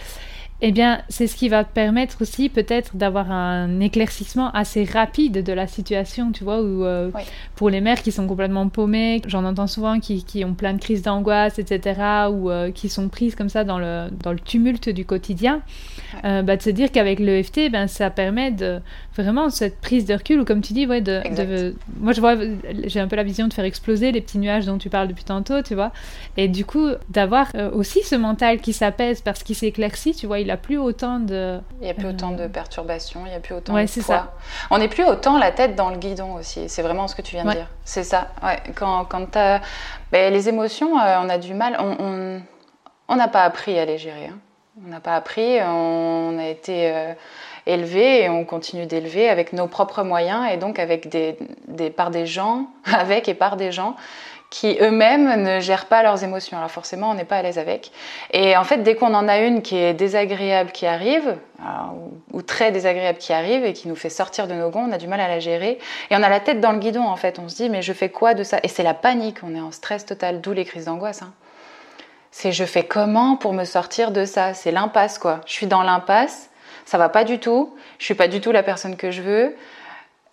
eh 0.62 0.74
bien, 0.74 1.02
c'est 1.08 1.28
ce 1.28 1.38
qui 1.38 1.48
va 1.48 1.64
te 1.64 1.74
permettre 1.74 2.22
aussi 2.22 2.50
peut-être 2.50 2.98
d'avoir 2.98 3.32
un 3.32 3.80
éclaircissement 3.80 4.52
assez 4.52 4.84
rapide 4.84 5.42
de 5.42 5.54
la 5.54 5.68
situation, 5.68 6.34
tu 6.34 6.44
vois, 6.44 6.62
où 6.62 6.84
euh, 6.84 7.12
pour 7.56 7.70
les 7.70 7.80
mères 7.80 8.02
qui 8.02 8.12
sont 8.12 8.28
complètement 8.28 8.68
paumées, 8.68 9.22
j'en 9.26 9.46
entends 9.46 9.68
souvent 9.68 10.02
qui, 10.02 10.26
qui, 10.26 10.44
ont 10.44 10.54
plein 10.54 10.74
de 10.74 10.80
crises 10.80 11.02
d'angoisse, 11.02 11.60
etc., 11.60 12.02
ou 12.30 12.50
euh, 12.50 12.72
qui 12.72 12.90
sont 12.90 13.08
prises 13.08 13.36
comme 13.36 13.48
ça 13.48 13.64
dans 13.64 13.80
le, 13.80 14.10
dans 14.22 14.34
le 14.34 14.40
tumulte 14.40 14.90
du 14.90 15.06
quotidien, 15.06 15.62
euh, 16.26 16.42
bah, 16.42 16.58
de 16.58 16.62
se 16.62 16.72
dire 16.72 16.92
qu'avec 16.92 17.20
l'EFT, 17.20 17.72
ben, 17.72 17.88
ça 17.88 18.10
permet 18.10 18.52
de 18.52 18.82
vraiment 19.16 19.50
cette 19.50 19.80
prise 19.80 20.06
de 20.06 20.14
recul, 20.14 20.42
ou 20.42 20.46
comme 20.46 20.62
tu 20.62 20.74
dis, 20.74 20.86
ouais, 20.86 21.00
de, 21.00 21.22
de 21.38 21.76
moi 22.02 22.12
je 22.12 22.20
vois, 22.20 22.36
j'ai 22.86 23.00
un 23.00 23.08
peu 23.08 23.16
la 23.16 23.24
vision 23.24 23.48
de 23.48 23.54
faire 23.54 23.66
exploser 23.66 24.12
les 24.12 24.20
petits 24.20 24.40
nuages 24.40 24.66
dont 24.66 24.78
tu 24.78 24.90
parles 24.90 25.08
depuis 25.08 25.24
tantôt, 25.24 25.62
tu 25.62 25.74
vois, 25.74 25.94
et 26.36 26.50
du 26.50 26.66
coup, 26.66 26.90
d'avoir 27.10 27.48
aussi 27.74 28.04
ce 28.04 28.16
mental 28.16 28.60
qui 28.60 28.74
s'apaise 28.74 29.22
parce 29.22 29.44
qu'il 29.44 29.56
s'éclaircit, 29.56 30.14
tu 30.14 30.28
vois, 30.28 30.40
il 30.40 30.49
il 30.50 30.54
n'y 30.54 30.56
a 30.56 30.58
plus 30.58 30.80
autant 30.80 31.20
de... 31.20 31.60
Il 31.80 31.84
n'y 31.84 31.92
a 31.92 31.94
plus 31.94 32.08
autant 32.08 32.32
de 32.32 32.48
perturbations, 32.48 33.22
il 33.28 33.30
n'y 33.30 33.36
a 33.36 33.40
plus 33.40 33.54
autant 33.54 33.74
de 33.74 33.86
poids. 33.86 34.02
Ça. 34.02 34.34
On 34.72 34.80
n'est 34.80 34.88
plus 34.88 35.04
autant 35.04 35.38
la 35.38 35.52
tête 35.52 35.76
dans 35.76 35.92
le 35.92 35.98
guidon 35.98 36.34
aussi. 36.34 36.68
C'est 36.70 36.82
vraiment 36.82 37.08
ce 37.08 37.16
que 37.16 37.22
tu 37.22 37.36
viens 37.36 37.46
de 37.46 37.52
dire. 37.52 37.68
C'est 37.84 38.04
ça. 38.04 38.30
Ouais. 38.42 38.58
Quand, 38.74 39.06
quand 39.06 39.38
as... 39.38 39.62
Ben, 40.12 40.34
les 40.34 40.50
émotions, 40.50 41.00
euh, 41.00 41.20
on 41.22 41.30
a 41.30 41.38
du 41.38 41.54
mal. 41.54 41.78
On 41.80 43.16
n'a 43.16 43.28
pas 43.28 43.44
appris 43.44 43.78
à 43.78 43.86
les 43.86 44.00
gérer. 44.00 44.32
Hein. 44.32 44.40
On 44.84 44.90
n'a 44.90 45.00
pas 45.00 45.16
appris. 45.16 45.60
On 45.62 46.40
a 46.40 46.48
été 46.48 46.92
euh, 46.92 47.14
élevé 47.68 48.24
et 48.24 48.30
on 48.30 48.44
continue 48.44 48.88
d'élever 48.88 49.30
avec 49.30 49.54
nos 49.54 49.68
propres 49.68 50.02
moyens 50.02 50.48
et 50.52 50.58
donc 50.58 50.80
avec 50.80 51.10
des, 51.10 51.38
des, 51.68 51.92
par 51.92 52.10
des 52.10 52.26
gens, 52.26 52.66
avec 52.92 53.30
et 53.30 53.36
par 53.36 53.56
des 53.56 53.72
gens 53.72 53.96
qui 54.50 54.78
eux-mêmes 54.82 55.44
ne 55.44 55.60
gèrent 55.60 55.86
pas 55.86 56.02
leurs 56.02 56.24
émotions. 56.24 56.58
Alors 56.58 56.72
forcément, 56.72 57.12
on 57.12 57.14
n'est 57.14 57.26
pas 57.26 57.38
à 57.38 57.42
l'aise 57.44 57.60
avec. 57.60 57.92
Et 58.32 58.58
en 58.58 58.64
fait, 58.64 58.78
dès 58.78 58.96
qu'on 58.96 59.14
en 59.14 59.28
a 59.28 59.38
une 59.40 59.62
qui 59.62 59.78
est 59.78 59.94
désagréable 59.94 60.72
qui 60.72 60.88
arrive, 60.88 61.38
ou, 62.34 62.42
très 62.42 62.72
désagréable 62.72 63.20
qui 63.20 63.34
arrive 63.34 63.64
et 63.66 63.74
qui 63.74 63.88
nous 63.88 63.96
fait 63.96 64.10
sortir 64.10 64.48
de 64.48 64.54
nos 64.54 64.70
gonds, 64.70 64.88
on 64.90 64.92
a 64.92 64.98
du 64.98 65.08
mal 65.08 65.20
à 65.20 65.28
la 65.28 65.40
gérer. 65.40 65.78
Et 66.10 66.16
on 66.16 66.24
a 66.24 66.30
la 66.30 66.40
tête 66.40 66.62
dans 66.62 66.72
le 66.72 66.80
guidon, 66.80 67.04
en 67.04 67.16
fait. 67.16 67.38
On 67.38 67.48
se 67.48 67.56
dit, 67.56 67.70
mais 67.70 67.82
je 67.82 67.94
fais 67.94 68.10
quoi 68.10 68.34
de 68.34 68.44
ça? 68.44 68.60
Et 68.64 68.68
c'est 68.68 68.84
la 68.84 68.96
panique, 68.96 69.38
on 69.44 69.54
est 69.54 69.62
en 69.62 69.72
stress 69.72 70.06
total, 70.06 70.42
d'où 70.42 70.54
les 70.54 70.66
crises 70.66 70.86
d'angoisse. 70.86 71.22
Hein. 71.22 71.34
C'est 72.32 72.52
je 72.52 72.66
fais 72.66 72.84
comment 72.84 73.36
pour 73.36 73.54
me 73.54 73.66
sortir 73.66 74.12
de 74.12 74.26
ça? 74.26 74.54
C'est 74.54 74.72
l'impasse, 74.72 75.20
quoi. 75.20 75.42
Je 75.46 75.54
suis 75.54 75.68
dans 75.68 75.84
l'impasse, 75.84 76.50
ça 76.86 76.98
va 76.98 77.10
pas 77.10 77.24
du 77.24 77.40
tout, 77.40 77.76
je 78.00 78.06
suis 78.06 78.16
pas 78.16 78.28
du 78.28 78.42
tout 78.42 78.52
la 78.52 78.64
personne 78.64 78.96
que 78.96 79.12
je 79.12 79.22
veux, 79.22 79.56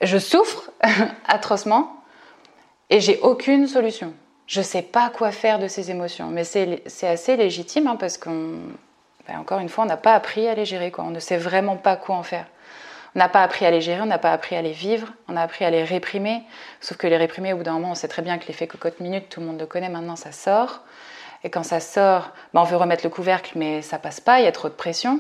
je 0.01 0.17
souffre 0.17 0.71
atrocement 1.29 1.96
et 2.91 3.01
j'ai 3.01 3.19
aucune 3.21 3.67
solution. 3.67 4.13
Je 4.47 4.61
ne 4.61 4.65
sais 4.65 4.83
pas 4.83 5.11
quoi 5.11 5.33
faire 5.33 5.59
de 5.59 5.67
ces 5.67 5.91
émotions, 5.91 6.29
mais 6.29 6.45
c'est 6.45 7.09
assez 7.09 7.37
légitime 7.37 7.89
hein, 7.89 7.97
parce 7.97 8.17
qu'on, 8.17 8.59
ben, 9.27 9.39
encore 9.41 9.59
une 9.59 9.69
fois, 9.69 9.85
on 9.85 9.89
n'a 9.89 9.97
pas 9.97 10.15
appris 10.15 10.47
à 10.47 10.55
les 10.55 10.65
gérer. 10.65 10.93
On 10.99 11.11
ne 11.11 11.19
sait 11.19 11.37
vraiment 11.37 11.77
pas 11.77 11.97
quoi 11.97 12.15
en 12.15 12.23
faire. 12.23 12.47
On 13.17 13.19
n'a 13.19 13.29
pas 13.29 13.43
appris 13.43 13.67
à 13.67 13.71
les 13.71 13.81
gérer, 13.81 14.03
on 14.03 14.07
n'a 14.07 14.19
pas 14.19 14.33
appris 14.33 14.57
à 14.57 14.63
les 14.63 14.73
vivre, 14.73 15.09
on 15.27 15.37
a 15.37 15.43
appris 15.43 15.65
à 15.65 15.71
les 15.71 15.83
réprimer. 15.83 16.43
Sauf 16.81 16.97
que 16.99 17.07
les 17.07 17.17
réprimer, 17.17 17.55
au 17.55 17.57
bout 17.57 17.63
d'un 17.63 17.73
moment, 17.73 17.93
on 17.93 17.95
sait 17.95 18.09
très 18.09 18.23
bien 18.23 18.39
que 18.39 18.47
l'effet 18.47 18.67
cocotte 18.67 19.01
minute, 19.01 19.29
tout 19.31 19.41
le 19.41 19.47
monde 19.47 19.59
le 19.59 19.67
connaît 19.67 19.89
maintenant, 19.89 20.17
ça 20.17 20.33
sort. 20.33 20.83
Et 21.43 21.51
quand 21.51 21.63
ça 21.63 21.81
sort, 21.81 22.31
ben, 22.55 22.61
on 22.61 22.65
veut 22.65 22.77
remettre 22.77 23.05
le 23.05 23.11
couvercle, 23.11 23.53
mais 23.57 23.83
ça 23.83 23.99
passe 23.99 24.21
pas, 24.21 24.41
il 24.41 24.45
y 24.45 24.49
a 24.49 24.53
trop 24.53 24.69
de 24.69 24.75
pression. 24.75 25.19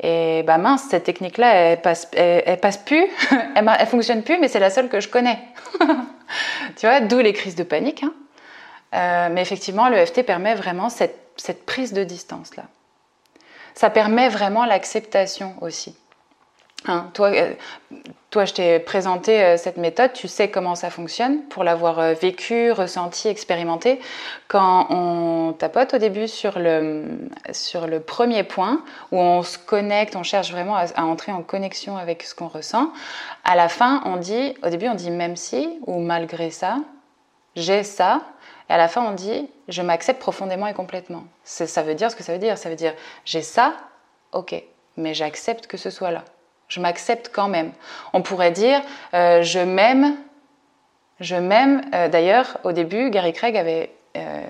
Et 0.00 0.42
bah 0.42 0.58
mince, 0.58 0.84
cette 0.90 1.04
technique-là, 1.04 1.54
elle 1.54 1.80
passe, 1.80 2.08
elle, 2.12 2.58
passe 2.60 2.76
plus, 2.76 3.06
elle, 3.56 3.70
elle 3.78 3.86
fonctionne 3.86 4.22
plus, 4.22 4.38
mais 4.38 4.48
c'est 4.48 4.58
la 4.58 4.70
seule 4.70 4.88
que 4.88 5.00
je 5.00 5.08
connais. 5.08 5.38
tu 6.76 6.86
vois, 6.86 7.00
d'où 7.00 7.18
les 7.18 7.32
crises 7.32 7.56
de 7.56 7.62
panique. 7.62 8.02
Hein. 8.02 8.12
Euh, 8.94 9.28
mais 9.32 9.42
effectivement, 9.42 9.88
l'EFT 9.88 10.22
permet 10.22 10.54
vraiment 10.54 10.88
cette, 10.88 11.18
cette 11.36 11.64
prise 11.64 11.92
de 11.92 12.04
distance-là. 12.04 12.64
Ça 13.74 13.90
permet 13.90 14.28
vraiment 14.28 14.66
l'acceptation 14.66 15.54
aussi. 15.60 15.96
Hein, 16.86 17.10
toi, 17.14 17.28
euh, 17.28 17.52
toi, 18.30 18.44
je 18.44 18.54
t'ai 18.54 18.78
présenté 18.80 19.42
euh, 19.42 19.56
cette 19.56 19.76
méthode, 19.76 20.12
tu 20.12 20.26
sais 20.26 20.50
comment 20.50 20.74
ça 20.74 20.90
fonctionne 20.90 21.42
pour 21.44 21.62
l'avoir 21.62 22.00
euh, 22.00 22.12
vécu, 22.14 22.72
ressenti, 22.72 23.28
expérimenté. 23.28 24.00
Quand 24.48 24.86
on 24.90 25.52
tapote 25.52 25.94
au 25.94 25.98
début 25.98 26.26
sur 26.26 26.58
le, 26.58 27.04
sur 27.52 27.86
le 27.86 28.00
premier 28.00 28.42
point, 28.42 28.82
où 29.12 29.18
on 29.18 29.42
se 29.42 29.58
connecte, 29.58 30.16
on 30.16 30.24
cherche 30.24 30.50
vraiment 30.50 30.74
à, 30.76 30.86
à 30.96 31.04
entrer 31.04 31.30
en 31.30 31.42
connexion 31.42 31.96
avec 31.96 32.24
ce 32.24 32.34
qu'on 32.34 32.48
ressent, 32.48 32.92
à 33.44 33.54
la 33.54 33.68
fin, 33.68 34.02
on 34.04 34.16
dit, 34.16 34.54
au 34.64 34.68
début, 34.68 34.88
on 34.88 34.94
dit 34.94 35.10
même 35.10 35.36
si 35.36 35.68
ou 35.86 36.00
malgré 36.00 36.50
ça, 36.50 36.78
j'ai 37.54 37.84
ça, 37.84 38.22
et 38.68 38.72
à 38.72 38.76
la 38.78 38.88
fin, 38.88 39.04
on 39.04 39.12
dit 39.12 39.48
je 39.68 39.82
m'accepte 39.82 40.20
profondément 40.20 40.66
et 40.66 40.74
complètement. 40.74 41.24
Ça 41.44 41.82
veut 41.82 41.94
dire 41.94 42.10
ce 42.10 42.16
que 42.16 42.22
ça 42.22 42.32
veut 42.32 42.38
dire. 42.38 42.58
Ça 42.58 42.70
veut 42.70 42.76
dire 42.76 42.94
j'ai 43.24 43.42
ça, 43.42 43.74
ok, 44.32 44.54
mais 44.96 45.14
j'accepte 45.14 45.66
que 45.66 45.76
ce 45.76 45.90
soit 45.90 46.10
là. 46.10 46.24
Je 46.72 46.80
m'accepte 46.80 47.30
quand 47.30 47.48
même. 47.48 47.70
On 48.14 48.22
pourrait 48.22 48.50
dire 48.50 48.80
euh, 49.12 49.42
je 49.42 49.58
m'aime. 49.58 50.16
Je 51.20 51.36
m'aime. 51.36 51.82
Euh, 51.92 52.08
d'ailleurs, 52.08 52.56
au 52.64 52.72
début, 52.72 53.10
Gary 53.10 53.34
Craig 53.34 53.58
avait 53.58 53.94
euh, 54.16 54.42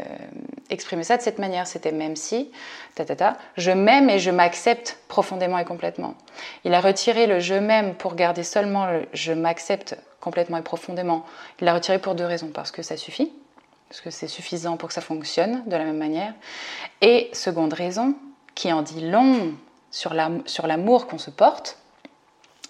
exprimé 0.70 1.02
ça 1.02 1.16
de 1.16 1.22
cette 1.22 1.40
manière. 1.40 1.66
C'était 1.66 1.90
même 1.90 2.14
si, 2.14 2.52
ta, 2.94 3.04
ta, 3.04 3.16
ta, 3.16 3.36
je 3.56 3.72
m'aime 3.72 4.08
et 4.08 4.20
je 4.20 4.30
m'accepte 4.30 4.98
profondément 5.08 5.58
et 5.58 5.64
complètement. 5.64 6.14
Il 6.62 6.74
a 6.74 6.80
retiré 6.80 7.26
le 7.26 7.40
je 7.40 7.54
m'aime 7.54 7.96
pour 7.96 8.14
garder 8.14 8.44
seulement 8.44 8.86
le 8.86 9.08
je 9.12 9.32
m'accepte 9.32 9.96
complètement 10.20 10.58
et 10.58 10.62
profondément. 10.62 11.26
Il 11.60 11.64
l'a 11.64 11.74
retiré 11.74 11.98
pour 11.98 12.14
deux 12.14 12.24
raisons. 12.24 12.50
Parce 12.54 12.70
que 12.70 12.82
ça 12.82 12.96
suffit, 12.96 13.32
parce 13.88 14.00
que 14.00 14.10
c'est 14.10 14.28
suffisant 14.28 14.76
pour 14.76 14.90
que 14.90 14.94
ça 14.94 15.00
fonctionne 15.00 15.64
de 15.66 15.74
la 15.74 15.82
même 15.82 15.98
manière. 15.98 16.34
Et 17.00 17.30
seconde 17.32 17.72
raison, 17.72 18.14
qui 18.54 18.72
en 18.72 18.82
dit 18.82 19.08
long 19.10 19.54
sur 19.90 20.14
l'amour 20.14 21.08
qu'on 21.08 21.18
se 21.18 21.30
porte, 21.30 21.78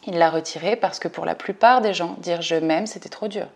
il 0.06 0.14
l'a 0.14 0.30
retiré 0.30 0.76
parce 0.76 0.98
que 0.98 1.08
pour 1.08 1.24
la 1.24 1.34
plupart 1.34 1.80
des 1.80 1.94
gens, 1.94 2.16
dire 2.20 2.42
je 2.42 2.56
m'aime, 2.56 2.86
c'était 2.86 3.08
trop 3.08 3.28
dur. 3.28 3.46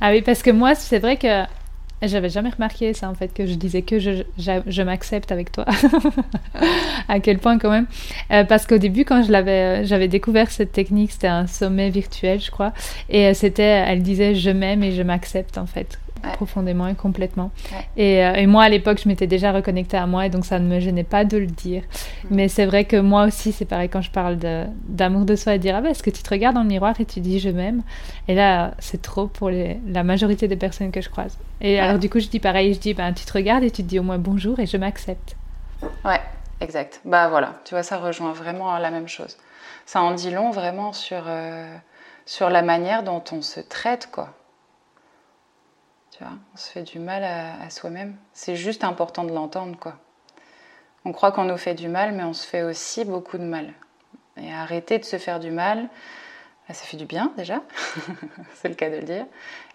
Ah 0.00 0.10
oui, 0.10 0.22
parce 0.22 0.42
que 0.42 0.50
moi, 0.50 0.74
c'est 0.74 0.98
vrai 0.98 1.16
que 1.16 1.44
j'avais 2.02 2.28
jamais 2.28 2.50
remarqué 2.50 2.92
ça 2.92 3.08
en 3.08 3.14
fait, 3.14 3.28
que 3.28 3.46
je 3.46 3.54
disais 3.54 3.82
que 3.82 3.98
je, 3.98 4.22
je, 4.36 4.82
m'accepte 4.82 5.32
avec 5.32 5.52
toi. 5.52 5.64
à 7.08 7.20
quel 7.20 7.38
point 7.38 7.58
quand 7.58 7.70
même. 7.70 7.86
Euh, 8.30 8.44
parce 8.44 8.66
qu'au 8.66 8.78
début, 8.78 9.04
quand 9.04 9.22
euh, 9.30 9.80
j'avais 9.84 10.08
découvert 10.08 10.50
cette 10.50 10.72
technique, 10.72 11.12
c'était 11.12 11.28
un 11.28 11.46
sommet 11.46 11.90
virtuel, 11.90 12.40
je 12.40 12.50
crois. 12.50 12.72
Et 13.08 13.26
euh, 13.26 13.34
c'était, 13.34 13.62
elle 13.62 14.02
disait 14.02 14.34
je 14.34 14.50
m'aime 14.50 14.82
et 14.82 14.92
je 14.92 15.02
m'accepte 15.02 15.58
en 15.58 15.66
fait. 15.66 15.98
Profondément 16.32 16.86
et 16.86 16.94
complètement. 16.94 17.50
Et, 17.96 18.24
euh, 18.24 18.34
et, 18.34 18.46
moi, 18.46 18.64
à 18.64 18.68
l'époque, 18.68 19.00
je 19.02 19.08
m'étais 19.08 19.26
déjà 19.26 19.52
reconnectée 19.52 19.96
à 19.96 20.06
moi 20.06 20.26
et 20.26 20.30
donc 20.30 20.44
ça 20.44 20.58
ne 20.58 20.66
me 20.66 20.80
gênait 20.80 21.04
pas 21.04 21.24
de 21.24 21.36
le 21.36 21.46
dire. 21.46 21.82
Mm. 22.24 22.28
Mais 22.30 22.48
c'est 22.48 22.66
vrai 22.66 22.84
que 22.84 22.96
moi 22.96 23.24
aussi, 23.24 23.52
c'est 23.52 23.64
pareil 23.64 23.88
quand 23.88 24.02
je 24.02 24.10
parle 24.10 24.38
d'amour 24.88 25.24
de, 25.24 25.36
soi 25.36 25.54
et 25.54 25.58
dire 25.58 25.76
Ah 25.76 25.80
ben, 25.80 25.90
est-ce 25.90 26.02
que 26.02 26.10
tu 26.10 26.22
te 26.22 26.30
regardes 26.30 26.54
dans 26.54 26.62
le 26.62 26.68
miroir 26.68 27.00
et 27.00 27.04
tu 27.04 27.20
dis 27.20 27.38
je 27.38 27.50
m'aime? 27.50 27.82
Et 28.28 28.34
là, 28.34 28.74
c'est 28.78 29.02
trop 29.02 29.26
pour 29.26 29.50
les, 29.50 29.78
la 29.86 30.02
majorité 30.02 30.48
des 30.48 30.56
personnes 30.56 30.90
que 30.90 31.00
je 31.00 31.08
croise. 31.08 31.38
Et 31.60 31.78
alors, 31.78 31.98
du 31.98 32.10
coup, 32.10 32.20
je 32.20 32.28
dis 32.28 32.40
pareil 32.40 32.74
je 32.74 32.80
dis 32.80 32.94
ben, 32.94 33.12
Tu 33.12 33.24
te 33.24 33.32
regardes 33.32 33.64
et 33.64 33.70
tu 33.70 33.82
te 33.82 33.88
dis 33.88 33.98
au 33.98 34.02
moins 34.02 34.18
bonjour 34.18 34.58
et 34.60 34.66
je 34.66 34.76
m'accepte. 34.76 35.36
Ouais, 36.04 36.20
exact. 36.60 37.00
Bah 37.04 37.28
voilà, 37.28 37.54
tu 37.64 37.74
vois, 37.74 37.82
ça 37.82 37.98
rejoint 37.98 38.32
vraiment 38.32 38.76
la 38.78 38.90
même 38.90 39.08
chose. 39.08 39.36
Ça 39.86 40.02
en 40.02 40.12
dit 40.12 40.30
long 40.30 40.50
vraiment 40.50 40.92
sur, 40.92 41.24
euh, 41.26 41.76
sur 42.26 42.48
la 42.50 42.62
manière 42.62 43.02
dont 43.02 43.22
on 43.32 43.42
se 43.42 43.60
traite, 43.60 44.08
quoi. 44.10 44.30
Tu 46.16 46.22
vois, 46.22 46.34
on 46.54 46.56
se 46.56 46.70
fait 46.70 46.82
du 46.82 47.00
mal 47.00 47.24
à, 47.24 47.68
soi-même. 47.70 48.16
C'est 48.32 48.54
juste 48.54 48.84
important 48.84 49.24
de 49.24 49.32
l'entendre, 49.32 49.76
quoi. 49.78 49.96
On 51.04 51.12
croit 51.12 51.32
qu'on 51.32 51.44
nous 51.44 51.56
fait 51.56 51.74
du 51.74 51.88
mal, 51.88 52.12
mais 52.12 52.22
on 52.22 52.32
se 52.32 52.46
fait 52.46 52.62
aussi 52.62 53.04
beaucoup 53.04 53.36
de 53.36 53.42
mal. 53.42 53.72
Et 54.36 54.52
arrêter 54.52 54.98
de 54.98 55.04
se 55.04 55.18
faire 55.18 55.40
du 55.40 55.50
mal, 55.50 55.88
bah, 56.68 56.74
ça 56.74 56.84
fait 56.84 56.96
du 56.96 57.04
bien 57.04 57.32
déjà, 57.36 57.62
c'est 58.54 58.68
le 58.68 58.74
cas 58.74 58.90
de 58.90 58.96
le 58.96 59.02
dire. 59.02 59.26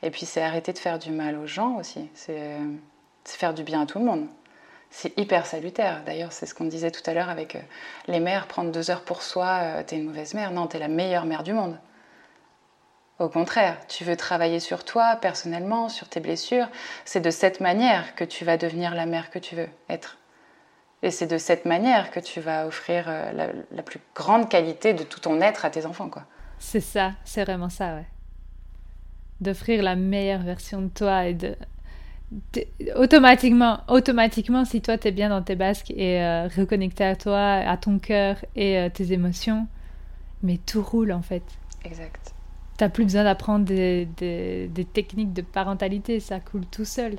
Et 0.01 0.11
puis 0.11 0.25
c'est 0.25 0.41
arrêter 0.41 0.71
de 0.73 0.77
faire 0.77 0.97
du 0.97 1.11
mal 1.11 1.37
aux 1.37 1.45
gens 1.45 1.75
aussi. 1.75 2.09
C'est 2.13 2.57
faire 3.25 3.53
du 3.53 3.63
bien 3.63 3.81
à 3.81 3.85
tout 3.85 3.99
le 3.99 4.05
monde. 4.05 4.27
C'est 4.89 5.17
hyper 5.19 5.45
salutaire. 5.45 6.01
D'ailleurs, 6.05 6.31
c'est 6.31 6.45
ce 6.45 6.55
qu'on 6.55 6.65
disait 6.65 6.89
tout 6.89 7.03
à 7.05 7.13
l'heure 7.13 7.29
avec 7.29 7.55
euh, 7.55 7.61
les 8.07 8.19
mères, 8.19 8.47
prendre 8.47 8.71
deux 8.71 8.89
heures 8.89 9.03
pour 9.03 9.21
soi, 9.21 9.59
euh, 9.61 9.83
t'es 9.85 9.97
une 9.97 10.05
mauvaise 10.05 10.33
mère. 10.33 10.51
Non, 10.51 10.65
t'es 10.65 10.79
la 10.79 10.87
meilleure 10.87 11.25
mère 11.25 11.43
du 11.43 11.53
monde. 11.53 11.77
Au 13.19 13.27
contraire, 13.27 13.77
tu 13.89 14.05
veux 14.05 14.15
travailler 14.15 14.61
sur 14.61 14.85
toi 14.85 15.17
personnellement, 15.17 15.89
sur 15.89 16.07
tes 16.07 16.21
blessures. 16.21 16.69
C'est 17.03 17.19
de 17.19 17.29
cette 17.29 17.59
manière 17.59 18.15
que 18.15 18.23
tu 18.23 18.45
vas 18.45 18.55
devenir 18.55 18.95
la 18.95 19.05
mère 19.05 19.29
que 19.29 19.39
tu 19.39 19.55
veux 19.55 19.67
être. 19.89 20.17
Et 21.03 21.11
c'est 21.11 21.27
de 21.27 21.37
cette 21.37 21.65
manière 21.65 22.11
que 22.11 22.21
tu 22.21 22.39
vas 22.39 22.65
offrir 22.65 23.05
euh, 23.07 23.53
la, 23.71 23.83
plus 23.83 23.99
grande 24.15 24.49
qualité 24.49 24.93
de 24.93 25.03
tout 25.03 25.19
ton 25.19 25.41
être 25.41 25.65
à 25.65 25.69
tes 25.69 25.85
enfants, 25.85 26.09
quoi. 26.09 26.23
C'est 26.59 26.81
ça, 26.81 27.13
c'est 27.23 27.43
vraiment 27.43 27.69
ça, 27.69 27.95
ouais. 27.95 28.07
D'offrir 29.41 29.83
la 29.83 29.95
meilleure 29.95 30.41
version 30.41 30.81
de 30.81 30.89
toi 30.89 31.25
et 31.25 31.33
de 31.33 31.55
automatiquement, 32.95 33.79
automatiquement, 33.87 34.63
si 34.63 34.81
toi 34.81 34.97
t'es 34.97 35.11
bien 35.11 35.29
dans 35.29 35.41
tes 35.41 35.55
basques 35.55 35.91
et 35.91 36.21
euh, 36.21 36.47
reconnecté 36.47 37.03
à 37.03 37.15
toi, 37.15 37.53
à 37.53 37.75
ton 37.75 37.97
cœur 37.97 38.37
et 38.55 38.77
euh, 38.77 38.89
tes 38.89 39.13
émotions, 39.13 39.67
mais 40.43 40.57
tout 40.57 40.83
roule 40.83 41.11
en 41.11 41.23
fait. 41.23 41.43
Exact. 41.83 42.35
T'as 42.79 42.87
plus 42.87 43.03
besoin 43.03 43.25
d'apprendre 43.25 43.65
des, 43.65 44.07
techniques 44.93 45.33
de 45.33 45.41
parentalité, 45.41 46.21
ça 46.21 46.39
coule 46.39 46.65
tout 46.65 46.85
seul. 46.85 47.17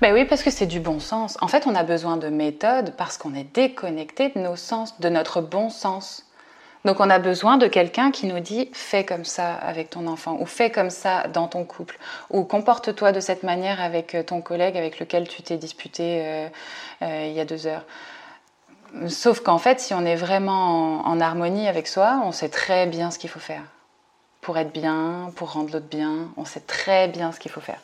Ben 0.00 0.14
oui, 0.14 0.24
parce 0.24 0.42
que 0.42 0.50
c'est 0.50 0.64
du 0.64 0.80
bon 0.80 0.98
sens. 0.98 1.36
En 1.42 1.48
fait, 1.48 1.66
on 1.66 1.74
a 1.74 1.82
besoin 1.82 2.16
de 2.16 2.28
méthodes 2.28 2.94
parce 2.96 3.18
qu'on 3.18 3.34
est 3.34 3.54
déconnecté 3.54 4.30
de 4.30 4.40
nos 4.40 4.56
sens, 4.56 4.98
de 5.00 5.10
notre 5.10 5.42
bon 5.42 5.68
sens. 5.68 6.24
Donc 6.86 7.00
on 7.00 7.10
a 7.10 7.18
besoin 7.18 7.58
de 7.58 7.66
quelqu'un 7.66 8.12
qui 8.12 8.26
nous 8.26 8.40
dit 8.40 8.70
fais 8.72 9.04
comme 9.04 9.26
ça 9.26 9.52
avec 9.52 9.90
ton 9.90 10.06
enfant 10.06 10.38
ou 10.40 10.46
fais 10.46 10.70
comme 10.70 10.88
ça 10.88 11.28
dans 11.28 11.48
ton 11.48 11.64
couple 11.64 11.98
ou 12.30 12.44
comporte-toi 12.44 13.12
de 13.12 13.20
cette 13.20 13.42
manière 13.42 13.82
avec 13.82 14.14
euh, 14.14 14.22
ton 14.22 14.40
collègue 14.40 14.76
avec 14.76 15.00
lequel 15.00 15.28
tu 15.28 15.42
t'es 15.42 15.58
disputé 15.58 16.22
euh, 16.24 16.48
euh, 17.02 17.26
il 17.28 17.34
y 17.34 17.40
a 17.40 17.44
deux 17.44 17.66
heures. 17.66 17.84
Sauf 19.08 19.40
qu'en 19.40 19.58
fait, 19.58 19.80
si 19.80 19.92
on 19.92 20.06
est 20.06 20.16
vraiment 20.16 21.06
en 21.06 21.20
harmonie 21.20 21.68
avec 21.68 21.88
soi, 21.88 22.22
on 22.24 22.32
sait 22.32 22.48
très 22.48 22.86
bien 22.86 23.10
ce 23.10 23.18
qu'il 23.18 23.28
faut 23.28 23.40
faire 23.40 23.64
pour 24.44 24.58
être 24.58 24.72
bien, 24.72 25.32
pour 25.36 25.52
rendre 25.52 25.72
l'autre 25.72 25.88
bien. 25.90 26.28
On 26.36 26.44
sait 26.44 26.60
très 26.60 27.08
bien 27.08 27.32
ce 27.32 27.40
qu'il 27.40 27.50
faut 27.50 27.62
faire. 27.62 27.80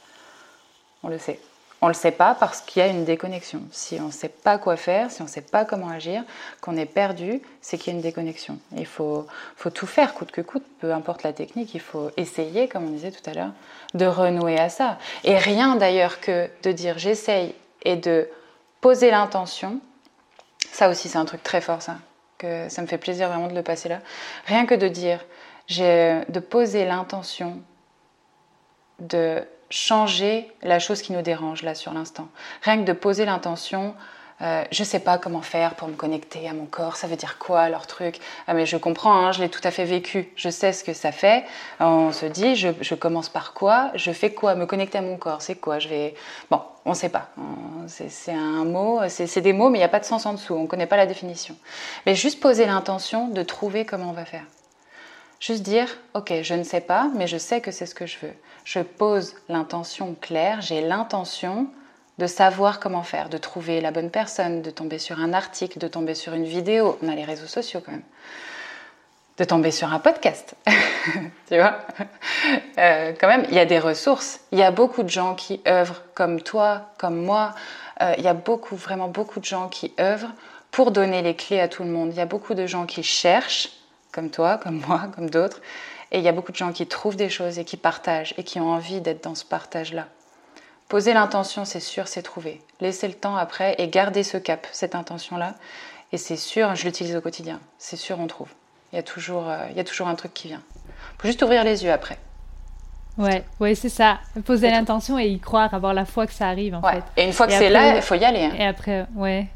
On 1.03 1.09
le 1.09 1.19
sait. 1.19 1.41
On 1.81 1.87
ne 1.87 1.93
le 1.93 1.97
sait 1.97 2.11
pas 2.11 2.35
parce 2.35 2.61
qu'il 2.61 2.81
y 2.81 2.85
a 2.85 2.89
une 2.89 3.07
déconnexion. 3.07 3.63
Si 3.73 3.99
on 3.99 4.09
ne 4.09 4.13
sait 4.13 4.29
pas 4.29 4.59
quoi 4.59 4.77
faire, 4.77 5.11
si 5.11 5.23
on 5.23 5.25
ne 5.25 5.31
sait 5.31 5.41
pas 5.41 5.65
comment 5.65 5.89
agir, 5.89 6.23
qu'on 6.61 6.77
est 6.77 6.85
perdu, 6.85 7.41
c'est 7.63 7.79
qu'il 7.79 7.95
y 7.95 7.97
a 7.97 7.97
une 7.97 8.03
déconnexion. 8.03 8.59
Il 8.77 8.85
faut, 8.85 9.27
faut 9.57 9.71
tout 9.71 9.87
faire 9.87 10.13
coûte 10.13 10.31
que 10.33 10.43
coûte, 10.43 10.67
peu 10.81 10.93
importe 10.93 11.23
la 11.23 11.33
technique, 11.33 11.75
il 11.75 11.81
faut 11.81 12.11
essayer, 12.19 12.69
comme 12.69 12.85
on 12.85 12.91
disait 12.91 13.11
tout 13.11 13.29
à 13.31 13.33
l'heure, 13.33 13.53
de 13.95 14.05
renouer 14.05 14.59
à 14.59 14.69
ça. 14.69 14.99
Et 15.25 15.39
rien 15.39 15.77
d'ailleurs 15.77 16.21
que 16.21 16.51
de 16.63 16.73
dire 16.73 16.99
j'essaye 16.99 17.55
et 17.85 17.97
de 17.97 18.29
poser 18.83 19.11
l'intention, 19.11 19.81
ça 20.73 20.91
aussi 20.91 21.09
c'est 21.09 21.17
un 21.17 21.25
truc 21.25 21.43
très 21.43 21.63
fort 21.63 21.81
ça, 21.81 21.97
que 22.37 22.69
ça 22.69 22.83
me 22.83 22.87
fait 22.87 22.99
plaisir 22.99 23.29
vraiment 23.29 23.49
de 23.49 23.55
le 23.55 23.63
passer 23.63 23.89
là. 23.89 24.01
Rien 24.45 24.67
que 24.67 24.75
de 24.75 24.89
dire 24.89 25.25
de 25.71 26.41
poser 26.41 26.85
l'intention 26.85 27.63
de 29.01 29.43
changer 29.71 30.51
la 30.63 30.79
chose 30.79 31.03
qui 31.03 31.13
nous 31.13 31.23
dérange 31.23 31.63
là 31.63 31.75
sur 31.75 31.93
l'instant. 31.93 32.29
Rien 32.63 32.79
que 32.79 32.85
de 32.85 32.93
poser 32.93 33.25
l'intention, 33.25 33.95
euh, 34.43 34.65
je 34.71 34.83
ne 34.83 34.87
sais 34.87 35.01
pas 35.01 35.19
comment 35.19 35.43
faire 35.43 35.75
pour 35.75 35.87
me 35.89 35.95
connecter 35.95 36.49
à 36.49 36.55
mon 36.55 36.65
corps, 36.65 36.97
ça 36.97 37.07
veut 37.07 37.17
dire 37.17 37.39
quoi 37.39 37.69
leur 37.69 37.87
truc? 37.87 38.19
Ah, 38.47 38.55
Mais 38.55 38.67
je 38.67 38.77
comprends, 38.77 39.15
hein, 39.15 39.33
je 39.33 39.43
l'ai 39.43 39.49
tout 39.49 39.61
à 39.65 39.71
fait 39.71 39.85
vécu, 39.85 40.33
je 40.35 40.49
sais 40.49 40.73
ce 40.73 40.83
que 40.83 40.93
ça 40.93 41.13
fait. 41.13 41.45
On 41.79 42.11
se 42.11 42.27
dit, 42.27 42.57
je, 42.57 42.95
commence 42.95 43.29
par 43.29 43.53
quoi? 43.53 43.91
Je 43.95 44.11
fais 44.13 44.33
quoi? 44.33 44.55
Me 44.55 44.67
connecter 44.67 44.99
à 44.99 45.03
mon 45.03 45.19
corps, 45.19 45.43
c'est 45.43 45.57
quoi? 45.57 45.79
Je 45.79 45.89
vais. 45.89 46.15
Bon, 46.51 46.63
on 46.85 46.91
ne 46.91 46.95
sait 46.95 47.11
pas. 47.11 47.29
C'est 47.87 48.33
un 48.33 48.65
mot, 48.65 49.01
c'est 49.09 49.41
des 49.41 49.53
mots, 49.53 49.69
mais 49.69 49.79
il 49.79 49.83
n'y 49.83 49.85
a 49.85 49.89
pas 49.89 50.01
de 50.01 50.05
sens 50.05 50.27
en 50.27 50.33
dessous, 50.33 50.55
on 50.55 50.63
ne 50.63 50.67
connaît 50.67 50.87
pas 50.87 50.97
la 50.97 51.07
définition. 51.07 51.55
Mais 52.07 52.15
juste 52.15 52.41
poser 52.41 52.67
l'intention 52.67 53.29
de 53.29 53.43
trouver 53.43 53.85
comment 53.85 54.11
on 54.11 54.15
va 54.15 54.25
faire. 54.25 54.45
Juste 55.41 55.63
dire, 55.63 55.89
ok, 56.13 56.35
je 56.43 56.55
ne 56.55 56.63
sais 56.63 56.83
pas, 56.83 57.09
mais 57.15 57.27
je 57.27 57.39
sais 57.39 57.63
que 57.63 57.71
c'est 57.71 57.87
ce 57.87 57.95
que 57.95 58.07
je 58.07 58.19
veux. 58.21 58.35
Je 58.65 58.81
pose 58.81 59.35
l'intention 59.49 60.15
claire, 60.21 60.61
j'ai 60.61 60.83
l'intention 60.83 61.67
de 62.19 62.27
savoir 62.27 62.79
comment 62.79 63.03
faire, 63.03 63.31
de 63.31 63.39
trouver 63.39 63.81
la 63.81 63.91
bonne 63.91 64.11
personne, 64.11 64.61
de 64.61 64.71
tomber 64.71 64.99
sur 64.99 65.19
un 65.19 65.33
article, 65.33 65.79
de 65.79 65.89
tomber 65.89 66.15
sur 66.15 66.35
une 66.35 66.45
vidéo. 66.45 66.99
On 67.03 67.09
a 67.09 67.15
les 67.15 67.25
réseaux 67.25 67.47
sociaux 67.47 67.81
quand 67.85 67.93
même. 67.93 68.03
De 69.39 69.45
tomber 69.45 69.71
sur 69.71 69.91
un 69.91 69.99
podcast. 69.99 70.55
tu 71.49 71.57
vois? 71.57 71.79
Euh, 72.77 73.15
Quand 73.19 73.29
même, 73.29 73.47
il 73.49 73.55
y 73.55 73.59
a 73.59 73.65
des 73.65 73.79
ressources. 73.79 74.41
Il 74.53 74.59
y 74.59 74.63
a 74.63 74.71
beaucoup 74.71 75.03
de 75.03 75.09
gens 75.09 75.35
qui 75.35 75.63
œuvrent 75.67 76.03
comme 76.15 76.43
toi, 76.43 76.91
comme 76.99 77.17
moi. 77.17 77.55
Euh, 78.03 78.13
il 78.19 78.25
y 78.25 78.29
a 78.29 78.35
beaucoup, 78.35 78.77
vraiment 78.77 79.09
beaucoup 79.09 79.41
de 79.41 79.47
gens 79.47 79.69
qui 79.69 79.95
œuvrent 79.99 80.35
pour 80.71 80.91
donner 80.91 81.23
les 81.23 81.35
clés 81.35 81.61
à 81.61 81.69
tout 81.69 81.83
le 81.83 81.89
monde. 81.89 82.11
Il 82.13 82.19
y 82.19 82.21
a 82.21 82.27
beaucoup 82.27 82.53
de 82.53 82.67
gens 82.67 82.85
qui 82.85 83.03
cherchent 83.03 83.71
comme 84.21 84.31
toi, 84.31 84.59
comme 84.59 84.83
moi, 84.87 85.09
comme 85.15 85.31
d'autres. 85.31 85.61
Et 86.13 86.19
il 86.19 86.25
y 86.25 86.29
a 86.29 86.33
beaucoup 86.33 86.53
de 86.53 86.57
gens 86.57 86.73
qui 86.73 86.87
trouvent 86.87 87.17
des 87.17 87.31
choses 87.31 87.59
et 87.59 87.65
qui 87.65 87.77
partagent 87.77 88.35
et 88.37 88.45
qui 88.45 88.61
ont 88.61 88.71
envie 88.71 89.01
d'être 89.01 89.25
dans 89.25 89.35
ce 89.35 89.45
partage-là. 89.45 90.09
Poser 90.89 91.15
l'intention, 91.15 91.65
c'est 91.65 91.81
sûr, 91.81 92.09
c'est 92.09 92.23
trouver. 92.23 92.61
Laisser 92.81 93.07
le 93.07 93.15
temps 93.15 93.37
après 93.37 93.77
et 93.79 93.89
garder 93.89 94.25
ce 94.25 94.37
cap, 94.37 94.67
cette 94.73 94.95
intention-là. 94.95 95.55
Et 96.13 96.19
c'est 96.19 96.37
sûr, 96.37 96.75
je 96.75 96.85
l'utilise 96.85 97.15
au 97.17 97.21
quotidien. 97.21 97.61
C'est 97.79 97.97
sûr, 97.97 98.19
on 98.19 98.27
trouve. 98.27 98.49
Il 98.93 98.97
y 98.97 98.99
a 98.99 99.03
toujours, 99.05 99.49
euh, 99.49 99.67
il 99.71 99.77
y 99.77 99.81
a 99.81 99.85
toujours 99.85 100.09
un 100.09 100.17
truc 100.17 100.35
qui 100.35 100.49
vient. 100.49 100.63
Il 100.85 101.23
faut 101.23 101.29
juste 101.29 101.41
ouvrir 101.43 101.63
les 101.63 101.85
yeux 101.85 101.93
après. 101.93 102.19
Ouais, 103.17 103.45
ouais, 103.61 103.75
c'est 103.75 103.89
ça. 103.89 104.19
Poser 104.45 104.71
l'intention 104.71 105.19
et 105.19 105.29
y 105.29 105.39
croire, 105.39 105.73
avoir 105.73 105.95
la 105.95 106.05
foi 106.05 106.27
que 106.27 106.33
ça 106.33 106.49
arrive 106.49 106.75
en 106.75 106.83
fait. 106.83 107.05
Et 107.17 107.25
une 107.25 107.33
fois 107.33 107.47
que 107.47 107.53
c'est 107.53 107.71
là, 107.71 107.97
il 107.97 108.03
faut 108.03 108.17
y 108.17 108.25
aller. 108.25 108.45
Hein. 108.45 108.55
Et 108.59 108.67
après, 108.67 109.07
ouais. 109.15 109.47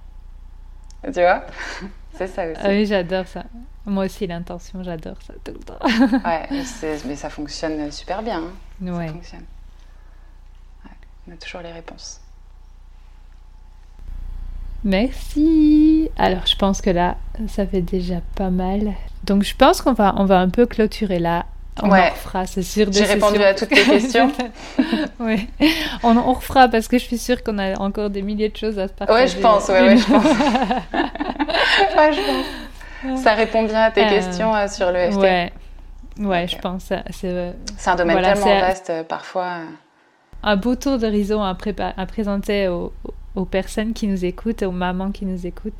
Tu 1.02 1.20
vois? 1.20 1.44
C'est 2.16 2.28
ça 2.28 2.46
aussi. 2.46 2.60
Ah 2.62 2.68
oui, 2.68 2.86
j'adore 2.86 3.26
ça. 3.26 3.44
Moi 3.86 4.06
aussi, 4.06 4.26
l'intention, 4.26 4.82
j'adore 4.82 5.20
ça 5.22 5.34
tout 5.44 5.52
le 5.52 5.58
temps. 5.58 5.78
ouais, 6.24 6.48
mais 7.06 7.16
ça 7.16 7.28
fonctionne 7.28 7.90
super 7.92 8.22
bien. 8.22 8.42
Hein. 8.42 8.92
Ouais. 8.92 9.08
Ça 9.08 9.12
fonctionne. 9.12 9.44
on 11.28 11.32
a 11.32 11.36
toujours 11.36 11.60
les 11.60 11.72
réponses. 11.72 12.20
Merci. 14.84 16.10
Alors, 16.16 16.46
je 16.46 16.56
pense 16.56 16.82
que 16.82 16.90
là, 16.90 17.16
ça 17.48 17.66
fait 17.66 17.80
déjà 17.80 18.20
pas 18.36 18.50
mal. 18.50 18.92
Donc, 19.24 19.42
je 19.42 19.56
pense 19.56 19.80
qu'on 19.80 19.94
va, 19.94 20.14
on 20.18 20.26
va 20.26 20.38
un 20.40 20.50
peu 20.50 20.66
clôturer 20.66 21.18
là. 21.18 21.46
On 21.82 21.90
ouais. 21.90 22.10
refera, 22.10 22.46
c'est 22.46 22.62
sûr. 22.62 22.86
J'ai 22.92 23.04
répondu 23.04 23.42
à 23.42 23.52
toutes 23.52 23.70
les 23.70 23.82
questions. 23.82 24.30
oui. 25.20 25.48
On, 26.04 26.16
on, 26.16 26.32
refera 26.34 26.68
parce 26.68 26.86
que 26.86 26.98
je 26.98 27.04
suis 27.04 27.18
sûre 27.18 27.42
qu'on 27.42 27.58
a 27.58 27.76
encore 27.80 28.10
des 28.10 28.22
milliers 28.22 28.48
de 28.48 28.56
choses 28.56 28.78
à 28.78 28.86
se 28.86 28.92
partager. 28.92 29.20
Ouais, 29.20 29.26
je 29.26 29.38
pense. 29.38 29.68
Ouais, 29.68 29.80
ouais, 29.80 29.96
je 29.96 30.06
pense. 30.06 30.24
ouais, 31.96 32.12
je 32.12 32.20
pense. 32.20 33.22
Ça 33.22 33.34
répond 33.34 33.64
bien 33.64 33.82
à 33.82 33.90
tes 33.90 34.04
euh, 34.04 34.08
questions 34.08 34.54
euh, 34.54 34.68
sur 34.68 34.92
le 34.92 35.10
FT. 35.10 35.18
Ouais, 35.18 35.52
ouais 36.20 36.46
je 36.48 36.58
pense. 36.58 36.90
Euh, 36.92 37.52
c'est 37.76 37.90
un 37.90 37.96
domaine 37.96 38.22
tellement 38.22 38.60
vaste 38.60 38.92
parfois. 39.08 39.56
Un 40.42 40.56
beau 40.56 40.76
tour 40.76 40.98
d'horizon 40.98 41.42
à, 41.42 41.56
à, 41.96 42.06
présenter 42.06 42.68
aux, 42.68 42.92
aux, 43.34 43.44
personnes 43.44 43.92
qui 43.92 44.06
nous 44.06 44.24
écoutent, 44.24 44.62
aux 44.62 44.70
mamans 44.70 45.10
qui 45.10 45.26
nous 45.26 45.46
écoutent. 45.46 45.74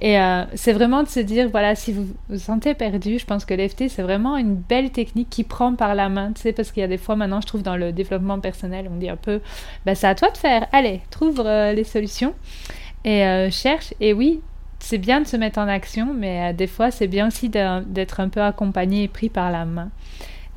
Et 0.00 0.16
c'est 0.54 0.72
vraiment 0.72 1.02
de 1.02 1.08
se 1.08 1.20
dire, 1.20 1.48
voilà, 1.48 1.74
si 1.74 1.92
vous 1.92 2.06
vous 2.28 2.38
sentez 2.38 2.74
perdu, 2.74 3.18
je 3.18 3.26
pense 3.26 3.44
que 3.44 3.54
l'EFT, 3.54 3.88
c'est 3.88 4.02
vraiment 4.02 4.36
une 4.36 4.54
belle 4.54 4.90
technique 4.90 5.30
qui 5.30 5.44
prend 5.44 5.74
par 5.74 5.94
la 5.94 6.08
main, 6.08 6.32
tu 6.32 6.42
sais, 6.42 6.52
parce 6.52 6.72
qu'il 6.72 6.80
y 6.80 6.84
a 6.84 6.88
des 6.88 6.98
fois 6.98 7.16
maintenant, 7.16 7.40
je 7.40 7.46
trouve, 7.46 7.62
dans 7.62 7.76
le 7.76 7.92
développement 7.92 8.40
personnel, 8.40 8.88
on 8.92 8.96
dit 8.96 9.08
un 9.08 9.16
peu, 9.16 9.40
bah, 9.84 9.94
c'est 9.94 10.06
à 10.06 10.14
toi 10.14 10.30
de 10.30 10.36
faire, 10.36 10.66
allez, 10.72 11.00
trouve 11.10 11.42
les 11.42 11.84
solutions 11.84 12.34
et 13.04 13.48
cherche. 13.50 13.94
Et 14.00 14.12
oui, 14.12 14.40
c'est 14.78 14.98
bien 14.98 15.20
de 15.20 15.26
se 15.26 15.36
mettre 15.36 15.58
en 15.58 15.68
action, 15.68 16.14
mais 16.14 16.50
euh, 16.50 16.52
des 16.52 16.66
fois, 16.66 16.90
c'est 16.90 17.08
bien 17.08 17.28
aussi 17.28 17.48
d'être 17.48 18.20
un 18.20 18.28
peu 18.28 18.40
accompagné 18.40 19.04
et 19.04 19.08
pris 19.08 19.28
par 19.28 19.50
la 19.50 19.64
main. 19.64 19.90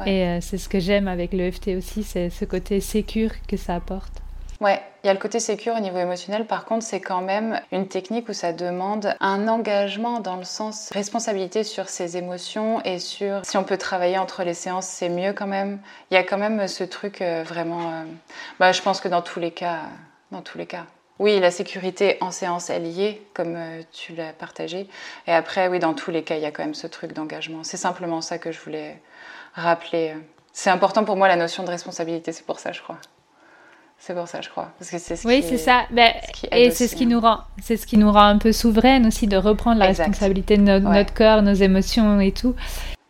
Et 0.05 0.23
euh, 0.23 0.37
c'est 0.39 0.57
ce 0.57 0.69
que 0.69 0.79
j'aime 0.79 1.07
avec 1.07 1.33
le 1.33 1.51
FT 1.51 1.69
aussi, 1.77 2.03
c'est 2.03 2.29
ce 2.29 2.45
côté 2.45 2.79
sécure 2.79 3.31
que 3.47 3.57
ça 3.57 3.75
apporte. 3.75 4.21
Ouais, 4.61 4.81
il 5.03 5.07
y 5.07 5.09
a 5.09 5.13
le 5.13 5.19
côté 5.19 5.39
sécure 5.39 5.75
au 5.75 5.79
niveau 5.79 5.99
émotionnel. 5.99 6.45
Par 6.45 6.65
contre, 6.65 6.83
c'est 6.83 6.99
quand 6.99 7.21
même 7.21 7.61
une 7.71 7.87
technique 7.87 8.27
où 8.27 8.33
ça 8.33 8.51
demande 8.51 9.15
un 9.21 9.47
engagement 9.47 10.19
dans 10.19 10.35
le 10.35 10.43
sens 10.43 10.89
responsabilité 10.91 11.63
sur 11.63 11.87
ses 11.87 12.17
émotions 12.17 12.81
et 12.83 12.99
sur 12.99 13.45
si 13.45 13.55
on 13.55 13.63
peut 13.63 13.77
travailler 13.77 14.17
entre 14.17 14.43
les 14.43 14.53
séances, 14.53 14.85
c'est 14.85 15.07
mieux 15.07 15.31
quand 15.31 15.47
même. 15.47 15.79
Il 16.11 16.15
y 16.15 16.17
a 16.17 16.23
quand 16.23 16.37
même 16.37 16.67
ce 16.67 16.83
truc 16.83 17.21
euh, 17.21 17.41
vraiment. 17.43 17.89
Euh, 17.89 18.03
bah, 18.59 18.73
je 18.73 18.81
pense 18.81 18.99
que 18.99 19.07
dans 19.07 19.21
tous 19.21 19.39
les 19.39 19.51
cas, 19.51 19.83
dans 20.31 20.41
tous 20.41 20.57
les 20.57 20.65
cas. 20.65 20.85
Oui, 21.19 21.39
la 21.39 21.51
sécurité 21.51 22.17
en 22.19 22.31
séance, 22.31 22.69
est, 22.69 23.21
comme 23.33 23.55
euh, 23.55 23.81
tu 23.93 24.13
l'as 24.13 24.33
partagé. 24.33 24.89
Et 25.27 25.31
après, 25.31 25.69
oui, 25.69 25.79
dans 25.79 25.93
tous 25.93 26.11
les 26.11 26.23
cas, 26.23 26.35
il 26.35 26.41
y 26.41 26.45
a 26.45 26.51
quand 26.51 26.63
même 26.63 26.73
ce 26.73 26.87
truc 26.87 27.13
d'engagement. 27.13 27.63
C'est 27.63 27.77
simplement 27.77 28.19
ça 28.19 28.37
que 28.39 28.51
je 28.51 28.59
voulais 28.59 29.01
rappeler. 29.53 30.15
C'est 30.51 30.69
important 30.69 31.05
pour 31.05 31.15
moi 31.15 31.29
la 31.29 31.37
notion 31.37 31.63
de 31.63 31.69
responsabilité, 31.69 32.33
c'est 32.33 32.45
pour 32.45 32.59
ça, 32.59 32.73
je 32.73 32.81
crois. 32.81 32.97
C'est 33.99 34.15
pour 34.15 34.27
ça, 34.27 34.39
je 34.41 34.49
crois. 34.49 34.71
Parce 34.79 34.89
que 34.89 34.97
c'est 34.97 35.15
ce 35.17 35.27
oui, 35.27 35.43
c'est 35.47 35.57
ça. 35.57 35.83
Ben, 35.91 36.13
et 36.51 36.71
c'est 36.71 36.87
ce 36.87 36.95
qui 36.95 37.03
hein. 37.03 37.07
nous 37.07 37.19
rend, 37.19 37.39
c'est 37.61 37.75
ce 37.75 37.85
qui 37.85 37.97
nous 37.97 38.11
rend 38.11 38.27
un 38.27 38.37
peu 38.37 38.53
souveraine 38.53 39.05
aussi 39.05 39.27
de 39.27 39.35
reprendre 39.35 39.77
la 39.79 39.87
responsabilité 39.87 40.57
de 40.57 40.63
notre 40.79 41.13
corps, 41.13 41.41
nos 41.41 41.53
émotions 41.53 42.19
et 42.19 42.31
tout. 42.31 42.55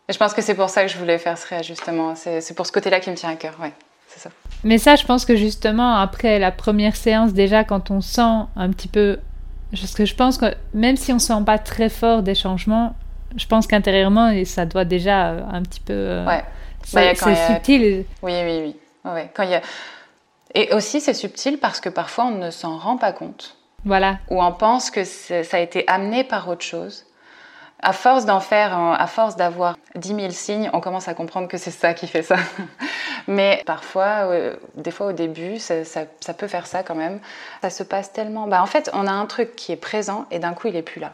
Et 0.08 0.14
je 0.14 0.18
pense 0.18 0.34
que 0.34 0.42
c'est 0.42 0.56
pour 0.56 0.70
ça 0.70 0.84
que 0.84 0.92
je 0.92 0.98
voulais 0.98 1.20
faire 1.20 1.38
ce 1.38 1.48
réajustement. 1.48 2.16
C'est 2.16 2.56
pour 2.56 2.66
ce 2.66 2.72
côté-là 2.72 3.00
qui 3.00 3.12
me 3.12 3.16
tient 3.16 3.30
à 3.30 3.36
cœur. 3.36 3.56
Ouais, 3.62 3.72
c'est 4.08 4.20
ça. 4.20 4.30
Mais 4.64 4.80
ça, 4.80 4.96
je 4.96 5.06
pense 5.06 5.24
que 5.26 5.36
justement 5.36 5.96
après 5.96 6.40
la 6.40 6.52
première 6.52 6.96
séance, 6.96 7.34
déjà 7.34 7.64
quand 7.64 7.92
on 7.92 8.02
sent 8.02 8.48
un 8.56 8.70
petit 8.72 8.88
peu, 8.88 9.20
parce 9.72 9.94
que 9.94 10.06
je 10.06 10.16
pense 10.16 10.40
que 10.40 10.48
même 10.74 10.98
si 10.98 11.14
on 11.14 11.20
sent 11.20 11.44
pas 11.46 11.60
très 11.60 11.90
fort 11.90 12.24
des 12.24 12.36
changements, 12.36 12.96
je 13.38 13.46
pense 13.46 13.68
qu'intérieurement, 13.68 14.34
ça 14.46 14.66
doit 14.66 14.86
déjà 14.86 15.30
euh, 15.30 15.42
un 15.52 15.62
petit 15.62 15.80
peu. 15.82 15.94
Euh, 15.94 16.26
ouais. 16.26 16.44
Bah, 16.94 17.02
c'est 17.14 17.36
subtil. 17.36 18.06
Oui, 18.24 18.34
oui, 18.44 18.60
oui. 18.64 18.76
Ouais, 19.06 19.30
quand 19.34 19.44
il 19.44 19.52
y 19.52 19.56
a 19.56 19.62
et 20.56 20.74
aussi, 20.74 21.02
c'est 21.02 21.14
subtil 21.14 21.60
parce 21.60 21.80
que 21.80 21.90
parfois, 21.90 22.26
on 22.26 22.32
ne 22.32 22.52
s'en 22.52 22.78
rend 22.78 22.98
pas 22.98 23.12
compte. 23.12 23.56
Voilà. 23.86 24.20
Ou 24.30 24.42
on 24.42 24.52
pense 24.52 24.92
que 24.92 25.04
ça 25.04 25.44
a 25.54 25.60
été 25.60 25.88
amené 25.88 26.24
par 26.24 26.48
autre 26.50 26.64
chose. 26.64 27.06
À 27.82 27.94
force 27.94 28.26
d'en 28.26 28.42
faire, 28.42 28.78
à 28.78 29.08
force 29.08 29.38
d'avoir 29.38 29.78
10 29.96 30.08
000 30.10 30.30
signes, 30.32 30.70
on 30.74 30.82
commence 30.82 31.08
à 31.08 31.14
comprendre 31.14 31.48
que 31.48 31.58
c'est 31.58 31.72
ça 31.72 31.94
qui 31.94 32.08
fait 32.08 32.24
ça. 32.24 32.36
Mais 33.28 33.64
parfois, 33.66 34.30
euh, 34.30 34.58
des 34.76 34.92
fois 34.92 35.08
au 35.08 35.12
début, 35.14 35.60
ça, 35.60 35.86
ça, 35.86 36.34
peut 36.34 36.48
faire 36.48 36.68
ça 36.68 36.84
quand 36.84 36.96
même. 36.96 37.22
Ça 37.62 37.70
se 37.70 37.84
passe 37.84 38.12
tellement. 38.12 38.48
Bah, 38.48 38.62
en 38.62 38.66
fait, 38.66 38.90
on 38.94 39.08
a 39.08 39.12
un 39.12 39.26
truc 39.28 39.56
qui 39.56 39.72
est 39.72 39.78
présent 39.78 40.26
et 40.30 40.40
d'un 40.40 40.54
coup, 40.54 40.68
il 40.68 40.76
est 40.76 40.82
plus 40.82 41.00
là. 41.00 41.14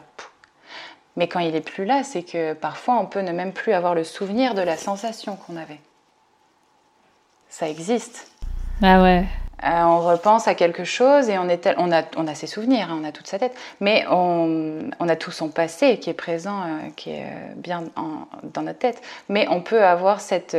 Mais 1.14 1.28
quand 1.28 1.40
il 1.40 1.54
est 1.54 1.60
plus 1.60 1.84
là, 1.84 2.02
c'est 2.02 2.24
que 2.24 2.52
parfois, 2.52 2.98
on 2.98 3.06
peut 3.06 3.20
ne 3.20 3.32
même 3.32 3.52
plus 3.52 3.72
avoir 3.72 3.94
le 3.94 4.02
souvenir 4.02 4.54
de 4.54 4.62
la 4.62 4.76
sensation 4.76 5.36
qu'on 5.36 5.56
avait. 5.56 5.80
Ça 7.48 7.68
existe. 7.68 8.28
Ah 8.82 9.02
ouais. 9.02 9.24
Euh, 9.64 9.82
on 9.84 10.00
repense 10.00 10.48
à 10.48 10.54
quelque 10.54 10.84
chose 10.84 11.30
et 11.30 11.38
on, 11.38 11.48
a, 11.48 12.02
on 12.16 12.26
a 12.26 12.34
ses 12.34 12.46
souvenirs, 12.46 12.88
hein, 12.90 12.98
on 13.00 13.04
a 13.04 13.12
toute 13.12 13.26
sa 13.26 13.38
tête, 13.38 13.56
mais 13.80 14.04
on, 14.10 14.90
on, 15.00 15.08
a 15.08 15.16
tout 15.16 15.30
son 15.30 15.48
passé 15.48 15.98
qui 15.98 16.10
est 16.10 16.14
présent, 16.14 16.60
euh, 16.60 16.90
qui 16.94 17.10
est 17.10 17.24
euh, 17.24 17.54
bien 17.56 17.84
dans 18.42 18.62
notre 18.62 18.78
tête. 18.78 19.00
Mais 19.30 19.46
on 19.48 19.62
peut 19.62 19.82
avoir 19.82 20.20
cette 20.20 20.56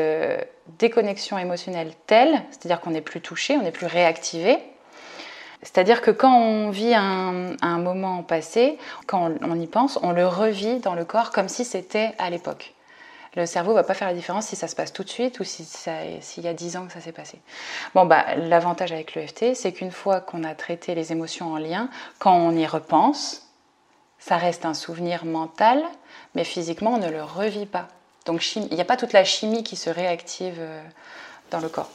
déconnexion 0.79 1.37
émotionnelle 1.37 1.91
telle, 2.07 2.41
c'est-à-dire 2.49 2.81
qu'on 2.81 2.89
n'est 2.89 3.01
plus 3.01 3.21
touché, 3.21 3.55
on 3.55 3.61
n'est 3.61 3.71
plus 3.71 3.85
réactivé. 3.85 4.57
C'est-à-dire 5.61 6.01
que 6.01 6.11
quand 6.11 6.35
on 6.35 6.69
vit 6.71 6.95
un, 6.95 7.55
un 7.61 7.77
moment 7.77 8.23
passé, 8.23 8.79
quand 9.05 9.31
on, 9.43 9.51
on 9.51 9.59
y 9.59 9.67
pense, 9.67 9.99
on 10.01 10.11
le 10.11 10.25
revit 10.27 10.79
dans 10.79 10.95
le 10.95 11.05
corps 11.05 11.31
comme 11.31 11.49
si 11.49 11.65
c'était 11.65 12.13
à 12.17 12.31
l'époque. 12.31 12.73
Le 13.35 13.45
cerveau 13.45 13.73
va 13.73 13.83
pas 13.83 13.93
faire 13.93 14.07
la 14.07 14.13
différence 14.13 14.47
si 14.47 14.55
ça 14.55 14.67
se 14.67 14.75
passe 14.75 14.93
tout 14.93 15.03
de 15.03 15.09
suite 15.09 15.39
ou 15.39 15.43
s'il 15.43 16.43
y 16.43 16.47
a 16.47 16.53
10 16.53 16.77
ans 16.77 16.87
que 16.87 16.93
ça 16.93 17.01
s'est 17.01 17.11
passé. 17.11 17.39
Bon, 17.93 18.05
bah, 18.05 18.35
l'avantage 18.35 18.91
avec 18.91 19.15
l'EFT, 19.15 19.53
c'est 19.53 19.73
qu'une 19.73 19.91
fois 19.91 20.21
qu'on 20.21 20.43
a 20.43 20.55
traité 20.55 20.95
les 20.95 21.11
émotions 21.11 21.53
en 21.53 21.57
lien, 21.57 21.89
quand 22.19 22.35
on 22.35 22.51
y 22.51 22.65
repense, 22.65 23.47
ça 24.19 24.37
reste 24.37 24.65
un 24.65 24.73
souvenir 24.73 25.25
mental, 25.25 25.83
mais 26.35 26.43
physiquement, 26.43 26.93
on 26.93 26.97
ne 26.97 27.09
le 27.09 27.23
revit 27.23 27.65
pas. 27.65 27.87
Donc, 28.25 28.55
il 28.55 28.73
n'y 28.73 28.81
a 28.81 28.85
pas 28.85 28.97
toute 28.97 29.13
la 29.13 29.23
chimie 29.23 29.63
qui 29.63 29.75
se 29.75 29.89
réactive 29.89 30.57
euh, 30.59 30.81
dans 31.51 31.59
le 31.59 31.69
corps. 31.69 31.89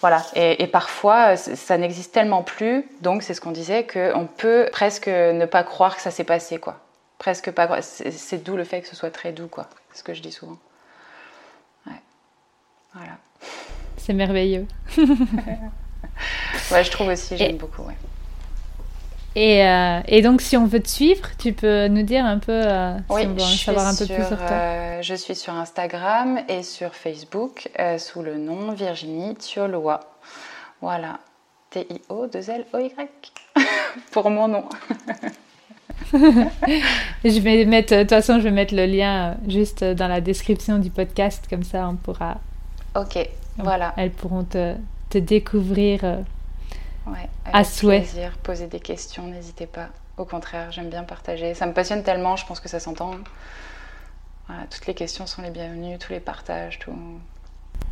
Voilà, 0.00 0.24
et, 0.36 0.62
et 0.62 0.68
parfois, 0.68 1.36
ça 1.36 1.76
n'existe 1.76 2.14
tellement 2.14 2.44
plus, 2.44 2.88
donc 3.00 3.24
c'est 3.24 3.34
ce 3.34 3.40
qu'on 3.40 3.50
disait, 3.50 3.84
qu'on 3.84 4.28
peut 4.28 4.68
presque 4.70 5.08
ne 5.08 5.44
pas 5.44 5.64
croire 5.64 5.96
que 5.96 6.02
ça 6.02 6.12
s'est 6.12 6.22
passé, 6.22 6.58
quoi 6.58 6.78
presque 7.18 7.50
pas. 7.50 7.82
C'est 7.82 8.42
d'où 8.42 8.56
le 8.56 8.64
fait 8.64 8.80
que 8.80 8.88
ce 8.88 8.96
soit 8.96 9.10
très 9.10 9.32
doux, 9.32 9.48
quoi. 9.48 9.68
C'est 9.90 9.98
ce 9.98 10.04
que 10.04 10.14
je 10.14 10.22
dis 10.22 10.32
souvent. 10.32 10.58
Ouais. 11.86 12.00
Voilà. 12.94 13.18
C'est 13.96 14.14
merveilleux. 14.14 14.66
ouais, 14.96 16.84
je 16.84 16.90
trouve 16.90 17.08
aussi, 17.08 17.36
j'aime 17.36 17.56
beaucoup. 17.56 17.82
Ouais. 17.82 17.96
Et, 19.34 19.64
euh, 19.64 20.00
et, 20.08 20.22
donc, 20.22 20.40
si 20.40 20.56
on 20.56 20.66
veut 20.66 20.80
te 20.80 20.88
suivre, 20.88 21.28
tu 21.38 21.52
peux 21.52 21.86
nous 21.88 22.02
dire 22.02 22.24
un 22.24 22.38
peu, 22.38 22.52
euh, 22.52 22.96
si 22.96 23.02
on 23.08 23.34
veut 23.34 23.42
en 23.42 23.46
savoir 23.46 23.86
un 23.86 23.94
peu 23.94 24.06
plus 24.06 24.26
sur 24.26 24.36
toi. 24.36 24.50
Euh, 24.50 25.02
je 25.02 25.14
suis 25.14 25.36
sur 25.36 25.52
Instagram 25.52 26.40
et 26.48 26.62
sur 26.62 26.94
Facebook 26.94 27.68
sous 27.98 28.22
le 28.22 28.36
nom 28.36 28.72
Virginie 28.72 29.36
Thioloa. 29.36 30.00
Voilà. 30.80 31.20
T-I-O-2-L-O-Y. 31.70 33.08
Pour 34.10 34.30
mon 34.30 34.48
nom. 34.48 34.68
je 37.24 37.40
vais 37.40 37.64
mettre, 37.64 37.94
de 37.94 38.00
toute 38.00 38.10
façon, 38.10 38.38
je 38.38 38.44
vais 38.44 38.50
mettre 38.50 38.74
le 38.74 38.86
lien 38.86 39.30
euh, 39.30 39.34
juste 39.48 39.84
dans 39.84 40.08
la 40.08 40.20
description 40.20 40.78
du 40.78 40.90
podcast, 40.90 41.46
comme 41.48 41.62
ça 41.62 41.88
on 41.88 41.96
pourra. 41.96 42.38
Ok, 42.96 43.18
voilà. 43.58 43.92
Elles 43.96 44.10
pourront 44.10 44.44
te, 44.44 44.74
te 45.10 45.18
découvrir 45.18 46.00
euh, 46.04 46.16
ouais, 47.06 47.28
à 47.52 47.64
souhait. 47.64 48.00
plaisir, 48.00 48.32
poser 48.42 48.66
des 48.66 48.80
questions, 48.80 49.26
n'hésitez 49.26 49.66
pas. 49.66 49.88
Au 50.16 50.24
contraire, 50.24 50.72
j'aime 50.72 50.88
bien 50.88 51.04
partager. 51.04 51.54
Ça 51.54 51.66
me 51.66 51.72
passionne 51.72 52.02
tellement, 52.02 52.36
je 52.36 52.46
pense 52.46 52.60
que 52.60 52.68
ça 52.68 52.80
s'entend. 52.80 53.12
Voilà, 54.48 54.62
toutes 54.70 54.86
les 54.86 54.94
questions 54.94 55.26
sont 55.26 55.42
les 55.42 55.50
bienvenues, 55.50 55.98
tous 55.98 56.12
les 56.12 56.20
partages, 56.20 56.78
tout. 56.78 56.92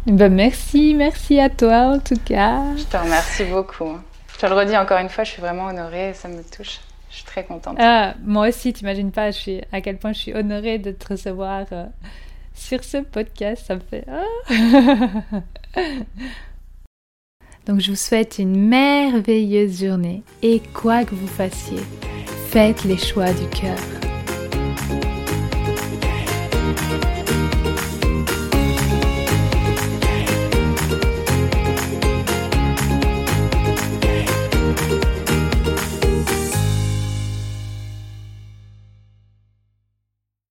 Ben 0.07 0.33
merci, 0.33 0.95
merci 0.95 1.41
à 1.41 1.51
toi 1.51 1.95
en 1.95 1.99
tout 1.99 2.19
cas. 2.25 2.63
Je 2.77 2.85
te 2.85 2.97
remercie 2.97 3.45
beaucoup. 3.45 3.99
Je 4.33 4.39
te 4.39 4.47
le 4.47 4.55
redis 4.55 4.77
encore 4.77 4.99
une 4.99 5.09
fois, 5.09 5.25
je 5.25 5.33
suis 5.33 5.41
vraiment 5.43 5.67
honorée, 5.67 6.15
ça 6.15 6.29
me 6.29 6.43
touche. 6.43 6.81
Je 7.11 7.17
suis 7.17 7.25
très 7.25 7.45
contente. 7.45 7.77
Ah, 7.79 8.15
moi 8.25 8.49
aussi, 8.49 8.73
t'imagines 8.73 9.13
pas 9.13 9.31
je 9.31 9.39
suis, 9.39 9.61
à 9.73 9.81
quel 9.81 9.99
point 9.99 10.13
je 10.13 10.19
suis 10.19 10.35
honorée 10.35 10.79
de 10.79 10.91
te 10.91 11.09
recevoir 11.09 11.67
euh, 11.73 11.87
sur 12.55 12.83
ce 12.85 12.99
podcast. 12.99 13.65
Ça 13.67 13.77
me 13.77 13.81
fait. 13.81 14.05
Ah. 14.09 14.23
Donc, 17.67 17.81
je 17.81 17.91
vous 17.91 17.97
souhaite 17.97 18.39
une 18.39 18.69
merveilleuse 18.69 19.85
journée 19.85 20.23
et 20.43 20.61
quoi 20.73 21.05
que 21.05 21.15
vous 21.15 21.27
fassiez, 21.27 21.81
faites 22.49 22.85
les 22.85 22.99
choix 22.99 23.33
du 23.33 23.49
cœur. 23.49 23.79